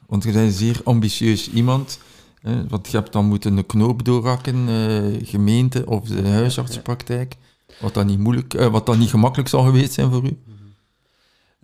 Want 0.06 0.24
je 0.24 0.32
bent 0.32 0.46
een 0.46 0.52
zeer 0.52 0.80
ambitieus 0.84 1.50
iemand. 1.50 1.98
Hè, 2.40 2.66
want 2.68 2.88
je 2.90 2.96
hebt 2.96 3.12
dan 3.12 3.26
moeten 3.26 3.56
een 3.56 3.66
knoop 3.66 4.04
doorrakken, 4.04 4.68
eh, 4.68 5.26
gemeente 5.26 5.86
of 5.86 6.08
de 6.08 6.28
huisartsenpraktijk. 6.28 7.36
Wat 7.80 7.94
dan 7.94 8.06
niet 8.06 8.18
moeilijk, 8.18 8.54
eh, 8.54 8.66
wat 8.66 8.86
dan 8.86 8.98
niet 8.98 9.10
gemakkelijk 9.10 9.48
zal 9.48 9.64
geweest 9.64 9.92
zijn 9.92 10.10
voor 10.10 10.24
u. 10.24 10.38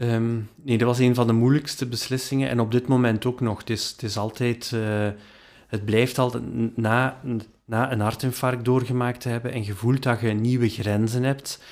Ehm, 0.03 0.41
nee, 0.63 0.79
dat 0.79 0.89
was 0.89 0.99
een 0.99 1.15
van 1.15 1.27
de 1.27 1.33
moeilijkste 1.33 1.87
beslissingen 1.87 2.49
en 2.49 2.61
op 2.61 2.71
dit 2.71 2.87
moment 2.87 3.27
ook 3.27 3.41
nog. 3.41 3.59
Het 3.59 3.71
is, 3.71 3.91
het 3.91 4.03
is 4.03 4.17
altijd, 4.17 4.73
eh, 4.75 5.09
het 5.67 5.85
blijft 5.85 6.19
altijd 6.19 6.43
na, 6.77 7.21
na 7.65 7.93
een 7.93 8.01
hartinfarct 8.01 8.65
doorgemaakt 8.65 9.21
te 9.21 9.29
hebben 9.29 9.53
en 9.53 9.65
je 9.65 9.75
voelt 9.75 10.03
dat 10.03 10.21
je 10.21 10.29
nieuwe 10.29 10.69
grenzen 10.69 11.23
hebt 11.23 11.63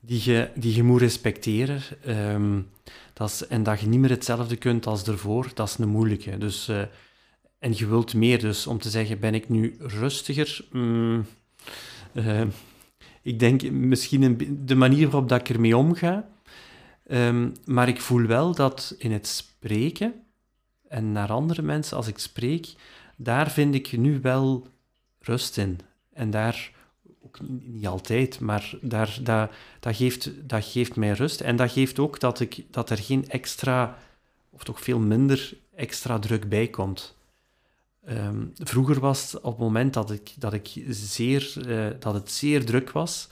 die 0.00 0.20
je, 0.24 0.50
die 0.54 0.74
je 0.74 0.82
moet 0.82 1.00
respecteren. 1.00 1.80
Ehm, 2.04 2.60
dat 3.12 3.28
is, 3.28 3.46
en 3.46 3.62
dat 3.62 3.80
je 3.80 3.86
niet 3.86 4.00
meer 4.00 4.10
hetzelfde 4.10 4.56
kunt 4.56 4.86
als 4.86 5.06
ervoor, 5.06 5.50
dat 5.54 5.68
is 5.68 5.78
een 5.78 5.88
moeilijke. 5.88 6.38
Dus, 6.38 6.68
eh, 6.68 6.82
en 7.58 7.72
je 7.76 7.86
wilt 7.86 8.14
meer, 8.14 8.40
dus 8.40 8.66
om 8.66 8.78
te 8.78 8.90
zeggen, 8.90 9.20
ben 9.20 9.34
ik 9.34 9.48
nu 9.48 9.76
rustiger? 9.78 10.64
Mm, 10.72 11.26
eh, 12.12 12.42
ik 13.22 13.38
denk 13.38 13.70
misschien 13.70 14.56
de 14.64 14.74
manier 14.74 15.10
waarop 15.10 15.28
dat 15.28 15.40
ik 15.40 15.48
ermee 15.48 15.76
omga. 15.76 16.32
Ehm, 17.06 17.50
maar 17.64 17.88
ik 17.88 18.00
voel 18.00 18.26
wel 18.26 18.54
dat 18.54 18.94
in 18.98 19.12
het 19.12 19.26
spreken 19.26 20.14
en 20.88 21.12
naar 21.12 21.32
andere 21.32 21.62
mensen 21.62 21.96
als 21.96 22.06
ik 22.06 22.18
spreek, 22.18 22.74
daar 23.16 23.50
vind 23.50 23.74
ik 23.74 23.96
nu 23.96 24.20
wel 24.20 24.66
rust 25.18 25.58
in. 25.58 25.80
En 26.12 26.30
daar, 26.30 26.72
ook 27.24 27.38
niet 27.60 27.86
altijd, 27.86 28.40
maar 28.40 28.78
daar, 28.80 29.18
dat, 29.22 29.50
dat, 29.80 29.96
geeft, 29.96 30.48
dat 30.48 30.64
geeft 30.64 30.96
mij 30.96 31.12
rust. 31.12 31.40
En 31.40 31.56
dat 31.56 31.72
geeft 31.72 31.98
ook 31.98 32.20
dat, 32.20 32.40
ik, 32.40 32.64
dat 32.70 32.90
er 32.90 32.98
geen 32.98 33.28
extra, 33.28 33.98
of 34.50 34.64
toch 34.64 34.80
veel 34.80 34.98
minder 34.98 35.56
extra 35.74 36.18
druk 36.18 36.48
bij 36.48 36.68
komt. 36.68 37.16
Ehm, 38.04 38.46
vroeger 38.54 39.00
was 39.00 39.32
het 39.32 39.42
op 39.42 39.50
het 39.50 39.60
moment 39.60 39.94
dat, 39.94 40.10
ik, 40.10 40.32
dat, 40.38 40.52
ik 40.52 40.68
zeer, 40.88 41.54
eh, 41.68 42.00
dat 42.00 42.14
het 42.14 42.30
zeer 42.30 42.64
druk 42.64 42.90
was, 42.90 43.28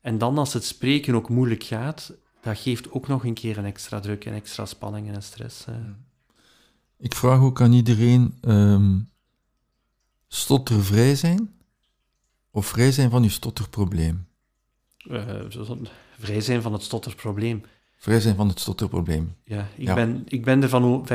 en 0.00 0.18
dan 0.18 0.38
als 0.38 0.52
het 0.52 0.64
spreken 0.64 1.14
ook 1.14 1.28
moeilijk 1.28 1.62
gaat, 1.62 2.12
dat 2.42 2.58
geeft 2.58 2.90
ook 2.90 3.08
nog 3.08 3.24
een 3.24 3.34
keer 3.34 3.58
een 3.58 3.64
extra 3.64 4.00
druk 4.00 4.24
en 4.24 4.34
extra 4.34 4.66
spanning 4.66 5.14
en 5.14 5.22
stress. 5.22 5.64
Ik 6.98 7.14
vraag 7.14 7.40
ook 7.40 7.60
aan 7.60 7.72
iedereen, 7.72 8.38
ehm 8.40 8.98
stottervrij 10.28 11.14
zijn? 11.14 11.54
Of 12.50 12.66
vrij 12.66 12.92
zijn 12.92 13.10
van 13.10 13.22
uw 13.22 13.28
stotterprobleem? 13.28 14.26
Eh, 14.98 15.40
vrij 16.18 16.40
zijn 16.40 16.62
van 16.62 16.72
het 16.72 16.82
stotterprobleem. 16.82 17.62
Vrij 17.96 18.20
zijn 18.20 18.36
van 18.36 18.48
het 18.48 18.60
stotterprobleem. 18.60 19.34
Ja, 19.44 19.68
ik, 19.76 19.86
Ja. 19.86 19.94
Ben, 19.94 20.22
ik 20.28 20.44
ben 20.44 20.62
ervan... 20.62 21.06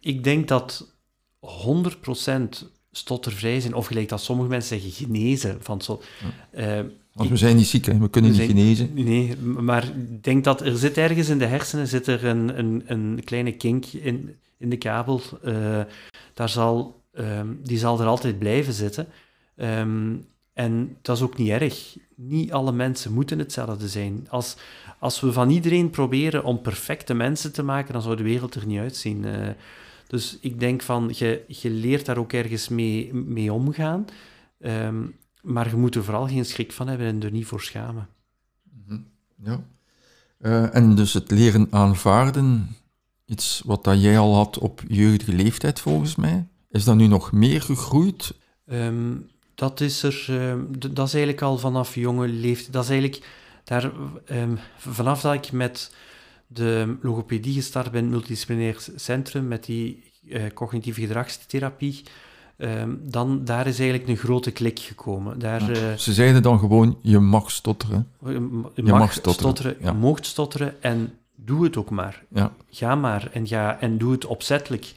ik 0.00 0.24
denk 0.24 0.48
dat 0.48 0.94
100% 1.40 2.64
stottervrij 2.90 3.60
zijn, 3.60 3.74
of 3.74 3.86
gelijk 3.86 4.08
dat 4.08 4.20
sommige 4.20 4.48
mensen 4.48 4.80
zeggen, 4.80 5.06
genezen 5.06 5.62
van 5.62 5.80
zo. 5.82 6.02
eh, 6.50 6.80
Want 7.16 7.28
we 7.30 7.36
zijn 7.36 7.56
niet 7.56 7.66
ziek, 7.66 7.84
hè? 7.84 7.98
we 7.98 8.10
kunnen 8.10 8.30
We 8.32 8.36
niet 8.36 8.46
zijn- 8.46 8.58
genezen. 8.58 8.90
Nee, 8.94 9.36
maar 9.36 9.84
ik 9.84 10.24
denk 10.24 10.44
dat 10.44 10.60
er 10.60 10.76
zit 10.76 10.96
ergens 10.96 11.28
in 11.28 11.38
de 11.38 11.46
hersenen 11.46 11.88
zit 11.88 12.06
er 12.06 12.24
een, 12.24 12.58
een, 12.58 12.82
een 12.86 13.20
kleine 13.24 13.52
kink 13.52 13.84
in, 13.86 14.34
in 14.58 14.70
de 14.70 14.76
kabel. 14.76 15.20
Eh, 15.42 15.80
daar 16.34 16.48
zal, 16.48 17.02
ehm, 17.12 17.46
die 17.62 17.78
zal 17.78 18.00
er 18.00 18.06
altijd 18.06 18.38
blijven 18.38 18.72
zitten. 18.72 19.06
Ehm, 19.56 20.14
en 20.52 20.96
dat 21.02 21.16
is 21.16 21.22
ook 21.22 21.36
niet 21.36 21.48
erg. 21.48 21.96
Niet 22.16 22.52
alle 22.52 22.72
mensen 22.72 23.12
moeten 23.12 23.38
hetzelfde 23.38 23.88
zijn. 23.88 24.26
Als, 24.30 24.56
als 24.98 25.20
we 25.20 25.32
van 25.32 25.50
iedereen 25.50 25.90
proberen 25.90 26.44
om 26.44 26.60
perfecte 26.60 27.14
mensen 27.14 27.52
te 27.52 27.62
maken, 27.62 27.92
dan 27.92 28.02
zou 28.02 28.16
de 28.16 28.22
wereld 28.22 28.54
er 28.54 28.66
niet 28.66 28.78
uitzien. 28.78 29.24
Eh, 29.24 29.48
dus 30.06 30.38
ik 30.40 30.60
denk 30.60 30.82
van, 30.82 31.10
je, 31.14 31.42
je 31.46 31.70
leert 31.70 32.06
daar 32.06 32.18
ook 32.18 32.32
ergens 32.32 32.68
mee, 32.68 33.14
mee 33.14 33.52
omgaan. 33.52 34.04
Ehm, 34.60 34.96
maar 35.46 35.68
je 35.68 35.76
moet 35.76 35.94
er 35.94 36.04
vooral 36.04 36.28
geen 36.28 36.44
schrik 36.44 36.72
van 36.72 36.88
hebben 36.88 37.06
en 37.06 37.22
er 37.22 37.30
niet 37.30 37.46
voor 37.46 37.60
schamen. 37.60 38.08
Ja. 39.42 39.64
Eh, 40.38 40.74
en 40.74 40.94
dus 40.94 41.12
het 41.12 41.30
leren 41.30 41.66
aanvaarden, 41.70 42.76
iets 43.24 43.62
wat 43.64 43.84
dat 43.84 44.02
jij 44.02 44.18
al 44.18 44.34
had 44.34 44.58
op 44.58 44.82
jeugdige 44.88 45.32
leeftijd 45.32 45.80
volgens 45.80 46.16
mij, 46.16 46.46
is 46.70 46.84
dat 46.84 46.96
nu 46.96 47.06
nog 47.06 47.32
meer 47.32 47.62
gegroeid? 47.62 48.34
Ehm, 48.66 49.14
dat 49.54 49.80
is 49.80 50.02
er, 50.02 50.24
ehm, 50.28 50.60
dat 50.78 51.06
is 51.06 51.14
eigenlijk 51.14 51.42
al 51.42 51.58
vanaf 51.58 51.94
jonge 51.94 52.28
leeftijd. 52.28 52.72
Dat 52.72 52.84
is 52.84 52.90
eigenlijk 52.90 53.26
daar, 53.64 53.92
ehm, 54.24 54.56
vanaf 54.76 55.20
dat 55.20 55.34
ik 55.34 55.52
met 55.52 55.94
de 56.46 56.96
logopedie 57.02 57.54
gestart 57.54 57.90
ben, 57.90 58.08
multidisciplinair 58.08 58.84
centrum, 58.96 59.48
met 59.48 59.64
die 59.64 60.04
eh, 60.28 60.42
cognitieve 60.54 61.00
gedragstherapie, 61.00 62.02
ehm, 62.56 62.90
dan 63.02 63.44
daar 63.44 63.66
is 63.66 63.78
eigenlijk 63.78 64.08
een 64.08 64.16
grote 64.16 64.50
klik 64.50 64.78
gekomen. 64.78 65.38
Daar, 65.38 65.70
eh, 65.70 65.96
Ze 65.96 66.12
zeiden 66.12 66.42
dan 66.42 66.58
gewoon, 66.58 66.98
je 67.02 67.18
mag 67.18 67.50
stotteren. 67.50 68.08
je 68.24 68.82
mag, 68.82 68.98
mag 68.98 69.12
stotteren, 69.12 69.34
stotteren, 69.34 69.76
ja. 69.80 69.86
je 69.86 69.92
moogt 69.98 70.26
stotteren 70.26 70.82
en 70.82 71.12
doe 71.34 71.64
het 71.64 71.76
ook 71.76 71.90
maar. 71.90 72.24
Ja, 72.28 72.52
Ga 72.70 72.94
maar 72.94 73.30
en, 73.32 73.46
ga, 73.46 73.80
en 73.80 73.98
doe 73.98 74.12
het 74.12 74.26
opzettelijk. 74.26 74.92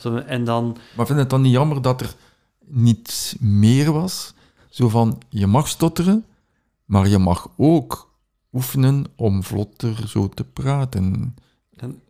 Zo, 0.00 0.16
En 0.16 0.44
dan, 0.44 0.76
Maar 0.96 1.06
vind 1.06 1.18
je 1.18 1.24
het 1.24 1.30
dan 1.30 1.42
niet 1.42 1.52
jammer 1.52 1.82
dat 1.82 2.00
er 2.00 2.14
niet 2.66 3.36
meer 3.40 3.92
was? 3.92 4.34
Zo 4.68 4.88
van, 4.88 5.22
je 5.28 5.46
mag 5.46 5.68
stotteren, 5.68 6.24
maar 6.84 7.08
je 7.08 7.18
mag 7.18 7.48
ook 7.56 8.12
oefenen 8.52 9.04
om 9.16 9.42
vlotter 9.42 10.08
zo 10.08 10.28
te 10.28 10.44
praten. 10.44 11.34
dan 11.76 12.00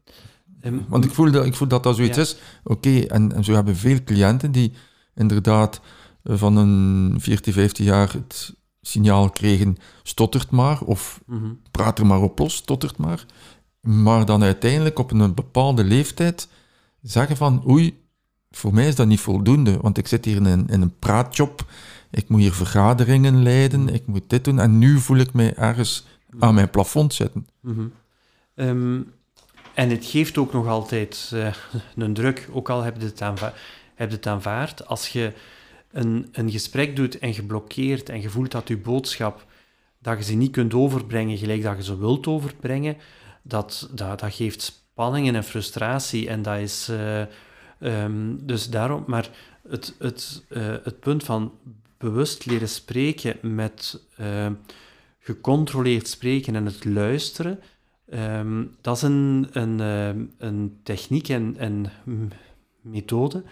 ehm, 0.61 0.79
Want 0.89 1.05
ik 1.05 1.11
voel 1.11 1.31
dat 1.31 1.47
ik 1.47 1.55
voel 1.55 1.69
dat, 1.69 1.83
dat 1.83 1.97
zoiets 1.97 2.19
is. 2.19 2.37
Oké, 2.65 3.01
en, 3.01 3.33
en 3.33 3.45
zo 3.45 3.53
hebben 3.55 3.77
veel 3.77 3.99
cliënten 4.05 4.53
die 4.53 4.73
inderdaad 5.15 5.81
eh, 6.23 6.37
van 6.37 6.57
een 6.57 7.15
14, 7.21 7.53
15 7.53 7.85
jaar 7.85 8.13
het 8.13 8.55
signaal 8.81 9.31
kregen, 9.31 9.77
stottert 10.03 10.51
maar, 10.51 10.81
of 10.81 11.21
mhm. 11.27 11.53
praat 11.71 11.99
er 11.99 12.07
maar 12.07 12.23
op 12.23 12.39
los, 12.39 12.55
stottert 12.55 12.97
maar. 12.97 13.27
Maar 13.81 14.27
dan 14.27 14.43
uiteindelijk 14.43 14.99
op 14.99 15.11
een 15.11 15.35
bepaalde 15.35 15.85
leeftijd 15.85 16.49
zeggen 17.03 17.37
van, 17.37 17.69
oei, 17.69 18.03
voor 18.51 18.75
mij 18.75 18.89
is 18.89 18.95
dat 18.95 19.07
niet 19.07 19.21
voldoende, 19.21 19.77
want 19.77 19.99
ik 19.99 20.07
zit 20.07 20.25
hier 20.25 20.37
in 20.37 20.45
een, 20.45 20.67
in 20.69 20.83
een 20.83 20.99
praatjob, 20.99 21.65
ik 22.11 22.29
moet 22.29 22.41
hier 22.41 22.53
vergaderingen 22.53 23.43
leiden, 23.43 23.89
ik 23.89 24.07
moet 24.07 24.23
dit 24.27 24.45
doen, 24.45 24.59
en 24.59 24.79
nu 24.79 24.99
voel 24.99 25.17
ik 25.17 25.33
mij 25.33 25.55
ergens 25.55 26.07
aan 26.39 26.55
mijn 26.55 26.71
plafond 26.71 27.15
zitten. 27.15 27.47
Mhm. 27.61 27.87
Ehm, 28.55 29.01
en 29.75 29.91
het 29.91 30.05
geeft 30.05 30.39
ook 30.39 30.53
nog 30.53 30.67
altijd 30.67 31.31
eh, 31.35 31.55
een 31.97 32.15
druk, 32.15 32.49
ook 32.53 32.71
al 32.71 32.83
heb 32.83 33.01
je 33.01 33.07
het, 33.07 33.23
aanva 33.23 33.53
heb 33.95 34.11
je 34.11 34.17
het 34.17 34.27
aanvaard. 34.27 34.87
Als 34.87 35.09
je 35.09 35.33
een, 35.93 36.29
een 36.33 36.51
gesprek 36.51 36.97
doet 36.97 37.19
en 37.19 37.35
geblokkeerd 37.35 38.09
en 38.09 38.21
je 38.21 38.31
voelt 38.31 38.51
dat 38.51 38.69
je 38.69 38.77
boodschap, 38.79 39.47
dat 39.99 40.19
je 40.19 40.25
ze 40.25 40.35
niet 40.35 40.53
kunt 40.53 40.75
overbrengen 40.75 41.39
gelijk 41.39 41.63
dat 41.63 41.77
je 41.77 41.83
ze 41.83 41.99
wilt 41.99 42.27
overbrengen, 42.27 42.97
dat, 43.43 43.91
dat, 43.95 44.19
dat 44.21 44.35
geeft 44.35 44.63
spanningen 44.63 45.35
en 45.35 45.45
frustratie. 45.45 46.29
En 46.29 46.43
dat 46.43 46.59
is... 46.59 46.89
eh, 46.89 47.21
ehm, 47.81 48.37
dus 48.41 48.71
daarom... 48.71 49.05
Maar 49.07 49.31
het, 49.69 49.95
het, 49.99 50.45
eh, 50.49 50.63
het 50.83 51.01
punt 51.01 51.25
van 51.25 51.53
bewust 51.99 52.47
leren 52.47 52.69
spreken 52.69 53.55
met... 53.55 54.01
eh, 54.17 54.51
gecontroleerd 55.19 56.09
spreken 56.09 56.55
en 56.55 56.65
het 56.65 56.85
luisteren, 56.85 57.61
ehm, 58.09 58.65
dat 58.81 58.97
is 58.97 59.03
een, 59.03 59.49
een, 59.53 59.79
een 60.39 60.79
techniek 60.83 61.29
en 61.29 61.55
een 61.59 61.89
m- 62.05 62.29
methode 62.81 63.45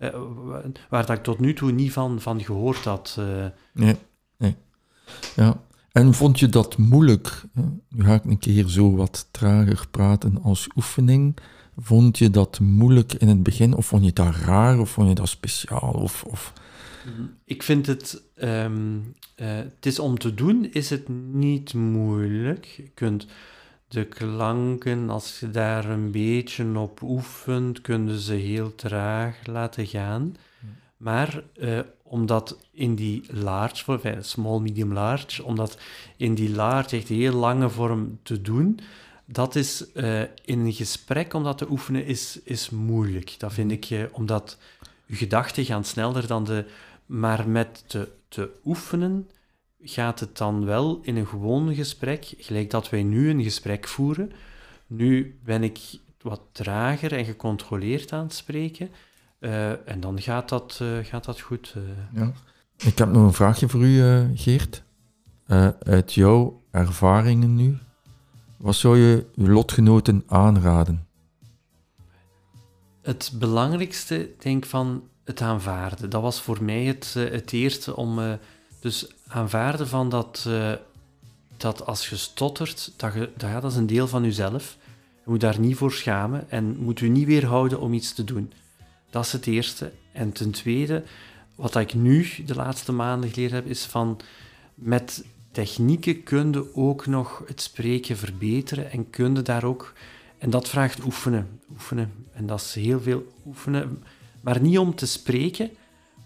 eh, 0.00 0.10
wa- 0.44 0.62
waar 0.88 1.06
dat 1.06 1.16
ik 1.16 1.22
tot 1.22 1.38
nu 1.38 1.54
toe 1.54 1.72
niet 1.72 1.92
van, 1.92 2.20
van 2.20 2.40
gehoord 2.44 2.84
had. 2.84 3.16
eh. 3.18 3.46
Nee, 3.72 3.96
nee. 4.36 4.56
Ja. 5.36 5.60
En 5.92 6.14
vond 6.14 6.38
je 6.38 6.48
dat 6.48 6.78
moeilijk? 6.78 7.42
hè? 7.54 7.62
Nu 7.88 8.04
ga 8.04 8.14
ik 8.14 8.24
een 8.24 8.38
keer 8.38 8.68
zo 8.68 8.94
wat 8.96 9.28
trager 9.30 9.86
praten 9.90 10.42
als 10.42 10.68
oefening. 10.76 11.36
Vond 11.76 12.18
je 12.18 12.30
dat 12.30 12.60
moeilijk 12.60 13.12
in 13.12 13.28
het 13.28 13.42
begin? 13.42 13.74
Of 13.74 13.86
vond 13.86 14.04
je 14.04 14.12
dat 14.12 14.34
raar? 14.34 14.78
Of 14.78 14.90
vond 14.90 15.08
je 15.08 15.14
dat 15.14 15.28
speciaal? 15.28 15.92
Of, 15.92 16.24
of... 16.24 16.52
Ik 17.44 17.62
vind 17.62 17.86
het, 17.86 18.22
ehm, 18.34 18.98
eh, 19.34 19.46
het 19.56 19.86
is 19.86 19.98
om 19.98 20.18
te 20.18 20.34
doen, 20.34 20.68
is 20.72 20.90
het 20.90 21.08
niet 21.32 21.74
moeilijk. 21.74 22.64
Je 22.64 22.90
kunt 22.94 23.26
de 23.90 24.04
klanken, 24.04 25.10
als 25.10 25.40
je 25.40 25.50
daar 25.50 25.84
een 25.84 26.10
beetje 26.10 26.78
op 26.78 27.02
oefent, 27.02 27.80
kun 27.80 28.08
je 28.08 28.20
ze 28.20 28.34
heel 28.34 28.74
traag 28.74 29.46
laten 29.46 29.86
gaan. 29.86 30.36
Maar 30.96 31.42
eh, 31.56 31.78
omdat 32.02 32.58
in 32.72 32.94
die 32.94 33.24
large, 33.30 34.18
small, 34.20 34.60
medium, 34.60 34.92
large, 34.92 35.44
omdat 35.44 35.78
in 36.16 36.34
die 36.34 36.50
large 36.50 36.96
echt 36.96 37.08
heel 37.08 37.34
lange 37.34 37.70
vorm 37.70 38.18
te 38.22 38.42
doen, 38.42 38.80
dat 39.24 39.54
is 39.54 39.92
eh, 39.92 40.20
in 40.20 40.58
een 40.58 40.72
gesprek 40.72 41.34
om 41.34 41.44
dat 41.44 41.58
te 41.58 41.70
oefenen 41.70 42.06
is, 42.06 42.40
is 42.44 42.70
moeilijk. 42.70 43.34
Dat 43.38 43.52
vind 43.52 43.70
ik, 43.70 43.84
eh, 43.84 44.02
omdat 44.12 44.58
je 45.06 45.16
gedachten 45.16 45.64
gaan 45.64 45.84
sneller 45.84 46.26
dan 46.26 46.44
de... 46.44 46.64
Maar 47.06 47.48
met 47.48 47.84
te, 47.86 48.08
te 48.28 48.50
oefenen 48.64 49.28
gaat 49.82 50.20
het 50.20 50.36
dan 50.36 50.64
wel 50.64 50.98
in 51.02 51.16
een 51.16 51.26
gewoon 51.26 51.74
gesprek, 51.74 52.34
gelijk 52.38 52.70
dat 52.70 52.90
wij 52.90 53.02
nu 53.02 53.30
een 53.30 53.42
gesprek 53.42 53.88
voeren. 53.88 54.32
Nu 54.86 55.38
ben 55.44 55.62
ik 55.62 55.78
wat 56.20 56.40
trager 56.52 57.12
en 57.12 57.24
gecontroleerd 57.24 58.12
aan 58.12 58.22
het 58.24 58.34
spreken. 58.34 58.90
eh, 59.38 59.88
en 59.88 60.00
dan 60.00 60.20
gaat 60.20 60.48
dat, 60.48 60.78
eh, 60.82 60.88
gaat 61.02 61.24
dat 61.24 61.40
goed. 61.40 61.74
eh. 61.76 62.20
Ja. 62.20 62.32
Ik 62.76 62.98
heb 62.98 63.08
nog 63.08 63.22
een 63.22 63.32
vraagje 63.32 63.68
voor 63.68 63.80
u, 63.84 64.26
Geert. 64.34 64.82
Uit 65.82 66.14
jouw 66.14 66.62
ervaringen 66.70 67.54
nu, 67.54 67.78
wat 68.56 68.74
zou 68.74 68.98
je 68.98 69.26
uw 69.36 69.48
lotgenoten 69.48 70.22
aanraden? 70.26 71.06
Het 73.02 73.32
belangrijkste, 73.34 74.30
denk 74.38 74.64
ik, 74.64 74.70
van 74.70 75.02
het 75.24 75.40
aanvaarden. 75.40 76.10
Dat 76.10 76.22
was 76.22 76.40
voor 76.40 76.62
mij 76.64 76.84
het, 76.84 77.14
het 77.14 77.52
eerste 77.52 77.96
om... 77.96 78.38
dus 78.80 79.06
aanvaarden 79.30 79.88
van 79.88 80.08
dat, 80.08 80.44
eh, 80.48 80.72
dat 81.56 81.86
als 81.86 82.08
je 82.08 82.16
stottert, 82.16 82.92
dat, 82.96 83.14
je, 83.14 83.30
dat, 83.36 83.50
ja, 83.50 83.60
dat 83.60 83.70
is 83.70 83.76
een 83.76 83.86
deel 83.86 84.08
van 84.08 84.22
jezelf. 84.22 84.76
Je 85.24 85.30
moet 85.30 85.40
daar 85.40 85.60
niet 85.60 85.76
voor 85.76 85.92
schamen 85.92 86.50
en 86.50 86.76
moet 86.76 87.00
u 87.00 87.08
niet 87.08 87.26
weerhouden 87.26 87.80
om 87.80 87.92
iets 87.92 88.12
te 88.14 88.24
doen. 88.24 88.52
Dat 89.10 89.24
is 89.24 89.32
het 89.32 89.46
eerste. 89.46 89.92
En 90.12 90.32
ten 90.32 90.50
tweede, 90.50 91.02
wat 91.54 91.76
ik 91.76 91.94
nu 91.94 92.26
de 92.46 92.54
laatste 92.54 92.92
maanden 92.92 93.30
geleerd 93.30 93.52
heb, 93.52 93.66
is 93.66 93.84
van 93.84 94.20
met 94.74 95.24
technieken 95.52 96.22
kun 96.22 96.52
je 96.52 96.74
ook 96.74 97.06
nog 97.06 97.42
het 97.46 97.60
spreken 97.60 98.16
verbeteren 98.16 98.90
en 98.90 99.10
kun 99.10 99.34
je 99.34 99.42
daar 99.42 99.64
ook... 99.64 99.92
En 100.38 100.50
dat 100.50 100.68
vraagt 100.68 101.04
oefenen, 101.04 101.60
oefenen. 101.70 102.12
En 102.32 102.46
dat 102.46 102.60
is 102.60 102.74
heel 102.74 103.00
veel 103.00 103.32
oefenen. 103.46 104.02
Maar 104.40 104.60
niet 104.60 104.78
om 104.78 104.94
te 104.94 105.06
spreken, 105.06 105.70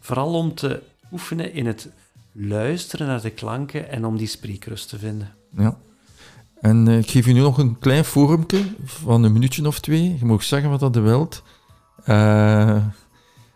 vooral 0.00 0.34
om 0.34 0.54
te 0.54 0.82
oefenen 1.12 1.52
in 1.52 1.66
het 1.66 1.88
luisteren 2.34 3.06
naar 3.06 3.20
de 3.22 3.30
klanken 3.30 3.90
en 3.90 4.04
om 4.04 4.16
die 4.16 4.26
spreekrust 4.26 4.88
te 4.88 4.98
vinden. 4.98 5.32
Ja. 5.56 5.76
En 6.60 6.88
eh, 6.88 6.98
ik 6.98 7.10
geef 7.10 7.26
u 7.26 7.32
nu 7.32 7.40
nog 7.40 7.58
een 7.58 7.78
klein 7.78 8.04
forumke 8.04 8.60
van 8.84 9.22
een 9.22 9.32
minuutje 9.32 9.66
of 9.66 9.80
twee. 9.80 10.16
Je 10.18 10.24
mag 10.24 10.42
zeggen 10.42 10.70
wat 10.70 10.80
dat 10.80 10.94
je 10.94 11.00
wilt. 11.00 11.42
Eh, 12.04 12.76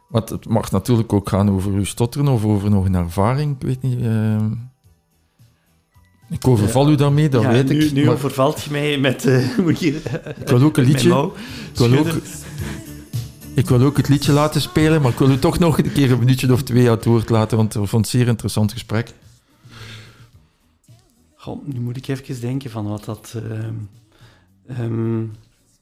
want 0.08 0.28
het 0.28 0.48
mag 0.48 0.70
natuurlijk 0.70 1.12
ook 1.12 1.28
gaan 1.28 1.50
over 1.50 1.72
uw 1.72 1.84
stotteren 1.84 2.28
of 2.28 2.44
over 2.44 2.70
nog 2.70 2.84
een 2.84 2.94
ervaring. 2.94 3.54
Ik 3.60 3.66
weet 3.66 3.82
niet. 3.82 4.00
eh. 4.02 4.36
ik 6.30 6.48
overval 6.48 6.90
u 6.90 6.94
daarmee, 6.94 7.28
dat 7.28 7.42
Ja, 7.42 7.50
weet 7.50 7.68
nu, 7.68 7.84
ik. 7.84 7.92
Nu 7.92 8.04
maar 8.04 8.14
overvalt 8.14 8.62
je 8.62 8.70
mij 8.70 8.98
met... 8.98 9.24
eh, 9.26 9.58
moet 9.64 9.80
je, 9.80 9.94
ik 10.40 10.48
wil 10.48 10.62
ook 10.62 10.76
een 10.76 10.84
liedje. 10.84 11.08
Ik 11.08 11.14
wil, 11.14 11.98
ook. 11.98 12.16
Ik 13.58 13.68
wil 13.68 13.82
ook 13.82 13.96
het 13.96 14.08
liedje 14.08 14.32
laten 14.32 14.60
spelen, 14.60 15.02
maar 15.02 15.12
ik 15.12 15.18
wil 15.18 15.30
u 15.30 15.38
toch 15.38 15.58
nog 15.58 15.78
een 15.78 15.92
keer 15.92 16.12
een 16.12 16.18
minuutje 16.18 16.52
of 16.52 16.62
twee 16.62 16.90
aan 16.90 16.96
het 16.96 17.04
woord 17.04 17.28
laten, 17.28 17.56
want 17.56 17.74
ik 17.74 17.86
vond 17.86 17.90
het 17.90 18.14
een 18.14 18.20
zeer 18.20 18.28
interessant 18.28 18.72
gesprek. 18.72 19.12
Goh, 21.34 21.66
nu 21.66 21.80
moet 21.80 21.96
ik 21.96 22.08
even 22.08 22.40
denken 22.40 22.70
van 22.70 22.88
wat 22.88 23.04
dat... 23.04 23.34
ehm, 23.36 23.74
ehm, 24.66 25.24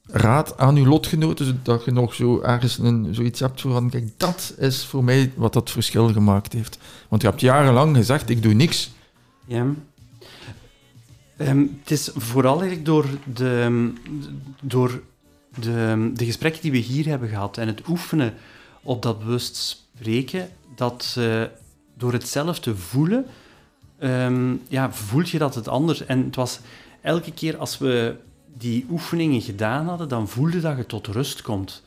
Raad 0.09 0.59
aan 0.59 0.77
uw 0.77 0.87
lotgenoten, 0.87 1.47
zodat 1.47 1.85
je 1.85 1.91
nog 1.91 2.15
zo 2.15 2.41
ergens 2.41 2.79
een, 2.79 3.15
zoiets 3.15 3.41
hebt 3.41 3.61
van, 3.61 3.91
kijk, 3.91 4.09
dat 4.17 4.55
is 4.59 4.85
voor 4.85 5.05
mij 5.05 5.33
wat 5.35 5.53
dat 5.53 5.71
verschil 5.71 6.13
gemaakt 6.13 6.53
heeft. 6.53 6.79
Want 7.09 7.23
je 7.23 7.29
hebt 7.29 7.41
jarenlang 7.41 7.97
gezegd, 7.97 8.31
ik 8.31 8.43
doe 8.43 8.53
niks. 8.53 8.91
Ja. 9.45 9.67
Ehm, 11.37 11.65
het 11.81 11.91
is 11.91 12.11
vooral 12.15 12.55
eigenlijk 12.55 12.85
door, 12.85 13.07
de, 13.35 13.93
door 14.61 15.01
de, 15.61 16.11
de 16.15 16.25
gesprekken 16.25 16.63
die 16.63 16.71
we 16.71 16.77
hier 16.77 17.07
hebben 17.07 17.29
gehad 17.29 17.59
en 17.59 17.67
het 17.67 17.89
oefenen 17.89 18.35
op 18.83 19.03
dat 19.03 19.19
bewust 19.19 19.57
spreken, 19.57 20.49
dat 20.75 21.19
door 21.95 22.13
het 22.13 22.29
zelf 22.29 22.61
te 22.61 22.77
voelen, 22.77 23.27
ehm, 23.99 24.55
ja, 24.69 24.93
voelt 24.93 25.31
je 25.31 25.39
dat 25.39 25.55
het 25.55 25.69
anders. 25.69 26.07
En 26.07 26.25
het 26.25 26.37
was 26.37 26.61
elke 27.01 27.33
keer 27.33 27.57
als 27.57 27.79
we 27.79 28.17
die 28.59 28.87
oefeningen 28.91 29.41
gedaan 29.41 29.87
hadden, 29.87 30.09
dan 30.09 30.29
voelde 30.29 30.61
dat 30.61 30.77
je 30.77 30.87
tot 30.87 31.07
rust 31.07 31.43
komt. 31.43 31.83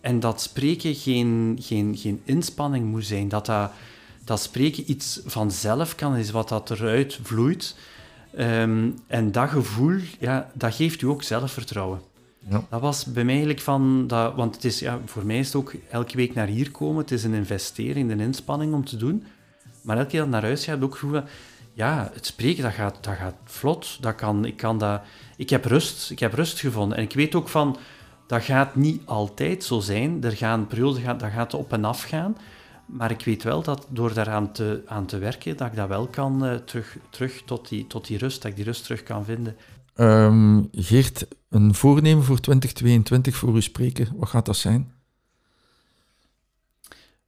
En 0.00 0.20
dat 0.20 0.40
spreken 0.40 0.94
geen, 0.94 1.58
geen, 1.60 1.96
geen 1.96 2.20
inspanning 2.24 2.86
moet 2.86 3.06
zijn, 3.06 3.28
dat 3.28 3.46
dat 3.46 3.70
dat 4.26 4.40
spreken 4.40 4.90
iets 4.90 5.20
vanzelf 5.24 5.94
kan, 5.94 6.16
is 6.16 6.30
wat 6.30 6.48
dat 6.48 6.70
eruit 6.70 7.18
vloeit. 7.22 7.76
Ehm, 8.36 8.90
en 9.06 9.32
dat 9.32 9.48
gevoel, 9.48 9.98
ja, 10.18 10.50
dat 10.54 10.74
geeft 10.74 11.02
u 11.02 11.06
ook 11.06 11.22
zelfvertrouwen. 11.22 12.00
Dat 12.48 12.80
was 12.80 13.04
bij 13.04 13.24
mij 13.24 13.34
eigenlijk 13.34 13.62
van, 13.62 14.06
dat, 14.06 14.34
want 14.34 14.54
het 14.54 14.64
is, 14.64 14.78
ja, 14.78 15.00
voor 15.04 15.26
mij 15.26 15.38
is 15.38 15.46
het 15.46 15.56
ook 15.56 15.74
elke 15.90 16.16
week 16.16 16.34
naar 16.34 16.46
hier 16.46 16.70
komen, 16.70 17.02
het 17.02 17.10
is 17.10 17.24
een 17.24 17.34
investering, 17.34 18.10
een 18.10 18.20
inspanning 18.20 18.74
om 18.74 18.84
te 18.84 18.96
doen. 18.96 19.24
Maar 19.82 19.96
elke 19.96 20.10
keer 20.10 20.20
dat 20.20 20.28
naar 20.28 20.42
huis 20.42 20.64
ga, 20.64 20.70
heb 20.70 20.78
ik 20.78 20.84
ook 20.84 20.96
gevoel 20.96 21.22
ja, 21.76 22.10
het 22.12 22.26
spreken, 22.26 22.62
dat 22.62 22.72
gaat, 22.72 23.04
dat 23.04 23.14
gaat 23.14 23.34
vlot. 23.44 24.02
Dat 24.02 24.14
kan, 24.14 24.44
ik, 24.44 24.56
kan 24.56 24.78
dat, 24.78 25.00
ik 25.36 25.50
heb 25.50 25.64
rust, 25.64 26.10
ik 26.10 26.18
heb 26.18 26.32
rust 26.32 26.60
gevonden. 26.60 26.98
En 26.98 27.04
ik 27.04 27.12
weet 27.12 27.34
ook 27.34 27.48
van, 27.48 27.76
Dat 28.26 28.42
gaat 28.42 28.74
niet 28.74 29.02
altijd 29.04 29.64
zo 29.64 29.80
zijn. 29.80 30.24
Er 30.24 30.32
gaan 30.32 30.66
perioden, 30.66 31.18
dat 31.18 31.30
gaat 31.30 31.54
op 31.54 31.72
en 31.72 31.84
af 31.84 32.02
gaan. 32.02 32.36
Maar 32.86 33.10
ik 33.10 33.24
weet 33.24 33.42
wel 33.42 33.62
dat 33.62 33.86
door 33.88 34.14
daaraan 34.14 34.52
te, 34.52 34.82
aan 34.86 35.06
te 35.06 35.18
werken, 35.18 35.56
dat 35.56 35.66
ik 35.66 35.76
dat 35.76 35.88
wel 35.88 36.06
kan 36.06 36.44
uh, 36.44 36.54
terug, 36.54 36.96
terug 37.10 37.42
tot, 37.44 37.68
die, 37.68 37.86
tot 37.86 38.06
die 38.06 38.18
rust, 38.18 38.42
dat 38.42 38.50
ik 38.50 38.56
die 38.56 38.64
rust 38.64 38.82
terug 38.82 39.02
kan 39.02 39.24
vinden. 39.24 39.56
Um, 39.96 40.68
Geert, 40.72 41.26
een 41.48 41.74
voornemen 41.74 42.24
voor 42.24 42.40
2022 42.40 43.36
voor 43.36 43.56
u 43.56 43.62
spreken, 43.62 44.08
wat 44.16 44.28
gaat 44.28 44.46
dat 44.46 44.56
zijn? 44.56 44.92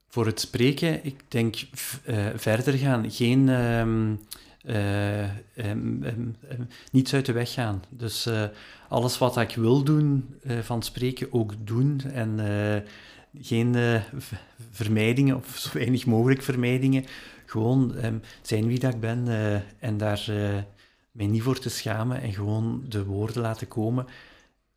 Voor 0.07 0.25
het 0.25 0.39
spreken, 0.39 1.05
ik 1.05 1.15
denk 1.27 1.55
uh, 1.55 2.25
verder 2.35 2.73
gaan. 2.73 3.11
Geen, 3.11 3.47
um, 3.49 4.19
uh, 4.65 5.23
um, 5.55 6.35
niets 6.91 7.13
uit 7.13 7.25
de 7.25 7.31
weg 7.31 7.53
gaan. 7.53 7.83
Dus 7.89 8.27
uh, 8.27 8.43
alles 8.87 9.17
wat 9.17 9.37
ik 9.37 9.55
wil 9.55 9.83
doen 9.83 10.35
van 10.61 10.83
spreken 10.83 11.33
ook 11.33 11.53
doen. 11.63 12.01
En 12.13 12.39
geen 13.41 14.01
vermijdingen, 14.71 15.35
of 15.35 15.57
zo 15.57 15.69
weinig 15.73 16.05
mogelijk 16.05 16.41
vermijdingen. 16.41 17.05
Gewoon 17.45 17.95
zijn 18.41 18.67
wie 18.67 18.79
dat 18.79 18.93
ik 18.93 18.99
ben 18.99 19.27
en 19.79 19.97
daar 19.97 20.29
mij 21.19 21.27
niet 21.27 21.41
voor 21.41 21.59
te 21.59 21.69
schamen 21.69 22.21
en 22.21 22.33
gewoon 22.33 22.83
de 22.87 23.05
woorden 23.05 23.41
laten 23.41 23.67
komen 23.67 24.05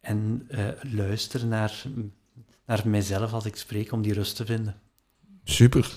en 0.01 0.49
uh, 0.51 0.59
luisteren 0.81 1.49
naar, 1.49 1.83
naar 2.67 2.83
mijzelf 2.85 3.33
als 3.33 3.45
ik 3.45 3.57
spreek 3.57 3.93
om 3.93 4.03
die 4.03 4.13
rust 4.13 4.37
te 4.37 4.45
vinden. 4.45 4.81
Super. 5.45 5.91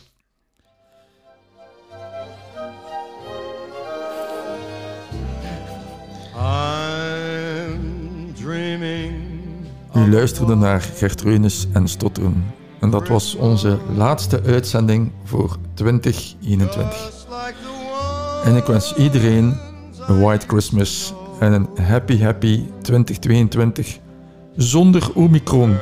U 9.96 10.12
luisterde 10.12 10.56
naar 10.56 10.82
Gertrudes 10.82 11.68
en 11.74 11.88
Stotteren. 11.88 12.54
En 12.80 12.90
dat 12.90 13.08
was 13.08 13.36
onze 13.36 13.80
laatste 13.96 14.42
uitzending 14.44 15.12
voor 15.24 15.58
2021. 15.74 17.26
En 18.44 18.56
ik 18.56 18.66
wens 18.66 18.96
iedereen 18.96 19.74
een 20.08 20.22
White 20.22 20.48
Christmas 20.48 21.14
en 21.40 21.54
een 21.54 21.70
Happy 21.82 22.22
Happy 22.22 22.64
2022 22.82 23.98
zonder 24.56 25.14
Omicron. 25.14 25.78